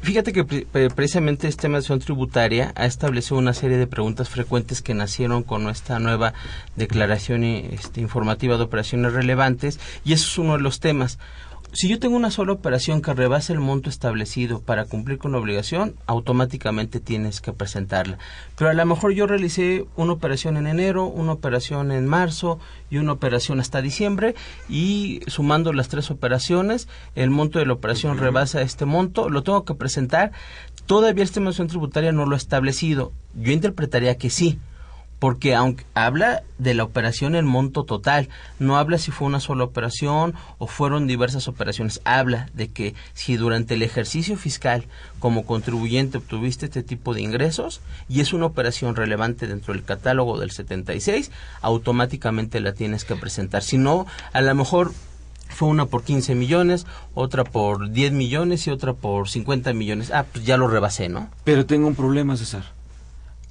Fíjate 0.03 0.33
que 0.33 0.43
precisamente 0.43 1.47
este 1.47 1.61
tema 1.61 1.79
de 1.79 1.99
tributaria 1.99 2.73
ha 2.75 2.85
establecido 2.85 3.37
una 3.37 3.53
serie 3.53 3.77
de 3.77 3.87
preguntas 3.87 4.27
frecuentes 4.27 4.81
que 4.81 4.93
nacieron 4.93 5.43
con 5.43 5.69
esta 5.69 5.97
nueva 5.99 6.33
declaración 6.75 7.45
este, 7.45 8.01
informativa 8.01 8.57
de 8.57 8.63
operaciones 8.63 9.13
relevantes 9.13 9.79
y 10.03 10.11
eso 10.11 10.25
es 10.25 10.37
uno 10.37 10.57
de 10.57 10.61
los 10.61 10.81
temas 10.81 11.19
si 11.73 11.87
yo 11.87 11.97
tengo 11.97 12.15
una 12.15 12.29
sola 12.29 12.53
operación 12.53 13.01
que 13.01 13.13
rebase 13.13 13.51
el 13.51 13.59
monto 13.59 13.89
establecido 13.89 14.61
para 14.61 14.85
cumplir 14.85 15.17
con 15.17 15.31
la 15.31 15.39
obligación, 15.39 15.95
automáticamente 16.05 16.99
tienes 16.99 17.41
que 17.41 17.51
presentarla. 17.51 18.19
Pero 18.55 18.69
a 18.69 18.73
lo 18.73 18.85
mejor 18.85 19.13
yo 19.13 19.25
realicé 19.25 19.85
una 19.95 20.13
operación 20.13 20.55
en 20.57 20.67
enero, 20.67 21.07
una 21.07 21.31
operación 21.31 21.91
en 21.91 22.05
marzo 22.05 22.59
y 22.91 22.97
una 22.97 23.13
operación 23.13 23.59
hasta 23.59 23.81
diciembre 23.81 24.35
y 24.69 25.21
sumando 25.25 25.73
las 25.73 25.87
tres 25.89 26.11
operaciones, 26.11 26.87
el 27.15 27.31
monto 27.31 27.57
de 27.57 27.65
la 27.65 27.73
operación 27.73 28.19
rebasa 28.19 28.61
este 28.61 28.85
monto, 28.85 29.29
lo 29.29 29.41
tengo 29.41 29.65
que 29.65 29.73
presentar. 29.73 30.31
Todavía 30.85 31.23
esta 31.23 31.39
estimación 31.39 31.67
tributaria 31.67 32.11
no 32.11 32.27
lo 32.27 32.35
ha 32.35 32.37
establecido. 32.37 33.13
Yo 33.33 33.51
interpretaría 33.51 34.15
que 34.17 34.29
sí 34.29 34.59
porque 35.23 35.55
aunque 35.55 35.85
habla 35.93 36.43
de 36.57 36.73
la 36.73 36.83
operación 36.83 37.35
en 37.35 37.45
monto 37.45 37.85
total, 37.85 38.27
no 38.59 38.75
habla 38.75 38.97
si 38.97 39.09
fue 39.09 39.25
una 39.25 39.39
sola 39.39 39.63
operación 39.63 40.33
o 40.57 40.67
fueron 40.67 41.07
diversas 41.07 41.47
operaciones, 41.47 42.01
habla 42.03 42.49
de 42.53 42.67
que 42.67 42.93
si 43.13 43.37
durante 43.37 43.75
el 43.75 43.83
ejercicio 43.83 44.35
fiscal 44.35 44.83
como 45.19 45.45
contribuyente 45.45 46.17
obtuviste 46.17 46.65
este 46.65 46.83
tipo 46.83 47.13
de 47.13 47.21
ingresos 47.21 47.79
y 48.09 48.19
es 48.19 48.33
una 48.33 48.47
operación 48.47 48.97
relevante 48.97 49.47
dentro 49.47 49.73
del 49.73 49.85
catálogo 49.85 50.37
del 50.37 50.51
76, 50.51 51.31
automáticamente 51.61 52.59
la 52.59 52.73
tienes 52.73 53.05
que 53.05 53.15
presentar. 53.15 53.63
Si 53.63 53.77
no, 53.77 54.05
a 54.33 54.41
lo 54.41 54.53
mejor 54.53 54.91
fue 55.47 55.69
una 55.69 55.85
por 55.85 56.03
15 56.03 56.35
millones, 56.35 56.85
otra 57.13 57.45
por 57.45 57.91
10 57.91 58.11
millones 58.11 58.67
y 58.67 58.71
otra 58.71 58.91
por 58.91 59.29
50 59.29 59.71
millones. 59.71 60.11
Ah, 60.11 60.25
pues 60.29 60.43
ya 60.43 60.57
lo 60.57 60.67
rebasé, 60.67 61.07
¿no? 61.07 61.29
Pero 61.45 61.65
tengo 61.65 61.87
un 61.87 61.95
problema, 61.95 62.35
César 62.35 62.82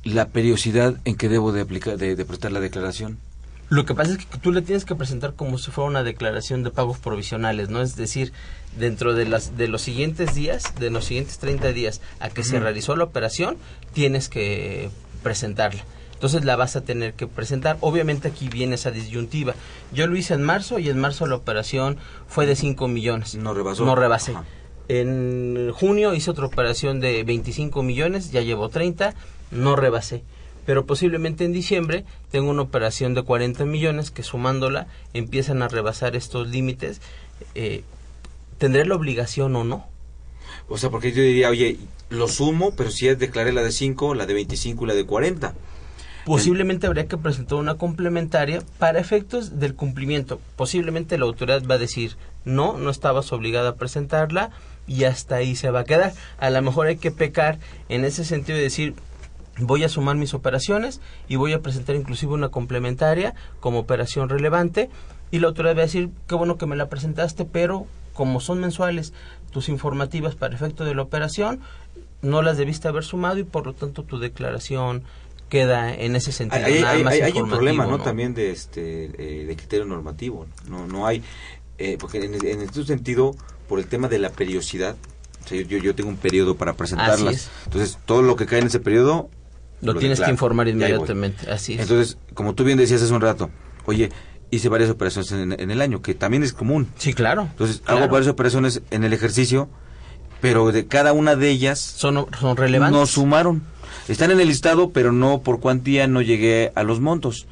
la 0.05 0.28
periodicidad 0.28 0.96
en 1.05 1.16
que 1.16 1.28
debo 1.28 1.53
de 1.53 1.61
aplicar 1.62 1.96
de, 1.96 2.24
prestar 2.24 2.53
la 2.53 2.61
declaración. 2.61 3.18
Lo 3.68 3.86
que 3.86 3.94
pasa 3.94 4.12
es 4.12 4.26
que 4.26 4.38
tú 4.38 4.53
le 4.53 4.61
tienes 4.61 4.84
que 4.84 4.94
presentar 4.94 5.34
como 5.34 5.57
si 5.57 5.70
fuera 5.70 5.88
una 5.88 6.03
declaración 6.03 6.62
de 6.62 6.70
pagos 6.70 6.98
provisionales, 6.98 7.70
¿no? 7.70 7.80
Es 7.80 7.96
decir, 7.96 8.32
dentro 8.78 9.14
de 9.14 9.26
las 9.26 9.57
de 9.57 9.68
los 9.68 9.80
siguientes 9.80 10.34
días, 10.34 10.74
de 10.78 10.90
los 10.90 11.07
siguientes 11.07 11.38
30 11.38 11.72
días 11.72 12.03
a 12.20 12.28
que 12.28 12.44
se 12.44 12.61
realizó 12.61 12.96
la 12.96 13.05
operación, 13.05 13.57
tienes 13.94 14.28
que 14.28 14.90
presentarla. 15.22 15.84
Entonces 16.12 16.44
la 16.44 16.55
vas 16.55 16.76
a 16.76 16.82
tener 16.82 17.14
que 17.14 17.26
presentar. 17.26 17.78
Obviamente 17.80 18.28
aquí 18.28 18.48
viene 18.48 18.74
esa 18.74 18.90
disyuntiva. 18.90 19.55
Yo 19.92 20.07
lo 20.07 20.16
hice 20.16 20.34
en 20.34 20.42
marzo 20.42 20.78
y 20.78 20.88
en 20.88 20.98
marzo 21.00 21.26
la 21.26 21.34
operación 21.34 21.96
fue 22.28 22.46
de 22.46 22.55
5 22.55 22.86
millones. 22.88 23.34
No 23.34 23.55
rebasó. 23.55 23.84
No 23.84 23.94
rebasé. 23.94 24.34
En 24.88 25.72
junio 25.72 26.14
hice 26.14 26.30
otra 26.30 26.46
operación 26.46 27.00
de 27.00 27.24
25 27.24 27.82
millones, 27.82 28.30
ya 28.30 28.42
llevo 28.42 28.68
30 28.68 29.14
no 29.53 29.76
rebasé. 29.76 30.24
Pero 30.66 30.86
posiblemente 30.86 31.44
en 31.44 31.53
diciembre 31.53 32.05
tengo 32.30 32.50
una 32.50 32.62
operación 32.62 33.14
de 33.14 33.22
40 33.22 33.64
millones 33.64 34.11
que 34.11 34.22
sumándola 34.22 34.86
empiezan 35.12 35.62
a 35.62 35.68
rebasar 35.68 36.16
estos 36.16 36.48
límites. 36.48 37.00
Eh, 37.55 37.82
¿Tendré 38.59 38.84
la 38.84 38.94
obligación 38.94 39.55
o 39.57 39.64
no? 39.64 39.86
O 40.68 40.78
sea, 40.78 40.90
porque 40.90 41.12
yo 41.12 41.22
diría, 41.22 41.50
oye, 41.50 41.78
lo 42.11 42.28
sumo, 42.28 42.74
pero 42.76 42.90
si 42.90 43.09
es 43.09 43.18
declaré 43.18 43.53
la 43.53 43.62
de 43.62 43.72
5, 43.72 44.14
la 44.14 44.26
de 44.26 44.34
25 44.34 44.84
y 44.84 44.88
la 44.88 44.94
de 44.94 45.05
40. 45.05 45.55
Posiblemente 46.24 46.86
habría 46.86 47.09
que 47.09 47.16
presentar 47.16 47.59
una 47.59 47.74
complementaria 47.74 48.62
para 48.78 49.00
efectos 49.00 49.59
del 49.59 49.74
cumplimiento. 49.74 50.40
Posiblemente 50.55 51.18
la 51.18 51.24
autoridad 51.24 51.64
va 51.68 51.74
a 51.74 51.78
decir, 51.78 52.16
no, 52.44 52.78
no 52.78 52.90
estabas 52.90 53.32
obligada 53.32 53.70
a 53.70 53.74
presentarla 53.74 54.50
y 54.86 55.05
hasta 55.05 55.36
ahí 55.36 55.57
se 55.57 55.70
va 55.70 55.80
a 55.80 55.84
quedar. 55.84 56.12
A 56.38 56.50
lo 56.50 56.62
mejor 56.62 56.86
hay 56.86 56.96
que 56.96 57.11
pecar 57.11 57.59
en 57.88 58.05
ese 58.05 58.24
sentido 58.24 58.57
de 58.57 58.64
decir, 58.64 58.94
voy 59.59 59.84
a 59.84 59.88
sumar 59.88 60.16
mis 60.16 60.34
operaciones 60.34 61.00
y 61.28 61.36
voy 61.36 61.53
a 61.53 61.61
presentar 61.61 61.96
inclusive 61.96 62.32
una 62.32 62.48
complementaria 62.48 63.34
como 63.61 63.78
operación 63.78 64.28
relevante 64.28 64.90
y 65.30 65.38
la 65.38 65.48
autoridad 65.48 65.76
va 65.76 65.80
a 65.80 65.84
decir, 65.84 66.11
qué 66.26 66.34
bueno 66.34 66.59
que 66.59 66.66
me 66.66 66.76
la 66.76 66.88
presentaste, 66.88 67.44
pero 67.44 67.86
como 68.12 68.40
son 68.40 68.61
mensuales 68.61 69.12
tus 69.50 69.68
informativas 69.68 70.34
para 70.34 70.55
efecto 70.55 70.84
de 70.84 70.94
la 70.94 71.03
operación, 71.03 71.61
no 72.20 72.42
las 72.42 72.57
debiste 72.57 72.88
haber 72.88 73.05
sumado 73.05 73.38
y 73.38 73.44
por 73.44 73.66
lo 73.66 73.72
tanto 73.72 74.05
tu 74.05 74.18
declaración 74.18 75.03
queda 75.48 75.92
en 75.92 76.16
ese 76.16 76.32
sentido. 76.32 76.64
Hay, 76.64 76.82
hay, 76.82 77.40
un 77.40 77.48
problema, 77.48 77.86
¿no? 77.86 77.98
También 77.98 78.32
de 78.34 78.50
este 78.50 79.11
eh, 79.18 79.44
de 79.44 79.57
criterio 79.57 79.84
normativo. 79.84 80.46
No, 80.68 80.86
no 80.86 81.07
hay, 81.07 81.22
eh, 81.78 81.96
porque 81.98 82.24
en, 82.24 82.34
en 82.34 82.62
este 82.62 82.84
sentido, 82.84 83.34
por 83.68 83.78
el 83.78 83.86
tema 83.86 84.09
de 84.09 84.18
la 84.18 84.30
periodicidad, 84.30 84.96
yo, 85.50 85.78
yo 85.78 85.94
tengo 85.94 86.09
un 86.09 86.16
periodo 86.16 86.57
para 86.57 86.74
presentarlas. 86.74 87.50
Entonces, 87.64 87.98
todo 88.07 88.22
lo 88.22 88.36
que 88.36 88.46
cae 88.46 88.61
en 88.61 88.66
ese 88.66 88.80
periodo 88.80 89.28
lo, 89.83 89.95
tienes 89.97 90.20
que 90.20 90.30
informar 90.30 90.68
inmediatamente, 90.68 91.51
así 91.51 91.74
es. 91.74 91.80
Entonces, 91.80 92.16
como 92.35 92.55
tú 92.55 92.64
bien 92.64 92.78
decías 92.78 93.03
hace 93.03 93.12
un 93.12 93.20
rato, 93.20 93.51
oye, 93.85 94.11
hice 94.51 94.68
varias 94.68 94.91
operaciones 94.91 95.33
en, 95.33 95.70
el 95.70 95.80
año, 95.80 96.03
que 96.03 96.14
también 96.14 96.43
es 96.43 96.53
común. 96.53 96.89
Sí, 96.97 97.14
claro. 97.14 97.49
Entonces, 97.51 97.83
hago 97.87 98.09
varias 98.09 98.28
operaciones 98.28 98.83
en 98.91 99.03
el 99.03 99.12
ejercicio, 99.12 99.68
pero 100.41 100.70
de 100.72 100.87
cada 100.87 101.12
una 101.12 101.37
de 101.37 101.51
ellas... 101.51 101.78
Son, 101.80 102.26
son 102.39 102.57
relevantes. 102.57 102.99
No 102.99 103.07
sumaron. 103.07 103.62
Están 104.09 104.30
en 104.30 104.41
el 104.41 104.49
listado, 104.49 104.91
pero 104.91 105.11
no 105.12 105.43
por 105.43 105.61
cuantía 105.61 106.07
no 106.07 106.22
llegué 106.22 106.72
a 106.74 106.83
los 106.83 107.01
montos. 107.01 107.47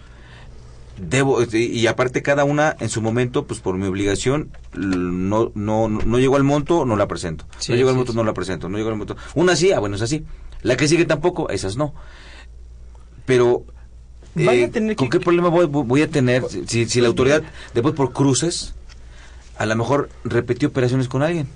Debo, 0.98 1.42
y 1.50 1.86
aparte 1.86 2.22
cada 2.22 2.44
una 2.44 2.76
en 2.78 2.90
su 2.90 3.00
momento, 3.00 3.46
pues 3.46 3.60
por 3.60 3.76
mi 3.76 3.86
obligación, 3.86 4.50
no, 4.74 5.50
no, 5.54 5.88
no 5.88 6.18
llegó 6.18 6.36
al 6.36 6.44
monto, 6.44 6.84
no 6.84 6.96
la 6.96 7.08
presento. 7.08 7.46
no 7.68 7.74
llegó 7.74 7.88
al 7.88 7.96
monto, 7.96 8.12
no 8.12 8.22
la 8.24 8.34
presento. 8.34 8.68
No 8.68 8.76
llegó 8.76 8.90
al 8.90 8.96
monto. 8.96 9.16
Una 9.34 9.56
sí, 9.56 9.72
ah, 9.72 9.78
bueno, 9.78 9.96
es 9.96 10.02
así. 10.02 10.24
La 10.62 10.76
que 10.76 10.88
sigue 10.88 11.04
tampoco, 11.04 11.50
esas 11.50 11.76
no. 11.76 11.94
Pero 13.26 13.64
eh, 14.36 14.94
¿con 14.96 15.10
qué 15.10 15.20
problema 15.20 15.48
voy, 15.48 16.02
a 16.02 16.08
tener 16.08 16.44
si, 16.66 16.86
si, 16.86 17.00
la 17.00 17.08
autoridad, 17.08 17.42
después 17.74 17.94
por 17.94 18.12
cruces, 18.12 18.74
a 19.58 19.66
lo 19.66 19.76
mejor 19.76 20.08
repetió 20.24 20.68
operaciones 20.68 21.08
con 21.08 21.22
alguien? 21.22 21.48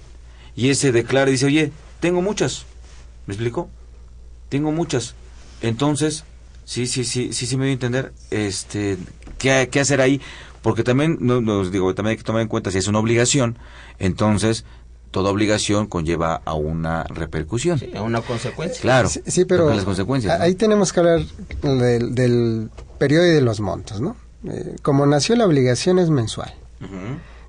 Y 0.56 0.70
ese 0.70 0.92
declara 0.92 1.30
y 1.30 1.32
dice, 1.32 1.46
oye, 1.46 1.72
tengo 2.00 2.22
muchas. 2.22 2.64
¿Me 3.26 3.34
explico? 3.34 3.68
Tengo 4.48 4.72
muchas. 4.72 5.14
Entonces, 5.62 6.24
sí, 6.64 6.86
sí, 6.86 7.04
sí, 7.04 7.32
sí, 7.32 7.46
sí 7.46 7.56
me 7.56 7.64
voy 7.64 7.70
a 7.70 7.74
entender. 7.74 8.12
Este, 8.30 8.98
¿qué, 9.38 9.68
qué 9.70 9.80
hacer 9.80 10.00
ahí? 10.00 10.20
Porque 10.62 10.82
también, 10.82 11.18
nos 11.20 11.70
digo, 11.70 11.94
también 11.94 12.12
hay 12.12 12.16
que 12.16 12.22
tomar 12.22 12.42
en 12.42 12.48
cuenta 12.48 12.70
si 12.70 12.78
es 12.78 12.88
una 12.88 12.98
obligación, 12.98 13.58
entonces 13.98 14.64
toda 15.14 15.30
obligación 15.30 15.86
conlleva 15.86 16.42
a 16.44 16.54
una 16.54 17.04
repercusión. 17.04 17.80
a 17.94 18.02
una 18.02 18.20
consecuencia. 18.20 18.82
Claro. 18.82 19.08
Sí, 19.08 19.44
pero 19.44 19.72
las 19.72 19.84
consecuencias, 19.84 20.40
ahí 20.40 20.56
tenemos 20.56 20.92
que 20.92 20.98
hablar 20.98 21.20
del, 21.62 22.68
periodo 22.98 23.24
y 23.24 23.30
de 23.30 23.40
los 23.40 23.60
montos, 23.60 24.00
¿no? 24.00 24.16
Eh, 24.48 24.74
como 24.82 25.06
nació 25.06 25.36
la 25.36 25.46
obligación 25.46 26.00
es 26.00 26.10
mensual. 26.10 26.52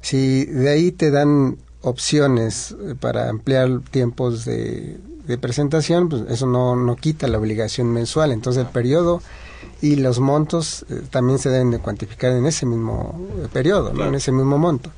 Si 0.01 0.45
de 0.45 0.69
ahí 0.69 0.91
te 0.91 1.09
dan 1.09 1.57
opciones 1.81 2.75
eh, 2.83 2.93
para 2.99 3.29
ampliar 3.29 3.81
tiempos 3.89 4.45
de, 4.45 4.99
presentación, 5.41 6.07
pues 6.07 6.21
eso 6.29 6.45
no, 6.45 6.75
no 6.75 6.95
quita 6.95 7.27
la 7.27 7.39
obligación 7.39 7.91
mensual. 7.91 8.31
Entonces 8.31 8.63
el 8.63 8.69
periodo 8.69 9.23
y 9.81 9.97
los 9.97 10.19
montos 10.19 10.85
eh, 10.89 11.01
también 11.09 11.39
se 11.39 11.49
deben 11.49 11.71
de 11.71 11.79
cuantificar 11.79 12.31
en 12.31 12.45
ese 12.45 12.65
mismo 12.65 13.19
periodo, 13.51 13.93
¿no? 13.93 14.05
en 14.05 14.15
ese 14.15 14.31
mismo 14.31 14.57
monto. 14.57 14.91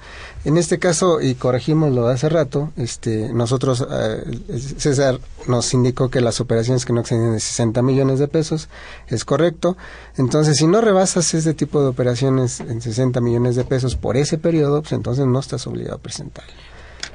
En 0.46 0.58
este 0.58 0.80
caso, 0.80 1.20
y 1.20 1.36
corregimos 1.36 1.94
lo 1.94 2.08
de 2.08 2.14
hace 2.14 2.30
rato, 2.30 2.72
este, 2.78 3.34
nosotros, 3.34 3.86
eh, 3.92 4.40
César 4.78 5.20
nos 5.48 5.74
indicó 5.74 6.10
que 6.10 6.22
las 6.22 6.40
operaciones 6.40 6.86
que 6.86 6.94
no 6.94 7.02
exceden 7.02 7.34
de 7.34 7.40
60 7.40 7.82
millones 7.82 8.20
de 8.20 8.28
pesos 8.28 8.70
es 9.08 9.26
correcto. 9.26 9.76
Entonces, 10.16 10.58
si 10.58 10.68
no 10.68 10.80
rebasas 10.80 11.34
ese 11.34 11.54
tipo 11.54 11.82
de 11.82 11.88
operaciones 11.88 12.62
en 12.62 12.82
60 12.82 13.20
millones 13.20 13.56
de 13.56 13.66
pesos 13.66 13.96
por 13.96 14.16
ese 14.16 14.38
periodo, 14.38 14.82
pues 14.82 14.94
entonces 14.94 15.26
no 15.26 15.40
estás 15.40 15.68
obligado 15.68 15.96
a 15.98 16.02
presentar. 16.02 16.46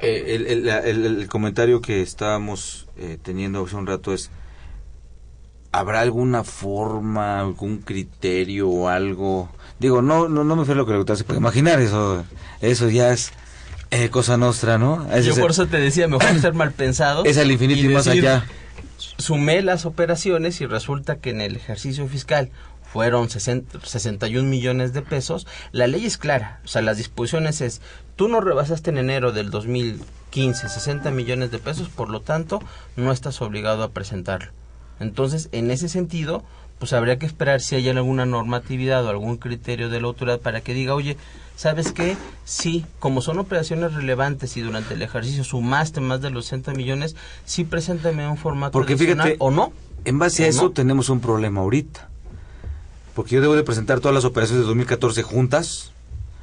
Eh, 0.01 0.81
el, 0.85 1.27
comentario 1.29 1.81
que 1.81 2.01
estábamos 2.01 2.87
eh, 2.97 3.17
teniendo 3.23 3.63
hace 3.63 3.75
un 3.77 3.87
rato 3.87 4.13
es, 4.13 4.29
¿habrá 5.73 5.99
alguna 6.01 6.45
forma, 6.45 7.41
algún 7.41 7.79
criterio 7.79 8.69
o 8.69 8.87
algo? 8.87 9.49
Digo, 9.79 10.01
no, 10.01 10.29
no, 10.29 10.45
no 10.45 10.55
me 10.55 10.63
fue 10.63 10.75
lo 10.75 10.85
que 10.85 10.93
le 10.93 11.15
se 11.17 11.25
puede 11.25 11.39
imaginar 11.39 11.81
eso 11.81 12.23
eso 12.61 12.89
ya 12.89 13.11
es 13.11 13.33
eh, 13.91 14.09
cosa 14.09 14.37
nuestra, 14.37 14.77
¿no? 14.77 15.05
Yo 15.19 15.35
por 15.35 15.51
eso 15.51 15.67
te 15.67 15.77
decía, 15.77 16.07
mejor 16.07 16.39
ser 16.39 16.53
mal 16.53 16.71
pensado. 16.71 17.25
Es 17.25 17.37
al 17.37 17.51
infinito 17.51 17.81
y, 17.81 17.89
más 17.89 18.07
allá. 18.07 18.45
Sumé 19.17 19.61
las 19.61 19.85
operaciones 19.85 20.61
y 20.61 20.65
resulta 20.65 21.17
que 21.17 21.31
en 21.31 21.41
el 21.41 21.55
ejercicio 21.55 22.07
fiscal 22.07 22.49
fueron 22.91 23.29
61 23.29 24.49
millones 24.49 24.93
de 24.93 25.01
pesos. 25.01 25.45
La 25.71 25.87
ley 25.87 26.05
es 26.05 26.17
clara, 26.17 26.61
o 26.63 26.67
sea, 26.67 26.81
las 26.81 26.97
disposiciones 26.97 27.61
es, 27.61 27.81
tú 28.15 28.27
no 28.27 28.39
rebasaste 28.39 28.91
en 28.91 28.99
enero 28.99 29.31
del 29.31 29.49
2015 29.51 30.69
60 30.69 31.11
millones 31.11 31.51
de 31.51 31.59
pesos, 31.59 31.89
por 31.89 32.09
lo 32.09 32.21
tanto, 32.21 32.61
no 32.95 33.11
estás 33.11 33.41
obligado 33.41 33.83
a 33.83 33.91
presentarlo. 33.91 34.51
Entonces, 34.99 35.49
en 35.51 35.71
ese 35.71 35.89
sentido, 35.89 36.43
pues 36.79 36.93
habría 36.93 37.17
que 37.17 37.25
esperar 37.25 37.61
si 37.61 37.75
hay 37.75 37.87
alguna 37.89 38.25
normatividad 38.25 39.05
o 39.05 39.09
algún 39.09 39.37
criterio 39.37 39.89
de 39.89 40.01
la 40.01 40.07
autoridad 40.07 40.39
para 40.39 40.61
que 40.61 40.73
diga, 40.73 40.95
oye, 40.95 41.17
¿sabes 41.55 41.91
qué? 41.91 42.17
Sí, 42.45 42.85
como 42.99 43.21
son 43.21 43.39
operaciones 43.39 43.93
relevantes 43.93 44.57
y 44.57 44.61
durante 44.61 44.93
el 44.93 45.01
ejercicio 45.01 45.43
sumaste 45.43 46.01
más 46.01 46.21
de 46.21 46.29
los 46.29 46.45
60 46.45 46.73
millones, 46.73 47.15
sí 47.45 47.63
preséntame 47.63 48.27
un 48.27 48.37
formato 48.37 48.71
Porque 48.71 48.97
fíjate, 48.97 49.35
o 49.39 49.51
no. 49.51 49.71
En 50.05 50.19
base 50.19 50.43
a 50.43 50.47
eso 50.47 50.71
tenemos 50.71 51.09
un 51.09 51.21
problema 51.21 51.61
ahorita. 51.61 52.09
Porque 53.15 53.35
yo 53.35 53.41
debo 53.41 53.55
de 53.55 53.63
presentar 53.63 53.99
todas 53.99 54.15
las 54.15 54.25
operaciones 54.25 54.63
de 54.63 54.67
2014 54.67 55.21
juntas 55.21 55.91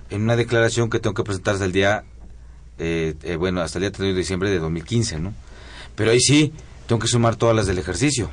en 0.09 0.23
una 0.23 0.37
declaración 0.37 0.89
que 0.89 1.01
tengo 1.01 1.15
que 1.15 1.25
presentar 1.25 1.55
desde 1.55 1.67
el 1.67 1.73
día 1.73 2.05
eh, 2.81 3.15
eh, 3.25 3.37
bueno, 3.37 3.61
hasta 3.61 3.79
el 3.79 3.83
día 3.83 3.93
31 3.93 4.15
de 4.15 4.19
diciembre 4.19 4.51
de 4.51 4.59
2015, 4.59 5.19
¿no? 5.21 5.35
Pero 5.95 6.13
ahí 6.13 6.21
sí, 6.21 6.53
tengo 6.91 6.99
que 6.99 7.07
sumar 7.07 7.37
todas 7.37 7.55
las 7.55 7.69
del 7.69 7.79
ejercicio. 7.79 8.29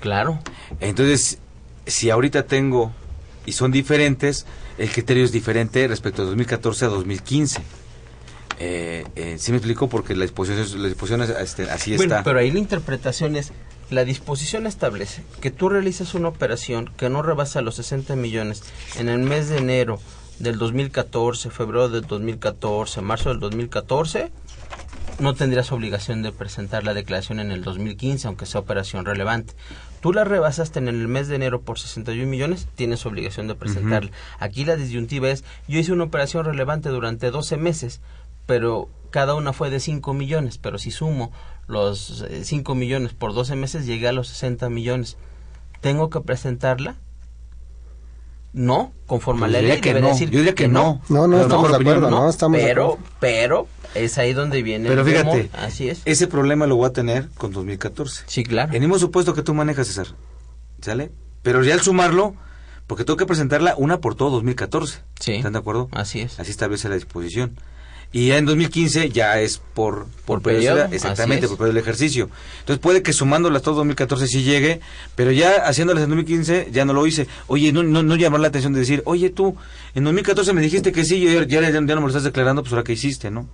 Claro. 0.00 0.38
Entonces, 0.78 1.40
si 1.88 2.08
ahorita 2.08 2.44
tengo 2.44 2.92
y 3.46 3.50
son 3.50 3.72
diferentes, 3.72 4.46
el 4.78 4.88
criterio 4.92 5.24
es 5.24 5.32
diferente 5.32 5.88
respecto 5.88 6.22
de 6.22 6.28
2014 6.28 6.84
a 6.84 6.88
2015. 6.88 7.62
Eh, 8.60 9.04
eh, 9.16 9.36
¿Sí 9.40 9.50
me 9.50 9.58
explico? 9.58 9.88
Porque 9.88 10.14
la 10.14 10.22
disposición, 10.22 10.82
la 10.82 10.86
disposición 10.86 11.22
este, 11.22 11.68
así 11.68 11.96
bueno, 11.96 12.14
está. 12.14 12.22
pero 12.22 12.38
ahí 12.38 12.52
la 12.52 12.60
interpretación 12.60 13.34
es, 13.34 13.50
la 13.90 14.04
disposición 14.04 14.68
establece 14.68 15.24
que 15.40 15.50
tú 15.50 15.68
realices 15.68 16.14
una 16.14 16.28
operación 16.28 16.92
que 16.96 17.10
no 17.10 17.22
rebasa 17.22 17.60
los 17.60 17.74
60 17.74 18.14
millones 18.14 18.62
en 19.00 19.08
el 19.08 19.18
mes 19.18 19.48
de 19.48 19.58
enero 19.58 19.98
del 20.38 20.58
2014, 20.58 21.50
febrero 21.50 21.88
del 21.88 22.06
2014, 22.06 23.00
marzo 23.00 23.30
del 23.30 23.40
2014, 23.40 24.30
no 25.18 25.34
tendrías 25.34 25.72
obligación 25.72 26.22
de 26.22 26.32
presentar 26.32 26.84
la 26.84 26.94
declaración 26.94 27.40
en 27.40 27.50
el 27.50 27.62
2015, 27.62 28.26
aunque 28.28 28.46
sea 28.46 28.60
operación 28.60 29.04
relevante. 29.04 29.54
Tú 30.00 30.12
la 30.12 30.24
rebasaste 30.24 30.78
en 30.78 30.88
el 30.88 31.08
mes 31.08 31.28
de 31.28 31.36
enero 31.36 31.62
por 31.62 31.78
61 31.78 32.28
millones, 32.28 32.68
tienes 32.74 33.06
obligación 33.06 33.48
de 33.48 33.54
presentarla. 33.54 34.10
Aquí 34.38 34.64
la 34.64 34.76
disyuntiva 34.76 35.30
es, 35.30 35.42
yo 35.68 35.78
hice 35.78 35.92
una 35.92 36.04
operación 36.04 36.44
relevante 36.44 36.90
durante 36.90 37.30
12 37.30 37.56
meses, 37.56 38.00
pero 38.46 38.88
cada 39.10 39.34
una 39.34 39.52
fue 39.52 39.70
de 39.70 39.80
5 39.80 40.12
millones, 40.14 40.58
pero 40.58 40.78
si 40.78 40.90
sumo 40.90 41.32
los 41.66 42.24
5 42.42 42.74
millones 42.74 43.14
por 43.14 43.34
12 43.34 43.56
meses, 43.56 43.86
llegué 43.86 44.08
a 44.08 44.12
los 44.12 44.28
60 44.28 44.68
millones. 44.70 45.16
¿Tengo 45.80 46.10
que 46.10 46.20
presentarla? 46.20 46.96
No, 48.52 48.92
conforme 49.06 49.40
Pues 49.40 49.50
a 49.50 49.52
la 49.52 49.68
ley 49.68 49.80
que 49.80 49.92
no. 50.00 50.08
decir 50.08 50.30
Yo 50.30 50.38
diría 50.38 50.54
que 50.54 50.66
no. 50.66 51.02
No, 51.10 51.26
no 51.28 51.40
estamos 51.40 51.68
de 51.70 51.76
acuerdo, 51.76 52.08
no, 52.10 52.28
estamos 52.30 52.58
de 52.58 52.64
pero, 52.64 52.84
acuerdo. 52.84 53.04
pero 53.20 53.68
es 53.96 54.18
ahí 54.18 54.32
donde 54.32 54.62
viene 54.62 54.88
Pero 54.88 55.02
el 55.02 55.06
fíjate, 55.06 55.44
temor. 55.44 55.48
Así 55.52 55.88
es. 55.88 56.02
ese 56.04 56.26
problema 56.26 56.66
lo 56.66 56.76
voy 56.76 56.86
a 56.88 56.92
tener 56.92 57.28
con 57.36 57.52
2014. 57.52 58.24
Sí, 58.26 58.44
claro. 58.44 58.70
En 58.70 58.76
el 58.76 58.80
mismo 58.82 58.98
supuesto 58.98 59.34
que 59.34 59.42
tú 59.42 59.54
manejas, 59.54 59.86
César. 59.86 60.08
¿Sale? 60.80 61.10
Pero 61.42 61.62
ya 61.64 61.74
al 61.74 61.80
sumarlo, 61.80 62.34
porque 62.86 63.04
tengo 63.04 63.16
que 63.16 63.26
presentarla 63.26 63.74
una 63.76 64.00
por 64.00 64.14
todo 64.14 64.30
2014. 64.30 64.98
Sí. 65.20 65.32
¿Están 65.34 65.52
de 65.54 65.58
acuerdo? 65.58 65.88
Así 65.92 66.20
es. 66.20 66.38
Así 66.38 66.50
establece 66.50 66.88
la 66.88 66.94
disposición. 66.94 67.56
Y 68.12 68.28
ya 68.28 68.38
en 68.38 68.46
2015 68.46 69.10
ya 69.10 69.40
es 69.40 69.60
por, 69.74 70.06
Por 70.24 70.40
periodo, 70.40 70.76
periodo, 70.76 70.94
exactamente, 70.94 71.48
por 71.48 71.58
periodo 71.58 71.74
del 71.74 71.82
ejercicio. 71.82 72.30
Entonces 72.60 72.80
puede 72.80 73.02
que 73.02 73.12
sumándolas 73.12 73.62
todo 73.62 73.74
2014 73.76 74.28
sí 74.28 74.42
llegue, 74.42 74.80
pero 75.16 75.32
ya 75.32 75.66
haciéndolas 75.66 76.04
en 76.04 76.10
2015 76.10 76.68
ya 76.72 76.84
no 76.84 76.92
lo 76.92 77.06
hice. 77.06 77.26
Oye, 77.48 77.72
no, 77.72 77.82
no, 77.82 78.02
no 78.02 78.16
llamar 78.16 78.40
la 78.40 78.48
atención 78.48 78.72
de 78.72 78.80
decir, 78.80 79.02
oye 79.06 79.30
tú, 79.30 79.56
en 79.94 80.04
2014 80.04 80.52
me 80.52 80.62
dijiste 80.62 80.92
que 80.92 81.04
sí, 81.04 81.16
y 81.16 81.34
ya, 81.34 81.44
ya, 81.44 81.70
ya 81.70 81.80
no 81.80 81.96
me 81.96 82.00
lo 82.02 82.06
estás 82.06 82.24
declarando, 82.24 82.62
pues 82.62 82.72
ahora 82.72 82.84
que 82.84 82.92
hiciste, 82.92 83.30
¿no? 83.30 83.48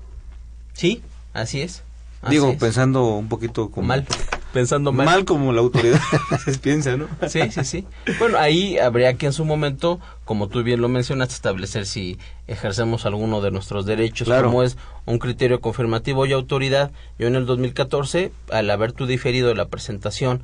Sí, 0.73 1.03
así 1.33 1.61
es. 1.61 1.83
Así 2.23 2.33
Digo, 2.35 2.51
es. 2.51 2.59
pensando 2.59 3.05
un 3.17 3.29
poquito 3.29 3.71
como... 3.71 3.89
mal, 3.89 4.07
pensando 4.53 4.93
mal. 4.93 5.07
Mal 5.07 5.25
como 5.25 5.53
la 5.53 5.61
autoridad 5.61 6.01
piensa, 6.63 6.97
¿no? 6.97 7.09
Sí, 7.29 7.41
sí, 7.51 7.65
sí. 7.65 7.85
Bueno, 8.21 8.39
ahí 8.39 8.79
habría 8.79 9.15
que 9.15 9.27
en 9.27 9.33
su 9.33 9.45
momento, 9.45 9.99
como 10.25 10.47
tú 10.47 10.63
bien 10.63 10.81
lo 10.81 10.89
mencionaste, 10.89 11.35
establecer 11.35 11.85
si 11.85 12.19
ejercemos 12.47 13.07
alguno 13.07 13.41
de 13.41 13.51
nuestros 13.51 13.87
derechos, 13.87 14.27
Claro. 14.29 14.47
como 14.49 14.63
es 14.63 14.77
un 15.05 15.19
criterio 15.19 15.61
confirmativo 15.61 16.25
y 16.27 16.33
autoridad. 16.33 16.93
Yo 17.19 17.27
en 17.27 17.35
el 17.35 17.45
2014, 17.45 18.31
al 18.53 18.71
haber 18.71 18.93
tú 18.93 19.07
diferido 19.07 19.53
la 19.57 19.67
presentación, 19.67 20.43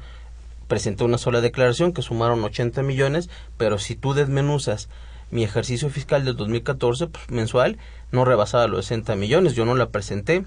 presenté 0.66 1.04
una 1.04 1.16
sola 1.18 1.40
declaración 1.40 1.92
que 1.92 2.02
sumaron 2.02 2.42
80 2.42 2.82
millones, 2.82 3.30
pero 3.56 3.78
si 3.78 3.94
tú 3.94 4.14
desmenuzas 4.14 4.88
mi 5.30 5.44
ejercicio 5.44 5.90
fiscal 5.90 6.24
del 6.24 6.36
2014, 6.36 7.06
pues 7.08 7.30
mensual, 7.30 7.76
no 8.12 8.24
rebasaba 8.24 8.66
los 8.66 8.86
60 8.86 9.14
millones, 9.16 9.54
yo 9.54 9.64
no 9.64 9.74
la 9.74 9.88
presenté. 9.90 10.44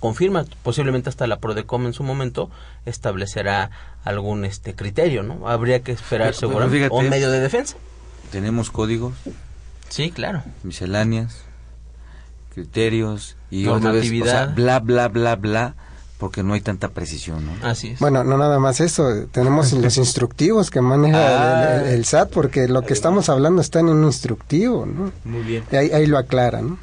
Confirma, 0.00 0.44
posiblemente 0.62 1.08
hasta 1.08 1.26
la 1.26 1.38
Prodecom 1.38 1.86
en 1.86 1.92
su 1.94 2.02
momento 2.02 2.50
establecerá 2.84 3.70
algún 4.04 4.44
este 4.44 4.74
criterio, 4.74 5.22
¿no? 5.22 5.48
Habría 5.48 5.80
que 5.82 5.92
esperar 5.92 6.34
seguramente 6.34 6.88
un 6.90 7.08
medio 7.08 7.30
de 7.30 7.40
defensa. 7.40 7.76
Tenemos 8.30 8.70
códigos, 8.70 9.14
Sí, 9.88 10.10
claro. 10.10 10.42
misceláneas, 10.62 11.44
criterios 12.54 13.36
y 13.50 13.66
otra 13.66 13.92
vez, 13.92 14.04
o 14.04 14.24
sea, 14.24 14.46
Normatividad. 14.46 14.54
bla, 14.54 14.80
bla, 14.80 15.08
bla, 15.08 15.36
bla, 15.36 15.74
porque 16.18 16.42
no 16.42 16.54
hay 16.54 16.60
tanta 16.60 16.88
precisión, 16.90 17.44
¿no? 17.44 17.52
Así 17.68 17.88
es. 17.90 17.98
Bueno, 18.00 18.24
no 18.24 18.38
nada 18.38 18.58
más 18.58 18.80
eso, 18.80 19.26
tenemos 19.32 19.72
los 19.74 19.96
instructivos 19.98 20.70
que 20.70 20.80
maneja 20.80 21.80
el, 21.80 21.86
el- 21.88 21.94
el 21.94 22.04
SAT, 22.04 22.30
porque 22.30 22.68
lo 22.68 22.82
que 22.82 22.92
estamos 22.94 23.28
hablando 23.28 23.60
está 23.60 23.80
en 23.80 23.88
un 23.88 24.04
instructivo, 24.04 24.86
¿no? 24.86 25.12
Muy 25.24 25.42
bien. 25.42 25.64
Y 25.72 25.76
ahí, 25.76 25.90
ahí 25.90 26.06
lo 26.06 26.16
aclara, 26.18 26.62
¿no? 26.62 26.78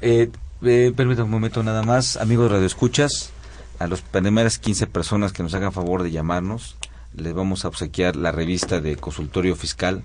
Eh, 0.00 0.30
eh, 0.62 0.92
permítame 0.96 1.24
un 1.26 1.30
momento 1.30 1.62
nada 1.62 1.82
más, 1.82 2.16
amigos 2.16 2.50
Radio 2.50 2.66
Escuchas, 2.66 3.30
a 3.78 3.86
las 3.86 4.00
primeras 4.00 4.58
15 4.58 4.86
personas 4.86 5.32
que 5.32 5.42
nos 5.42 5.54
hagan 5.54 5.72
favor 5.72 6.02
de 6.02 6.10
llamarnos, 6.10 6.76
les 7.14 7.34
vamos 7.34 7.64
a 7.64 7.68
obsequiar 7.68 8.16
la 8.16 8.32
revista 8.32 8.80
de 8.80 8.96
consultorio 8.96 9.54
fiscal, 9.54 10.02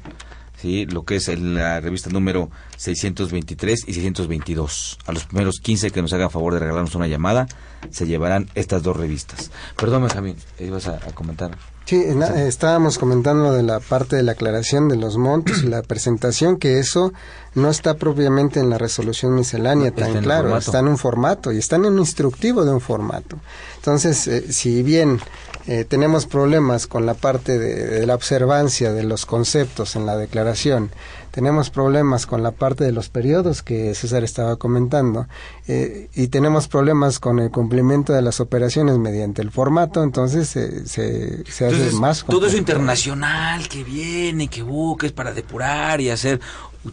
sí, 0.62 0.86
lo 0.86 1.04
que 1.06 1.16
es 1.18 1.28
el- 1.28 1.56
la 1.56 1.80
revista 1.80 2.10
número 2.10 2.50
623 2.78 3.84
y 3.88 3.94
622. 3.94 4.98
A 5.06 5.12
los 5.12 5.26
primeros 5.26 5.60
15 5.62 5.92
que 5.92 6.02
nos 6.02 6.14
hagan 6.14 6.30
favor 6.30 6.54
de 6.54 6.60
regalarnos 6.60 6.96
una 6.96 7.08
llamada, 7.08 7.48
se 7.92 8.06
llevarán 8.08 8.50
estas 8.56 8.84
dos 8.84 8.98
revistas. 8.98 9.52
Perdón, 9.76 10.04
Benjamín, 10.04 10.36
ibas 10.60 10.88
a, 10.88 10.96
a 10.96 11.12
comentar. 11.14 11.52
Sí, 11.86 12.04
estábamos 12.36 12.98
comentando 12.98 13.54
de 13.54 13.64
la 13.64 13.80
parte 13.80 14.18
de 14.18 14.24
la 14.24 14.34
aclaración 14.34 14.90
de 14.90 14.98
los 14.98 15.16
montos 15.18 15.64
y 15.64 15.68
la 15.68 15.82
presentación, 15.84 16.58
que 16.58 16.80
eso 16.80 17.14
no 17.56 17.70
está 17.70 17.94
propiamente 17.94 18.60
en 18.60 18.70
la 18.70 18.78
resolución 18.78 19.34
miscelánea 19.36 19.88
en 19.88 19.96
tan 19.96 20.22
claro, 20.22 20.58
está 20.58 20.80
en 20.80 20.90
un 20.90 20.98
formato 20.98 21.54
y 21.54 21.60
está 21.60 21.78
en 21.78 21.86
un 21.86 21.98
instructivo 22.00 22.66
de 22.66 22.74
un 22.74 22.82
formato. 22.82 23.38
Entonces, 23.78 24.28
eh, 24.28 24.52
si 24.52 24.84
bien 24.84 25.22
eh, 25.68 25.86
tenemos 25.86 26.26
problemas 26.26 26.88
con 26.88 27.06
la 27.06 27.14
parte 27.14 27.60
de, 27.60 27.86
de 27.86 28.06
la 28.08 28.16
observancia 28.16 28.94
de 28.94 29.04
los 29.04 29.26
conceptos 29.26 29.96
en 29.96 30.06
la 30.06 30.18
declaración, 30.18 30.92
tenemos 31.38 31.70
problemas 31.70 32.26
con 32.26 32.42
la 32.42 32.52
parte 32.52 32.84
de 32.84 32.92
los 32.92 33.10
periodos 33.10 33.62
que 33.62 33.94
César 33.94 34.24
estaba 34.24 34.56
comentando 34.56 35.28
eh, 35.68 36.10
y 36.16 36.30
tenemos 36.30 36.68
problemas 36.68 37.20
con 37.20 37.38
el 37.38 37.52
cumplimiento 37.52 38.12
de 38.12 38.24
las 38.24 38.40
operaciones 38.40 38.98
mediante 38.98 39.44
el 39.44 39.52
formato, 39.52 40.02
entonces 40.02 40.56
eh, 40.56 40.88
se, 40.88 41.46
se 41.46 41.66
hace 41.68 41.92
más 41.92 42.26
todo 42.26 42.48
eso 42.48 42.58
internacional 42.58 43.70
que 43.70 43.84
viene, 43.84 44.48
que 44.48 44.64
busques 44.64 45.12
para 45.12 45.32
depurar 45.32 46.02
y 46.02 46.10
hacer, 46.10 46.40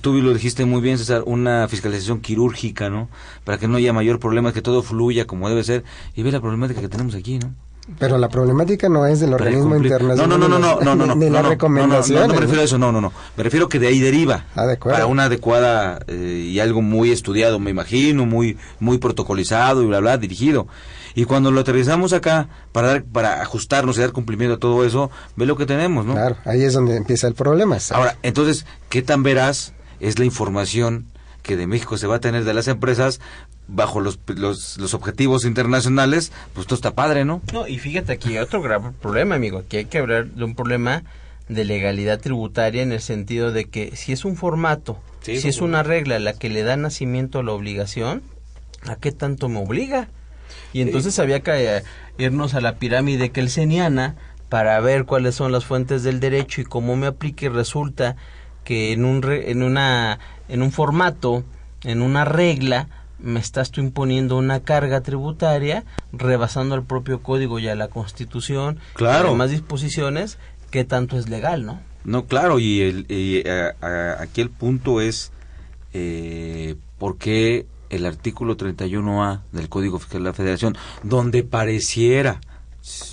tú 0.03 0.13
lo 0.21 0.35
dijiste 0.35 0.67
muy 0.67 0.83
bien, 0.83 0.99
César, 0.99 1.23
una 1.25 1.67
fiscalización 1.67 2.21
quirúrgica, 2.21 2.91
¿no? 2.91 3.09
Para 3.45 3.57
que 3.57 3.67
no 3.67 3.79
haya 3.79 3.95
mayor 3.95 4.19
problema, 4.19 4.53
que 4.53 4.61
todo 4.61 4.83
fluya 4.83 5.27
como 5.27 5.49
debe 5.49 5.65
ser. 5.65 5.85
Y 6.15 6.23
ve 6.23 6.33
la 6.33 6.41
problemática 6.41 6.83
que 6.83 6.89
tenemos 6.89 7.15
aquí, 7.15 7.39
¿no? 7.39 7.55
Pero 7.99 8.17
la 8.17 8.31
problemática 8.31 8.89
no 8.89 9.07
es 9.07 9.21
del 9.21 9.35
organismo 9.35 9.77
internacional. 9.77 10.29
No, 10.29 10.39
no, 10.39 10.49
no, 10.49 10.59
no, 10.59 10.81
no, 10.81 10.95
no, 10.95 11.07
no, 11.07 11.15
no, 11.15 11.31
la 11.31 11.43
no, 11.43 11.49
recomendación. 11.51 12.17
No, 12.17 12.21
no, 12.23 12.29
no, 12.29 12.29
no 12.29 12.35
me 12.35 12.41
refiero 12.41 12.63
a 12.63 12.65
eso, 12.65 12.79
no, 12.79 12.93
no, 12.93 13.01
no. 13.01 13.13
Me 13.37 13.43
refiero 13.43 13.69
que 13.69 13.79
de 13.79 13.89
ahí 13.89 14.01
deriva. 14.01 14.47
Ah, 14.55 14.65
de 14.67 14.75
acuerdo. 14.75 14.97
Para 14.97 15.07
una 15.07 15.25
adecuada 15.25 16.01
eh, 16.07 16.49
y 16.51 16.61
algo 16.61 16.81
muy 16.81 17.11
estudiado, 17.11 17.61
me 17.61 17.71
imagino, 17.71 18.25
muy 18.25 18.57
muy 18.81 18.97
protocolizado 18.99 19.83
y 19.83 19.87
bla, 19.87 20.01
bla, 20.01 20.17
dirigido. 20.17 20.67
Y 21.15 21.27
cuando 21.27 21.51
lo 21.51 21.61
aterrizamos 21.61 22.13
acá, 22.13 22.49
para 22.73 22.89
dar, 22.89 23.05
para 23.05 23.43
ajustarnos 23.43 23.97
y 23.99 24.01
dar 24.01 24.13
cumplimiento 24.13 24.57
a 24.57 24.59
todo 24.59 24.85
eso, 24.85 25.11
ve 25.37 25.47
lo 25.47 25.57
que 25.57 25.67
tenemos, 25.67 26.07
¿no? 26.07 26.15
Claro, 26.15 26.37
ahí 26.45 26.63
es 26.63 26.73
donde 26.73 26.97
empieza 26.97 27.29
el 27.29 27.35
problema. 27.35 27.79
¿sabes? 27.79 27.99
Ahora, 27.99 28.19
entonces, 28.23 28.67
¿qué 28.89 29.03
tan 29.03 29.23
veraz 29.23 29.75
es 30.01 30.19
la 30.19 30.25
información 30.25 31.07
que 31.45 31.57
de 31.57 31.69
México 31.69 31.97
se 31.99 32.09
va 32.09 32.17
a 32.17 32.21
tener 32.21 32.43
de 32.45 32.55
las 32.55 32.67
empresas 32.67 33.21
bajo 33.69 34.01
los, 34.01 34.19
los, 34.35 34.79
los 34.79 34.95
objetivos 34.95 35.45
internacionales? 35.45 36.33
Pues 36.55 36.65
esto 36.65 36.75
está 36.75 36.95
padre, 36.95 37.25
¿no? 37.25 37.43
No, 37.53 37.69
y 37.69 37.79
fíjate 37.79 38.13
aquí 38.13 38.31
hay 38.31 38.39
otro 38.39 38.63
grave 38.63 38.91
problema, 39.01 39.37
amigo. 39.37 39.59
Aquí 39.59 39.77
hay 39.77 39.85
que 39.85 39.99
hablar 39.99 40.27
de 40.27 40.43
un 40.43 40.57
problema 40.57 41.05
de 41.49 41.65
legalidad 41.65 42.19
tributaria 42.19 42.83
en 42.83 42.91
el 42.91 43.01
sentido 43.01 43.53
de 43.53 43.67
que 43.67 43.95
si 43.95 44.13
es 44.13 44.25
un 44.25 44.37
formato, 44.37 44.99
Sí, 45.21 45.39
si 45.39 45.49
es 45.49 45.61
una 45.61 45.83
regla 45.83 46.19
la 46.19 46.33
que 46.33 46.49
le 46.49 46.63
da 46.63 46.77
nacimiento 46.77 47.39
a 47.39 47.43
la 47.43 47.53
obligación, 47.53 48.23
¿a 48.87 48.97
qué 48.97 49.13
tanto 49.13 49.49
me 49.49 49.59
obliga? 49.59 50.09
Y 50.73 50.81
entonces 50.81 51.19
había 51.19 51.41
que 51.41 51.77
eh, 51.77 51.83
irnos 52.19 52.55
a 52.55 52.61
la 52.61 52.77
pirámide 52.77 53.31
kelseniana 53.31 54.17
para 54.49 54.79
ver 54.81 55.05
cuáles 55.05 55.35
son 55.35 55.53
las 55.53 55.65
fuentes 55.65 56.03
del 56.03 56.21
derecho 56.21 56.61
y 56.61 56.65
cómo 56.65 56.97
me 56.97 57.07
aplique. 57.07 57.49
Resulta 57.49 58.17
que 58.65 58.93
en 58.93 59.05
un, 59.05 59.23
re- 59.23 59.51
en 59.51 59.63
una, 59.63 60.19
en 60.49 60.63
un 60.63 60.73
formato, 60.73 61.45
en 61.85 62.03
una 62.03 62.25
regla, 62.25 62.89
me 63.19 63.41
estás 63.41 63.71
tú 63.71 63.81
imponiendo 63.81 64.37
una 64.37 64.61
carga 64.61 65.01
tributaria 65.03 65.85
rebasando 66.13 66.75
al 66.75 66.83
propio 66.83 67.23
código 67.23 67.59
y 67.59 67.69
a 67.69 67.75
la 67.75 67.89
constitución 67.89 68.79
Claro. 68.95 69.29
y 69.29 69.31
demás 69.33 69.51
disposiciones 69.51 70.39
que 70.71 70.85
tanto 70.85 71.17
es 71.19 71.29
legal, 71.29 71.65
¿no? 71.65 71.81
No, 72.05 72.27
claro, 72.27 72.59
y, 72.59 72.81
el, 72.83 73.07
y, 73.11 73.49
a- 73.49 73.75
a- 73.81 74.23
aquí 74.23 74.41
el 74.41 74.51
punto 74.51 75.01
es 75.01 75.31
eh, 75.93 76.77
por 76.99 77.17
qué 77.19 77.67
el 77.91 78.07
artículo 78.07 78.57
31A 78.57 79.41
del 79.53 79.69
Código 79.69 79.99
Fiscal 79.99 80.23
de 80.23 80.29
la 80.31 80.35
Federación, 80.35 80.77
donde 81.03 81.45
pareciera, 81.45 82.41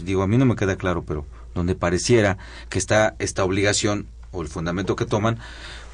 digo, 0.04 0.24
a 0.24 0.28
mí 0.28 0.38
no 0.38 0.46
me 0.46 0.56
queda 0.56 0.76
claro, 0.76 1.04
pero 1.06 1.26
donde 1.54 1.76
pareciera 1.76 2.38
que 2.70 2.80
está 2.80 3.16
esta 3.20 3.44
obligación 3.44 4.08
o 4.32 4.42
el 4.42 4.48
fundamento 4.48 4.96
que 4.96 5.06
toman, 5.06 5.40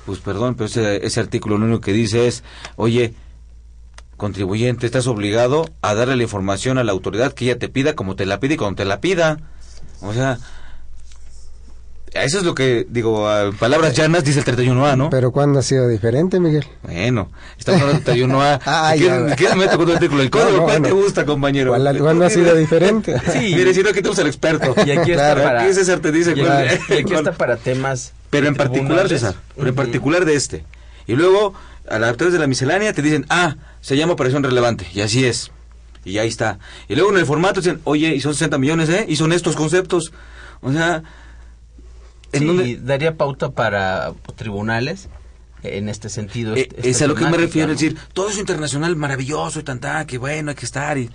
pues 0.06 0.20
perdón, 0.20 0.56
pero 0.56 0.68
ese, 0.68 1.06
ese 1.06 1.20
artículo 1.20 1.58
lo 1.58 1.66
único 1.66 1.82
que 1.82 1.94
dice 1.94 2.28
es, 2.28 2.44
oye, 2.76 3.14
contribuyente, 4.18 4.86
estás 4.86 5.08
obligado 5.08 5.70
a 5.82 5.94
darle 5.94 6.16
la 6.16 6.24
información 6.24 6.78
a 6.78 6.84
la 6.84 6.92
autoridad 6.92 7.34
que 7.34 7.46
ella 7.46 7.60
te 7.60 7.70
pida 7.70 7.96
como 7.96 8.16
te 8.16 8.26
la 8.26 8.40
pide 8.40 8.56
y 8.56 8.58
cuando 8.58 8.78
te 8.78 8.86
la 8.86 9.00
pida. 9.00 9.38
O 10.02 10.14
sea, 10.14 10.40
eso 12.24 12.38
es 12.40 12.44
lo 12.44 12.56
que, 12.56 12.86
digo, 12.90 13.28
a 13.28 13.52
palabras 13.52 13.94
llanas 13.96 14.24
dice 14.24 14.40
el 14.40 14.46
31A, 14.46 14.98
¿no? 14.98 15.10
Pero 15.10 15.32
¿cuándo 15.32 15.60
ha 15.60 15.62
sido 15.62 15.88
diferente, 15.88 16.40
Miguel? 16.40 16.66
Bueno, 16.84 17.30
estamos 17.58 17.82
hablando 17.82 18.04
del 18.04 18.30
31A. 18.30 18.60
Ah, 18.66 18.94
¿Qué, 18.98 19.06
ya. 19.06 19.36
¿Qué 19.36 19.50
me 19.50 19.56
meto 19.56 19.78
con 19.78 19.90
el 19.90 19.96
artículo? 19.96 20.22
¿El 20.22 20.30
código? 20.30 20.52
No, 20.52 20.58
no, 20.58 20.64
¿Cuál 20.64 20.82
no. 20.82 20.88
te 20.88 20.94
gusta, 20.94 21.26
compañero? 21.26 21.72
¿Cuál- 21.76 21.98
cuándo 22.00 22.26
ha 22.26 22.30
sido 22.30 22.56
diferente? 22.56 23.16
Sí, 23.32 23.54
mire, 23.56 23.74
si 23.74 23.82
no, 23.84 23.90
aquí 23.90 23.98
tenemos 24.00 24.20
al 24.20 24.28
experto. 24.28 24.74
Y 24.86 24.92
aquí 24.92 25.12
está 25.12 25.34
Claro, 25.34 25.44
para- 25.44 25.62
aquí 25.64 25.74
César 25.74 26.00
te 26.00 26.12
dice 26.12 26.32
y 26.36 26.40
cuál- 26.42 26.68
aquí, 26.68 26.76
y 26.90 26.94
aquí 26.94 27.04
cuál- 27.04 27.16
está 27.18 27.32
para 27.34 27.58
temas 27.58 28.14
Pero 28.30 28.48
en 28.48 28.56
particular. 28.56 29.08
César, 29.10 29.36
pero 29.56 29.68
en 29.70 29.74
Ujú. 29.74 29.84
particular 29.84 30.26
de 30.26 30.36
este. 30.36 30.64
Y 31.08 31.14
luego, 31.16 31.54
a 31.90 32.00
la 32.00 32.14
través 32.14 32.34
de 32.34 32.40
la 32.40 32.48
miscelánea 32.48 32.94
te 32.94 33.02
dicen, 33.02 33.26
ah, 33.30 33.56
se 33.82 33.96
llama 33.96 34.14
operación 34.14 34.44
relevante, 34.44 34.86
y 34.94 35.02
así 35.02 35.26
es. 35.26 35.52
Y 36.04 36.18
ahí 36.20 36.28
está. 36.30 36.60
Y 36.88 36.96
luego 36.96 37.12
en 37.12 37.18
el 37.18 37.26
formato 37.26 37.60
dicen, 37.62 37.80
oye, 37.84 38.16
y 38.16 38.22
son 38.22 38.34
60 38.34 38.58
millones, 38.58 38.88
¿eh? 38.90 39.06
Y 39.10 39.18
son 39.18 39.34
estos 39.34 39.56
conceptos. 39.58 40.14
O 40.62 40.72
sea, 40.72 41.04
¿en 42.32 42.40
Sí, 42.40 42.46
dónde? 42.46 42.78
daría 42.82 43.16
pauta 43.16 43.50
para 43.52 44.14
tribunales 44.36 45.10
en 45.64 45.90
este 45.90 46.10
sentido. 46.10 46.56
Eh, 46.56 46.68
este- 46.70 46.90
es 46.90 47.02
a 47.02 47.08
lo 47.08 47.16
que 47.16 47.26
me 47.26 47.38
refiero, 47.38 47.68
¿no? 47.68 47.74
es 47.74 47.80
decir, 47.80 47.98
todo 48.14 48.30
eso 48.30 48.40
internacional 48.40 48.96
maravilloso 48.96 49.60
y 49.60 49.64
tan, 49.64 49.80
tan, 49.80 50.06
que 50.06 50.18
bueno, 50.18 50.50
hay 50.52 50.56
que 50.56 50.66
estar. 50.66 50.98
Y 50.98 51.10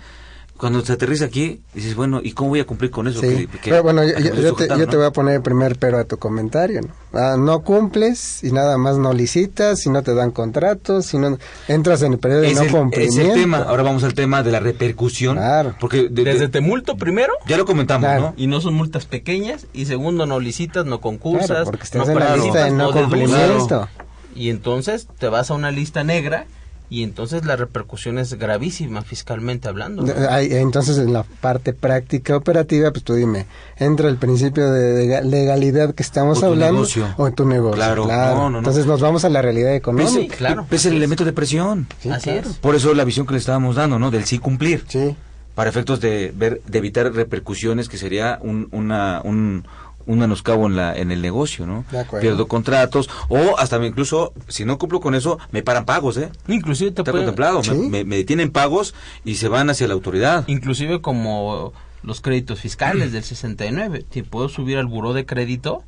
cuando 0.57 0.81
se 0.85 0.93
aterriza 0.93 1.25
aquí, 1.25 1.61
dices, 1.73 1.95
bueno, 1.95 2.21
¿y 2.23 2.31
cómo 2.33 2.49
voy 2.51 2.59
a 2.61 2.65
cumplir 2.65 2.89
con 2.91 3.07
eso? 3.07 3.19
Sí. 3.19 3.47
Que- 3.47 3.59
que- 3.59 3.69
Pero 3.71 3.83
bueno, 3.83 4.03
yo, 4.03 4.13
te, 4.55 4.67
yo 4.67 4.77
te 4.87 4.93
¿no? 4.93 4.97
voy 4.97 5.05
a 5.05 5.11
poner 5.11 5.35
el 5.35 5.41
primer 5.41 5.77
pero 5.77 5.97
a 5.97 6.05
tu 6.05 6.17
comentario. 6.17 6.81
¿no? 6.81 7.19
Ah, 7.19 7.35
no 7.37 7.63
cumples 7.63 8.43
y 8.43 8.51
nada 8.51 8.77
más 8.77 8.97
no 8.97 9.13
licitas 9.13 9.85
y 9.85 9.89
no 9.89 10.03
te 10.03 10.13
dan 10.15 10.31
contratos 10.31 11.13
y 11.13 11.17
no 11.17 11.37
entras 11.67 12.01
en 12.03 12.13
el 12.13 12.19
periodo 12.19 12.41
de 12.41 12.47
Es 12.51 12.55
no 12.55 12.61
el, 12.61 12.67
es 12.67 12.73
cumplimiento. 12.73 13.21
el 13.33 13.33
tema. 13.41 13.57
Ahora 13.57 13.83
vamos 13.83 14.03
al 14.03 14.13
tema 14.13 14.41
de 14.43 14.51
la 14.51 14.59
repercusión. 14.59 15.35
Claro. 15.37 15.75
Porque 15.79 16.03
de- 16.03 16.09
de- 16.09 16.23
Desde 16.23 16.47
te 16.49 16.61
multo 16.61 16.95
primero. 16.97 17.33
ya 17.47 17.57
lo 17.57 17.65
comentamos, 17.65 18.07
Claro. 18.07 18.21
¿no? 18.21 18.33
Y 18.37 18.47
no 18.47 18.61
son 18.61 18.73
multas 18.75 19.05
pequeñas. 19.05 19.67
Y 19.73 19.85
segundo, 19.85 20.25
no 20.25 20.39
licitas, 20.39 20.85
no 20.85 21.01
concursas. 21.01 21.47
Claro, 21.47 21.65
porque 21.65 21.83
estás 21.83 22.05
no 22.07 22.13
en 22.13 22.19
la 22.19 22.25
participas, 22.27 22.45
lista 22.55 22.65
de 22.65 22.71
no 22.71 22.91
deduces. 22.91 23.01
cumplimiento. 23.09 23.89
Y 24.35 24.49
entonces 24.49 25.07
te 25.19 25.27
vas 25.27 25.51
a 25.51 25.53
una 25.55 25.71
lista 25.71 26.03
negra. 26.03 26.45
Y 26.89 27.01
entonces 27.01 27.43
la 27.45 27.55
repercusión 27.55 28.19
es 28.19 28.35
gravísima 28.35 29.01
fiscalmente 29.01 29.67
hablando. 29.67 30.05
Entonces, 30.39 30.97
en 30.99 31.11
la 31.11 31.23
parte 31.23 31.73
práctica 31.73 32.35
operativa, 32.37 32.91
pues 32.91 33.03
tú 33.03 33.15
dime, 33.15 33.47
¿entra 33.77 34.09
el 34.09 34.17
principio 34.17 34.69
de 34.71 35.23
legalidad 35.23 35.95
que 35.95 36.03
estamos 36.03 36.37
O 36.37 36.41
tu 36.41 36.45
hablando 36.47 36.73
negocio. 36.73 37.07
o 37.17 37.31
tu 37.31 37.45
negocio? 37.45 37.75
Claro, 37.75 38.05
no, 38.07 38.49
no. 38.51 38.57
Entonces 38.59 38.85
nos 38.85 39.01
vamos 39.01 39.25
a 39.25 39.29
la 39.29 39.41
realidad 39.41 39.73
económica. 39.73 40.11
Sí, 40.11 40.27
claro. 40.27 40.67
Es 40.69 40.85
el 40.85 40.93
elemento 40.95 41.25
de 41.25 41.33
presión. 41.33 41.87
Sí, 41.99 42.09
Así 42.09 42.29
claro. 42.29 42.49
es. 42.49 42.57
Por 42.57 42.75
eso 42.75 42.93
la 42.93 43.05
visión 43.05 43.25
que 43.25 43.33
le 43.33 43.39
estábamos 43.39 43.75
dando, 43.75 43.97
¿no? 43.97 44.11
Del 44.11 44.25
sí 44.25 44.37
cumplir. 44.37 44.83
Sí. 44.87 45.15
Para 45.55 45.69
efectos 45.69 45.99
de 46.01 46.31
ver, 46.35 46.61
de 46.67 46.77
evitar 46.77 47.11
repercusiones 47.13 47.87
que 47.89 47.97
sería 47.97 48.39
un, 48.41 48.67
una, 48.71 49.21
un, 49.23 49.65
un 50.05 50.19
menoscabo 50.19 50.67
en 50.67 50.75
la, 50.75 50.95
en 50.97 51.11
el 51.11 51.21
negocio, 51.21 51.65
¿no? 51.65 51.85
De 51.91 51.99
acuerdo. 51.99 52.21
Pierdo 52.21 52.47
contratos 52.47 53.09
o 53.29 53.57
hasta 53.57 53.79
me- 53.79 53.87
incluso 53.87 54.33
si 54.47 54.65
no 54.65 54.77
cumplo 54.77 54.99
con 54.99 55.15
eso 55.15 55.39
me 55.51 55.63
paran 55.63 55.85
pagos, 55.85 56.17
¿eh? 56.17 56.29
Inclusive 56.47 56.91
te 56.91 57.01
Está 57.01 57.11
puede- 57.11 57.25
contemplado, 57.25 57.59
me- 57.59 57.63
Sí. 57.63 57.73
me, 57.89 58.03
me 58.03 58.15
detienen 58.17 58.51
pagos 58.51 58.93
y 59.23 59.35
se 59.35 59.47
van 59.47 59.69
hacia 59.69 59.87
la 59.87 59.93
autoridad. 59.93 60.43
inclusive 60.47 61.01
como 61.01 61.73
los 62.03 62.19
créditos 62.21 62.59
fiscales 62.59 63.11
del 63.13 63.23
69. 63.23 64.03
Te 64.09 64.23
puedo 64.23 64.49
subir 64.49 64.77
al 64.77 64.87
buró 64.87 65.13
de 65.13 65.25
crédito 65.25 65.83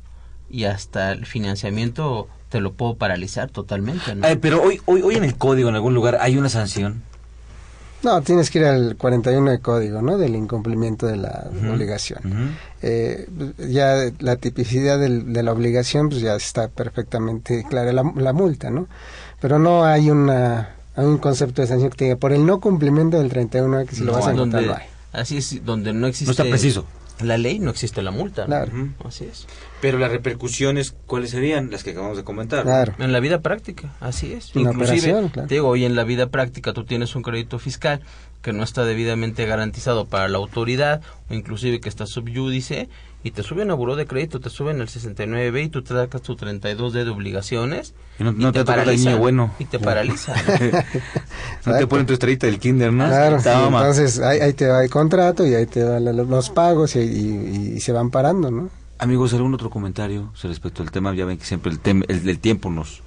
y 0.48 0.64
hasta 0.64 1.12
el 1.12 1.26
financiamiento 1.26 2.28
te 2.48 2.60
lo 2.60 2.72
puedo 2.72 2.94
paralizar 2.94 3.50
totalmente. 3.50 4.14
¿no? 4.14 4.26
Ay, 4.26 4.36
pero 4.36 4.62
hoy, 4.62 4.80
hoy, 4.86 5.02
hoy 5.02 5.16
en 5.16 5.24
el 5.24 5.36
código, 5.36 5.68
en 5.68 5.74
algún 5.74 5.94
lugar, 5.94 6.18
hay 6.20 6.38
una 6.38 6.48
sanción. 6.48 7.02
No, 8.06 8.22
tienes 8.22 8.50
que 8.50 8.60
ir 8.60 8.64
al 8.66 8.96
41 8.96 9.50
de 9.50 9.58
código, 9.58 10.00
¿no? 10.00 10.16
Del 10.16 10.34
incumplimiento 10.36 11.06
de 11.06 11.16
la 11.16 11.48
obligación. 11.72 12.20
Eh, 12.82 13.26
ya 13.68 13.96
la 14.20 14.36
tipicidad 14.36 14.98
del- 14.98 15.32
de 15.32 15.42
la 15.42 15.52
obligación, 15.52 16.08
pues 16.08 16.20
ya 16.20 16.36
está 16.36 16.68
perfectamente 16.68 17.64
clara 17.68 17.92
la, 17.92 18.04
la 18.16 18.32
multa, 18.32 18.70
¿no? 18.70 18.86
Pero 19.40 19.58
no 19.58 19.84
hay 19.84 20.10
una 20.10 20.70
hay 20.94 21.04
un 21.04 21.18
concepto 21.18 21.60
de 21.60 21.68
sanción 21.68 21.90
que 21.90 21.96
te 21.96 22.04
diga, 22.04 22.16
por 22.16 22.32
el 22.32 22.46
no 22.46 22.58
cumplimiento 22.60 23.18
del 23.18 23.28
31 23.28 23.84
que 23.86 23.94
si 23.94 24.02
lo 24.04 24.12
No, 24.12 24.18
vas 24.18 24.28
a 24.28 24.32
encontrar, 24.32 24.62
donde, 24.62 24.74
no 24.78 24.80
hay. 24.82 24.88
así 25.20 25.36
es, 25.36 25.62
donde 25.64 25.92
no 25.92 26.06
existe 26.06 26.26
No 26.26 26.30
está 26.30 26.44
preciso. 26.44 26.86
la 27.20 27.36
ley, 27.36 27.58
no 27.58 27.70
existe 27.70 28.00
la 28.02 28.10
multa. 28.12 28.42
¿no? 28.42 28.46
Claro. 28.46 28.72
Ujú. 28.72 29.08
Así 29.08 29.24
es. 29.24 29.46
Pero 29.80 29.98
las 29.98 30.10
repercusiones, 30.10 30.94
¿cuáles 31.06 31.30
serían? 31.30 31.70
Las 31.70 31.84
que 31.84 31.90
acabamos 31.90 32.16
de 32.16 32.24
comentar. 32.24 32.62
Claro. 32.62 32.94
En 32.98 33.12
la 33.12 33.20
vida 33.20 33.40
práctica, 33.42 33.94
así 34.00 34.32
es. 34.32 34.54
Una 34.56 34.70
Inclusive, 34.72 35.28
claro. 35.32 35.48
te 35.48 35.54
digo, 35.54 35.68
hoy 35.68 35.84
en 35.84 35.94
la 35.96 36.04
vida 36.04 36.28
práctica 36.28 36.72
tú 36.72 36.84
tienes 36.84 37.14
un 37.14 37.22
crédito 37.22 37.58
fiscal 37.58 38.00
que 38.40 38.52
no 38.52 38.62
está 38.62 38.84
debidamente 38.84 39.44
garantizado 39.44 40.06
para 40.06 40.28
la 40.28 40.38
autoridad 40.38 41.02
o 41.28 41.34
inclusive 41.34 41.80
que 41.80 41.88
está 41.88 42.06
subyúdice 42.06 42.88
y 43.24 43.32
te 43.32 43.42
suben 43.42 43.70
a 43.70 43.74
buró 43.74 43.96
de 43.96 44.06
crédito, 44.06 44.38
te 44.40 44.50
suben 44.50 44.80
al 44.80 44.86
69B 44.88 45.64
y 45.64 45.68
tú 45.68 45.82
te 45.82 45.92
sacas 45.94 46.22
tu 46.22 46.36
32D 46.36 47.04
de 47.04 47.10
obligaciones 47.10 47.92
Y 48.20 48.24
no- 48.24 48.32
no 48.32 48.52
te 48.52 48.60
el 48.60 48.64
paraliza, 48.64 49.10
niño 49.10 49.18
bueno. 49.20 49.52
Y 49.58 49.64
te 49.66 49.78
paraliza. 49.78 50.32
No 51.66 51.76
te 51.76 51.86
ponen 51.86 52.06
tu 52.06 52.12
estrellita 52.12 52.46
del 52.46 52.58
kinder, 52.60 52.92
¿no? 52.92 53.06
Claro, 53.06 53.40
sí, 53.40 53.48
entonces 53.48 54.20
ahí, 54.20 54.38
ahí 54.40 54.52
te 54.52 54.68
va 54.68 54.82
el 54.84 54.90
contrato 54.90 55.44
y 55.46 55.54
ahí 55.54 55.66
te 55.66 55.82
van 55.82 56.04
la- 56.04 56.12
los 56.12 56.50
pagos 56.50 56.94
y, 56.96 57.00
y- 57.00 57.72
y 57.76 57.80
se 57.80 57.90
van 57.92 58.10
parando, 58.10 58.50
¿no? 58.50 58.70
Amigos, 58.98 59.34
¿algún 59.34 59.52
otro 59.54 59.70
comentario 59.70 60.30
respecto 60.42 60.82
al 60.82 60.90
tema? 60.90 61.14
Ya 61.14 61.24
ven 61.24 61.38
que 61.38 61.44
siempre 61.44 61.70
el, 61.72 61.82
tem- 61.82 62.04
el, 62.08 62.28
el 62.28 62.38
tiempo 62.38 62.70
nos, 62.70 63.02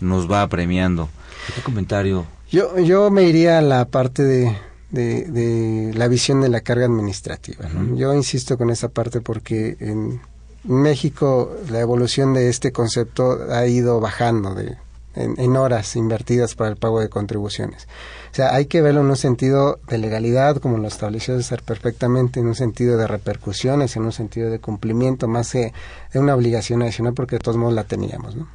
nos 0.00 0.30
va 0.30 0.42
apremiando. 0.42 1.08
¿Qué 1.54 1.62
comentario? 1.62 2.26
Yo, 2.50 2.78
yo 2.78 3.10
me 3.10 3.22
iría 3.24 3.58
a 3.58 3.62
la 3.62 3.84
parte 3.84 4.22
de, 4.24 4.56
de, 4.90 5.24
de 5.26 5.92
la 5.94 6.08
visión 6.08 6.40
de 6.40 6.48
la 6.48 6.60
carga 6.62 6.86
administrativa. 6.86 7.68
¿no? 7.68 7.96
Yo 7.96 8.14
insisto 8.14 8.58
con 8.58 8.70
esa 8.70 8.88
parte 8.88 9.20
porque 9.20 9.76
en 9.80 10.20
México 10.64 11.54
la 11.70 11.80
evolución 11.80 12.34
de 12.34 12.48
este 12.48 12.72
concepto 12.72 13.38
ha 13.52 13.66
ido 13.66 14.00
bajando 14.00 14.54
de, 14.54 14.76
en, 15.18 15.56
horas 15.56 15.96
invertidas 15.96 16.54
para 16.54 16.70
el 16.70 16.76
pago 16.76 17.00
de 17.00 17.08
contribuciones. 17.08 17.88
O 18.30 18.34
sea, 18.34 18.54
hay 18.54 18.66
que 18.66 18.80
verlo 18.80 19.00
en 19.00 19.06
un 19.06 19.16
sentido 19.16 19.80
de 19.88 19.98
legalidad, 19.98 20.56
como 20.58 20.78
lo 20.78 20.86
estableció 20.86 21.36
César 21.36 21.62
perfectamente, 21.62 22.40
en 22.40 22.46
un 22.46 22.54
sentido 22.54 22.96
de 22.96 23.06
repercusiones, 23.06 23.96
en 23.96 24.04
un 24.04 24.12
sentido 24.12 24.50
de 24.50 24.60
cumplimiento, 24.60 25.26
más 25.28 25.52
que 25.52 25.72
de 26.12 26.18
una 26.18 26.34
obligación 26.34 26.82
adicional, 26.82 27.14
porque 27.14 27.36
de 27.36 27.40
todos 27.40 27.56
modos 27.56 27.74
la 27.74 27.84
teníamos, 27.84 28.36
¿no? 28.36 28.48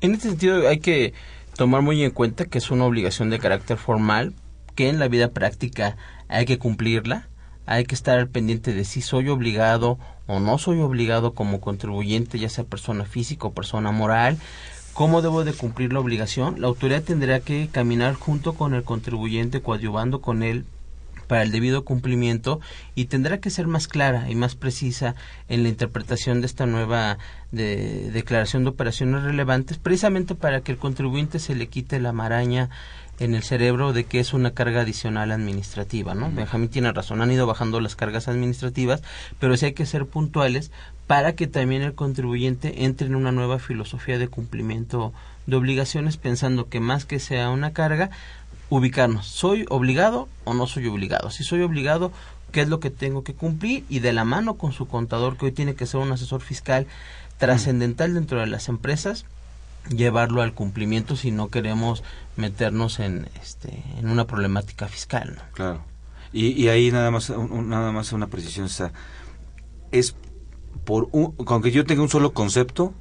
En 0.00 0.14
este 0.14 0.28
sentido 0.28 0.68
hay 0.68 0.78
que 0.78 1.14
tomar 1.56 1.82
muy 1.82 2.04
en 2.04 2.10
cuenta 2.10 2.44
que 2.44 2.58
es 2.58 2.70
una 2.70 2.84
obligación 2.84 3.30
de 3.30 3.38
carácter 3.38 3.76
formal, 3.78 4.34
que 4.74 4.88
en 4.88 4.98
la 4.98 5.08
vida 5.08 5.30
práctica 5.30 5.96
hay 6.28 6.44
que 6.44 6.58
cumplirla, 6.58 7.28
hay 7.64 7.84
que 7.84 7.94
estar 7.94 8.28
pendiente 8.28 8.72
de 8.72 8.84
si 8.84 9.00
soy 9.00 9.28
obligado 9.28 9.98
o 10.26 10.40
no 10.40 10.58
soy 10.58 10.80
obligado 10.80 11.32
como 11.34 11.60
contribuyente, 11.60 12.38
ya 12.38 12.48
sea 12.48 12.64
persona 12.64 13.04
física 13.04 13.46
o 13.46 13.52
persona 13.52 13.92
moral, 13.92 14.38
cómo 14.92 15.22
debo 15.22 15.44
de 15.44 15.52
cumplir 15.52 15.92
la 15.92 16.00
obligación. 16.00 16.60
La 16.60 16.66
autoridad 16.68 17.02
tendrá 17.02 17.40
que 17.40 17.68
caminar 17.70 18.14
junto 18.14 18.54
con 18.54 18.74
el 18.74 18.82
contribuyente, 18.82 19.60
coadyuvando 19.60 20.20
con 20.20 20.42
él 20.42 20.64
para 21.26 21.42
el 21.42 21.50
debido 21.50 21.84
cumplimiento 21.84 22.60
y 22.94 23.06
tendrá 23.06 23.38
que 23.40 23.50
ser 23.50 23.66
más 23.66 23.88
clara 23.88 24.30
y 24.30 24.36
más 24.36 24.54
precisa 24.54 25.16
en 25.48 25.64
la 25.64 25.68
interpretación 25.68 26.40
de 26.40 26.46
esta 26.46 26.66
nueva 26.66 27.18
de- 27.50 28.10
declaración 28.12 28.62
de 28.62 28.70
operaciones 28.70 29.24
relevantes, 29.24 29.76
precisamente 29.78 30.36
para 30.36 30.60
que 30.60 30.70
el 30.72 30.78
contribuyente 30.78 31.40
se 31.40 31.56
le 31.56 31.66
quite 31.66 31.98
la 31.98 32.12
maraña 32.12 32.70
en 33.18 33.34
el 33.34 33.42
cerebro 33.42 33.92
de 33.92 34.04
que 34.04 34.20
es 34.20 34.34
una 34.34 34.52
carga 34.52 34.82
adicional 34.82 35.32
administrativa, 35.32 36.14
¿no? 36.14 36.30
Benjamín 36.30 36.68
tiene 36.68 36.92
razón, 36.92 37.22
han 37.22 37.30
ido 37.30 37.46
bajando 37.46 37.80
las 37.80 37.96
cargas 37.96 38.28
administrativas, 38.28 39.02
pero 39.38 39.56
sí 39.56 39.66
hay 39.66 39.72
que 39.72 39.86
ser 39.86 40.06
puntuales 40.06 40.70
para 41.06 41.34
que 41.34 41.46
también 41.46 41.82
el 41.82 41.94
contribuyente 41.94 42.84
entre 42.84 43.06
en 43.06 43.14
una 43.14 43.32
nueva 43.32 43.58
filosofía 43.58 44.18
de 44.18 44.28
cumplimiento 44.28 45.12
de 45.46 45.56
obligaciones, 45.56 46.16
pensando 46.16 46.68
que 46.68 46.80
más 46.80 47.04
que 47.04 47.20
sea 47.20 47.50
una 47.50 47.72
carga, 47.72 48.10
ubicarnos, 48.68 49.26
¿soy 49.26 49.64
obligado 49.68 50.28
o 50.44 50.54
no 50.54 50.66
soy 50.66 50.86
obligado? 50.88 51.30
Si 51.30 51.44
soy 51.44 51.62
obligado, 51.62 52.12
¿qué 52.52 52.62
es 52.62 52.68
lo 52.68 52.80
que 52.80 52.90
tengo 52.90 53.22
que 53.22 53.34
cumplir? 53.34 53.84
Y 53.88 54.00
de 54.00 54.12
la 54.12 54.24
mano 54.24 54.54
con 54.54 54.72
su 54.72 54.88
contador, 54.88 55.36
que 55.36 55.46
hoy 55.46 55.52
tiene 55.52 55.74
que 55.74 55.86
ser 55.86 56.00
un 56.00 56.12
asesor 56.12 56.40
fiscal 56.40 56.86
trascendental 57.38 58.14
dentro 58.14 58.40
de 58.40 58.46
las 58.46 58.68
empresas, 58.68 59.24
llevarlo 59.90 60.42
al 60.42 60.52
cumplimiento 60.54 61.16
si 61.16 61.30
no 61.30 61.48
queremos 61.48 62.02
meternos 62.36 62.98
en 63.00 63.28
este 63.42 63.82
en 63.98 64.08
una 64.10 64.26
problemática 64.26 64.88
fiscal 64.88 65.34
¿no? 65.36 65.42
Claro. 65.52 65.80
Y, 66.32 66.48
y 66.60 66.68
ahí 66.68 66.90
nada 66.90 67.10
más, 67.10 67.30
un- 67.30 67.68
nada 67.68 67.92
más 67.92 68.12
una 68.12 68.26
precisión 68.26 68.66
está. 68.66 68.92
Es 69.92 70.14
por 70.84 71.08
un, 71.12 71.32
con 71.32 71.62
que 71.62 71.70
yo 71.70 71.84
tenga 71.86 72.02
un 72.02 72.08
solo 72.08 72.32
concepto, 72.32 72.92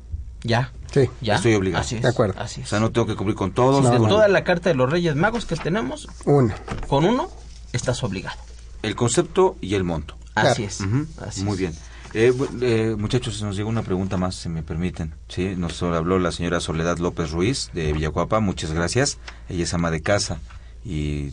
ya 0.44 0.72
Sí. 0.94 1.10
ya 1.22 1.36
estoy 1.36 1.56
obligado. 1.56 1.82
así 1.82 1.96
es, 1.98 2.02
De 2.04 2.08
acuerdo. 2.08 2.40
así 2.40 2.62
O 2.62 2.66
sea, 2.66 2.80
no 2.80 2.92
tengo 2.92 3.08
que 3.08 3.16
cumplir 3.16 3.36
con 3.36 3.52
todos. 3.52 3.84
No, 3.84 3.92
de 3.92 3.98
con- 3.98 4.08
toda 4.10 4.28
la 4.30 4.44
carta 4.44 4.70
de 4.70 4.76
los 4.76 4.90
Reyes 4.90 5.16
Magos 5.16 5.46
que 5.46 5.56
tenemos 5.58 6.08
Uno. 6.26 6.54
con 6.88 7.04
uno 7.04 7.28
estás 7.74 8.04
obligado 8.04 8.38
El 8.84 8.96
concepto 8.96 9.58
y 9.60 9.74
el 9.74 9.84
monto. 9.84 10.16
así 10.36 10.64
Claro. 10.64 10.64
es 10.64 10.82
así 11.28 11.44
Muy 11.44 11.54
es. 11.54 11.60
bien. 11.60 11.74
Eh, 12.18 12.32
eh, 12.62 12.96
muchachos, 12.98 13.42
nos 13.42 13.58
llegó 13.58 13.68
una 13.68 13.84
pregunta 13.84 14.16
más, 14.16 14.36
si 14.36 14.48
me 14.48 14.64
permiten. 14.64 15.14
Sí, 15.28 15.54
nos 15.58 15.84
habló 15.84 16.18
la 16.18 16.32
señora 16.32 16.62
Soledad 16.62 16.98
López 16.98 17.32
Ruiz 17.32 17.72
de 17.74 17.92
Villacuapa. 17.92 18.40
Muchas 18.40 18.72
gracias. 18.72 19.18
Ella 19.50 19.66
es 19.66 19.74
ama 19.74 19.92
de 19.92 20.02
casa 20.02 20.40
y 20.86 21.32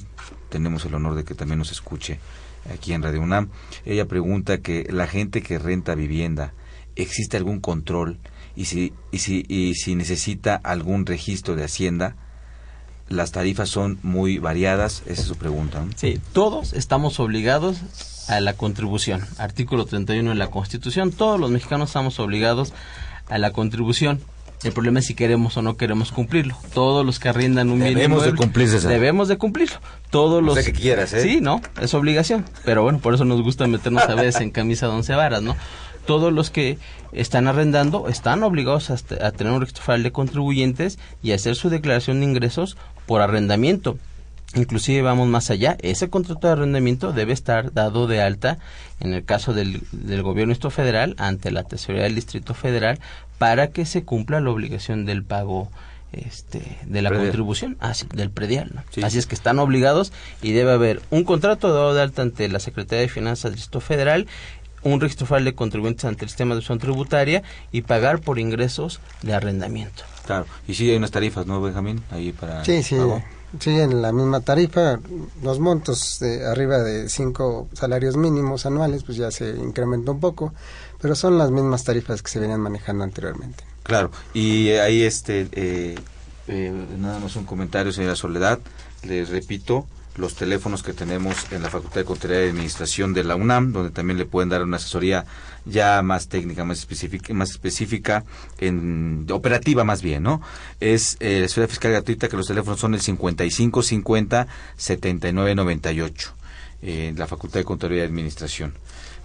tenemos 0.48 0.84
el 0.84 0.96
honor 0.96 1.14
de 1.14 1.22
que 1.22 1.36
también 1.36 1.60
nos 1.60 1.70
escuche 1.70 2.18
aquí 2.74 2.94
en 2.94 3.02
Radio 3.04 3.20
UNAM. 3.20 3.50
Ella 3.84 4.06
pregunta 4.06 4.58
que 4.58 4.84
la 4.90 5.06
gente 5.06 5.40
que 5.40 5.60
renta 5.60 5.94
vivienda, 5.94 6.52
¿existe 6.96 7.36
algún 7.36 7.60
control? 7.60 8.18
Y 8.56 8.64
si, 8.64 8.92
y 9.12 9.18
si, 9.18 9.44
y 9.46 9.76
si 9.76 9.94
necesita 9.94 10.56
algún 10.56 11.06
registro 11.06 11.54
de 11.54 11.62
Hacienda, 11.62 12.16
las 13.08 13.30
tarifas 13.30 13.68
son 13.68 14.00
muy 14.02 14.38
variadas, 14.38 15.04
esa 15.06 15.22
es 15.22 15.28
su 15.28 15.36
pregunta. 15.36 15.84
Sí, 15.94 16.20
todos 16.32 16.72
estamos 16.72 17.20
obligados 17.20 17.82
a 18.28 18.40
la 18.40 18.54
contribución. 18.54 19.22
Artículo 19.38 19.84
31 19.84 20.30
de 20.30 20.36
la 20.36 20.48
Constitución, 20.48 21.12
todos 21.12 21.38
los 21.38 21.50
mexicanos 21.50 21.90
estamos 21.90 22.18
obligados 22.20 22.72
a 23.28 23.38
la 23.38 23.52
contribución. 23.52 24.20
El 24.62 24.72
problema 24.72 25.00
es 25.00 25.06
si 25.06 25.14
queremos 25.14 25.56
o 25.56 25.62
no 25.62 25.76
queremos 25.76 26.12
cumplirlo. 26.12 26.56
Todos 26.72 27.04
los 27.04 27.18
que 27.18 27.28
arriendan 27.28 27.70
un 27.70 27.80
bien 27.80 27.94
Debemos 27.94 28.24
de 28.24 28.34
cumplir, 28.34 28.68
Debemos 28.68 29.26
de 29.26 29.36
cumplirlo. 29.36 29.76
Todos 30.10 30.42
los... 30.42 30.56
que 30.58 30.72
quieras, 30.72 31.12
¿eh? 31.14 31.22
Sí, 31.22 31.40
¿no? 31.40 31.60
Es 31.80 31.94
obligación. 31.94 32.44
Pero 32.64 32.84
bueno, 32.84 33.00
por 33.00 33.14
eso 33.14 33.24
nos 33.24 33.42
gusta 33.42 33.66
meternos 33.66 34.04
a 34.04 34.14
veces 34.14 34.40
en 34.40 34.50
camisa 34.50 34.86
de 34.86 34.92
once 34.92 35.14
varas, 35.14 35.42
¿no? 35.42 35.56
Todos 36.06 36.32
los 36.32 36.50
que 36.50 36.78
están 37.12 37.48
arrendando 37.48 38.08
están 38.08 38.42
obligados 38.44 38.90
a, 38.90 38.94
a 38.94 39.32
tener 39.32 39.52
un 39.52 39.60
registro 39.60 39.84
federal 39.84 40.04
de 40.04 40.12
contribuyentes 40.12 40.98
y 41.22 41.32
a 41.32 41.34
hacer 41.34 41.56
su 41.56 41.68
declaración 41.68 42.20
de 42.20 42.26
ingresos 42.26 42.76
por 43.06 43.20
arrendamiento. 43.20 43.98
Inclusive 44.54 45.00
vamos 45.02 45.28
más 45.28 45.50
allá, 45.50 45.76
ese 45.80 46.10
contrato 46.10 46.46
de 46.46 46.52
arrendamiento 46.52 47.12
debe 47.12 47.32
estar 47.32 47.72
dado 47.72 48.06
de 48.06 48.20
alta 48.20 48.58
en 49.00 49.14
el 49.14 49.24
caso 49.24 49.54
del, 49.54 49.82
del 49.92 50.22
gobierno 50.22 50.54
federal 50.70 51.14
ante 51.18 51.50
la 51.50 51.64
tesorería 51.64 52.04
del 52.04 52.14
Distrito 52.14 52.52
Federal 52.52 52.98
para 53.38 53.68
que 53.68 53.86
se 53.86 54.04
cumpla 54.04 54.40
la 54.40 54.50
obligación 54.50 55.06
del 55.06 55.24
pago 55.24 55.70
este, 56.12 56.78
de 56.84 57.00
la 57.00 57.10
contribución, 57.10 57.78
así, 57.80 58.06
del 58.14 58.30
predial. 58.30 58.84
Así 59.02 59.18
es 59.18 59.26
que 59.26 59.34
están 59.34 59.58
obligados 59.58 60.12
y 60.42 60.52
debe 60.52 60.72
haber 60.72 61.00
un 61.10 61.24
contrato 61.24 61.72
dado 61.72 61.94
de 61.94 62.02
alta 62.02 62.20
ante 62.20 62.48
la 62.48 62.60
Secretaría 62.60 63.00
de 63.00 63.08
Finanzas 63.08 63.44
del 63.44 63.54
Distrito 63.54 63.80
Federal 63.80 64.26
un 64.84 65.00
registro 65.00 65.26
federal 65.26 65.44
de 65.44 65.54
contribuyentes 65.54 66.04
ante 66.04 66.24
el 66.24 66.28
sistema 66.28 66.54
de 66.54 66.58
opción 66.58 66.78
tributaria 66.78 67.42
y 67.70 67.82
pagar 67.82 68.20
por 68.20 68.38
ingresos 68.38 69.00
de 69.22 69.32
arrendamiento. 69.32 70.02
Claro, 70.26 70.46
y 70.66 70.74
sí 70.74 70.90
hay 70.90 70.96
unas 70.96 71.12
tarifas, 71.12 71.46
¿no, 71.46 71.60
Benjamín? 71.62 72.02
Ahí 72.10 72.32
para 72.32 72.64
sí, 72.64 72.82
sí. 72.82 72.96
Sí, 72.96 73.00
en 73.64 74.02
la 74.02 74.12
misma 74.12 74.40
tarifa, 74.40 74.98
los 75.42 75.60
montos 75.60 76.18
de 76.20 76.46
arriba 76.46 76.78
de 76.78 77.08
cinco 77.08 77.68
salarios 77.72 78.16
mínimos 78.16 78.66
anuales, 78.66 79.04
pues 79.04 79.18
ya 79.18 79.30
se 79.30 79.50
incrementa 79.50 80.10
un 80.10 80.20
poco, 80.20 80.54
pero 81.00 81.14
son 81.14 81.38
las 81.38 81.50
mismas 81.50 81.84
tarifas 81.84 82.22
que 82.22 82.30
se 82.30 82.40
venían 82.40 82.60
manejando 82.60 83.04
anteriormente. 83.04 83.64
Claro, 83.82 84.10
y 84.32 84.70
ahí 84.70 85.02
este, 85.02 85.48
eh, 85.52 85.96
eh, 86.48 86.86
nada 86.98 87.18
más 87.18 87.36
un 87.36 87.44
comentario, 87.44 87.92
señora 87.92 88.16
Soledad, 88.16 88.58
les 89.02 89.28
repito, 89.28 89.86
los 90.16 90.34
teléfonos 90.34 90.82
que 90.82 90.92
tenemos 90.92 91.50
en 91.52 91.62
la 91.62 91.70
Facultad 91.70 91.96
de 91.96 92.04
Contaduría 92.04 92.46
y 92.46 92.48
Administración 92.50 93.14
de 93.14 93.24
la 93.24 93.34
UNAM, 93.34 93.72
donde 93.72 93.90
también 93.90 94.18
le 94.18 94.26
pueden 94.26 94.48
dar 94.48 94.62
una 94.62 94.76
asesoría 94.76 95.24
ya 95.64 96.02
más 96.02 96.28
técnica, 96.28 96.64
más 96.64 96.78
específica, 96.78 97.32
más 97.34 97.50
específica, 97.50 98.24
en, 98.58 99.26
operativa 99.30 99.84
más 99.84 100.02
bien, 100.02 100.22
¿no? 100.22 100.40
Es 100.80 101.16
eh, 101.20 101.40
la 101.40 101.46
esfera 101.46 101.68
fiscal 101.68 101.92
gratuita 101.92 102.28
que 102.28 102.36
los 102.36 102.46
teléfonos 102.46 102.80
son 102.80 102.94
el 102.94 103.00
55 103.00 103.82
50 103.82 104.46
79 104.76 105.54
98 105.54 106.34
en 106.82 107.18
la 107.18 107.26
Facultad 107.26 107.60
de 107.60 107.64
Contaduría 107.64 108.02
y 108.02 108.06
Administración. 108.06 108.74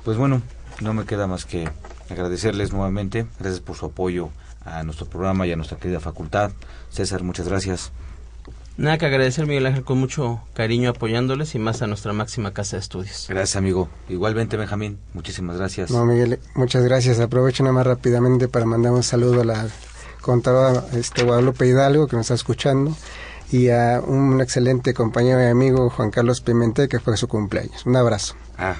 Pues 0.03 0.17
bueno, 0.17 0.41
no 0.79 0.93
me 0.93 1.05
queda 1.05 1.27
más 1.27 1.45
que 1.45 1.69
agradecerles 2.09 2.71
nuevamente, 2.71 3.25
gracias 3.39 3.61
por 3.61 3.75
su 3.75 3.87
apoyo 3.87 4.29
a 4.63 4.83
nuestro 4.83 5.07
programa 5.07 5.47
y 5.47 5.51
a 5.51 5.55
nuestra 5.55 5.77
querida 5.77 5.99
facultad. 5.99 6.51
César, 6.89 7.23
muchas 7.23 7.47
gracias. 7.47 7.91
Nada 8.77 8.99
que 8.99 9.07
agradecer, 9.07 9.47
Miguel 9.47 9.65
Ángel, 9.65 9.83
con 9.83 9.97
mucho 9.97 10.39
cariño 10.53 10.91
apoyándoles 10.91 11.55
y 11.55 11.59
más 11.59 11.81
a 11.81 11.87
nuestra 11.87 12.13
máxima 12.13 12.53
casa 12.53 12.75
de 12.75 12.81
estudios. 12.81 13.25
Gracias, 13.27 13.55
amigo. 13.55 13.89
Igualmente, 14.07 14.55
Benjamín, 14.55 14.99
muchísimas 15.15 15.57
gracias. 15.57 15.89
No, 15.89 16.05
Miguel, 16.05 16.39
muchas 16.53 16.83
gracias. 16.83 17.19
Aprovecho 17.19 17.63
nada 17.63 17.73
más 17.73 17.87
rápidamente 17.87 18.47
para 18.47 18.67
mandar 18.67 18.91
un 18.91 19.01
saludo 19.01 19.41
a 19.41 19.45
la 19.45 19.67
contadora 20.21 20.83
este, 20.93 21.23
Guadalupe 21.23 21.65
Hidalgo, 21.65 22.05
que 22.05 22.17
nos 22.17 22.25
está 22.25 22.35
escuchando, 22.35 22.95
y 23.51 23.69
a 23.69 23.99
un 24.05 24.41
excelente 24.41 24.93
compañero 24.93 25.41
y 25.41 25.47
amigo, 25.47 25.89
Juan 25.89 26.11
Carlos 26.11 26.41
Pimentel, 26.41 26.87
que 26.87 26.99
fue 26.99 27.17
su 27.17 27.27
cumpleaños. 27.27 27.83
Un 27.87 27.95
abrazo. 27.95 28.35
Ah, 28.59 28.75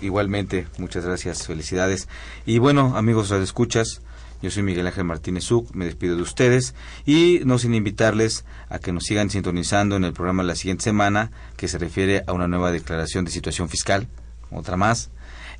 igualmente, 0.00 0.66
muchas 0.78 1.04
gracias, 1.04 1.46
felicidades. 1.46 2.08
Y 2.46 2.58
bueno, 2.58 2.96
amigos, 2.96 3.30
escuchas 3.30 4.00
yo 4.42 4.50
soy 4.50 4.62
Miguel 4.62 4.86
Ángel 4.86 5.04
Martínez 5.04 5.44
Zuc, 5.44 5.74
me 5.74 5.84
despido 5.84 6.16
de 6.16 6.22
ustedes 6.22 6.74
y 7.06 7.40
no 7.44 7.58
sin 7.58 7.74
invitarles 7.74 8.44
a 8.68 8.78
que 8.78 8.92
nos 8.92 9.04
sigan 9.04 9.30
sintonizando 9.30 9.96
en 9.96 10.04
el 10.04 10.12
programa 10.12 10.42
la 10.42 10.54
siguiente 10.54 10.84
semana 10.84 11.30
que 11.56 11.68
se 11.68 11.78
refiere 11.78 12.22
a 12.26 12.32
una 12.32 12.48
nueva 12.48 12.70
declaración 12.72 13.24
de 13.24 13.30
situación 13.30 13.68
fiscal, 13.68 14.06
otra 14.50 14.76
más. 14.76 15.10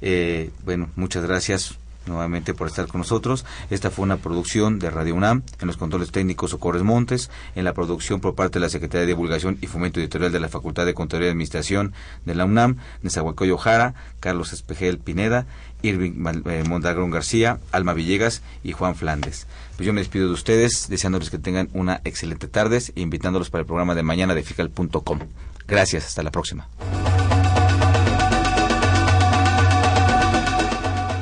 Eh, 0.01 0.51
bueno, 0.65 0.89
muchas 0.97 1.25
gracias 1.25 1.80
nuevamente 2.07 2.55
por 2.55 2.69
estar 2.69 2.87
con 2.87 3.01
nosotros. 3.01 3.45
Esta 3.71 3.91
fue 3.91 4.05
una 4.05 4.17
producción 4.17 4.79
de 4.79 4.91
Radio 4.91 5.15
UNAM, 5.15 5.43
en 5.61 5.67
los 5.67 5.77
controles 5.77 6.11
técnicos 6.11 6.51
Socorres 6.51 6.83
Montes, 6.83 7.31
en 7.55 7.65
la 7.65 7.75
producción 7.75 8.21
por 8.21 8.35
parte 8.35 8.59
de 8.59 8.65
la 8.65 8.71
Secretaría 8.71 9.03
de 9.03 9.07
Divulgación 9.09 9.59
y 9.61 9.67
Fomento 9.67 10.01
Editorial 10.01 10.33
de 10.33 10.41
la 10.41 10.49
Facultad 10.49 10.87
de 10.87 10.95
Contaduría 10.95 11.29
y 11.29 11.33
Administración 11.33 11.93
de 12.25 12.35
la 12.35 12.45
UNAM, 12.45 12.77
Nezahualcóyotl 13.03 13.63
Jara, 13.63 13.95
Carlos 14.21 14.53
Espejel 14.53 14.99
Pineda, 14.99 15.47
Irving 15.83 16.25
eh, 16.47 16.65
Mondragón 16.69 17.11
García, 17.11 17.59
Alma 17.73 17.95
Villegas 17.95 18.43
y 18.63 18.73
Juan 18.73 18.95
Flandes. 18.95 19.47
Pues 19.77 19.87
yo 19.87 19.93
me 19.93 20.01
despido 20.01 20.27
de 20.27 20.35
ustedes, 20.35 20.89
deseándoles 20.89 21.31
que 21.31 21.39
tengan 21.39 21.69
una 21.73 22.01
excelente 22.05 22.49
tarde 22.49 22.83
e 22.95 23.01
invitándolos 23.01 23.51
para 23.51 23.61
el 23.61 23.67
programa 23.67 23.95
de 23.95 24.03
mañana 24.03 24.35
de 24.35 24.43
fiscal.com. 24.43 25.21
Gracias, 25.67 26.07
hasta 26.07 26.23
la 26.23 26.31
próxima. 26.31 26.69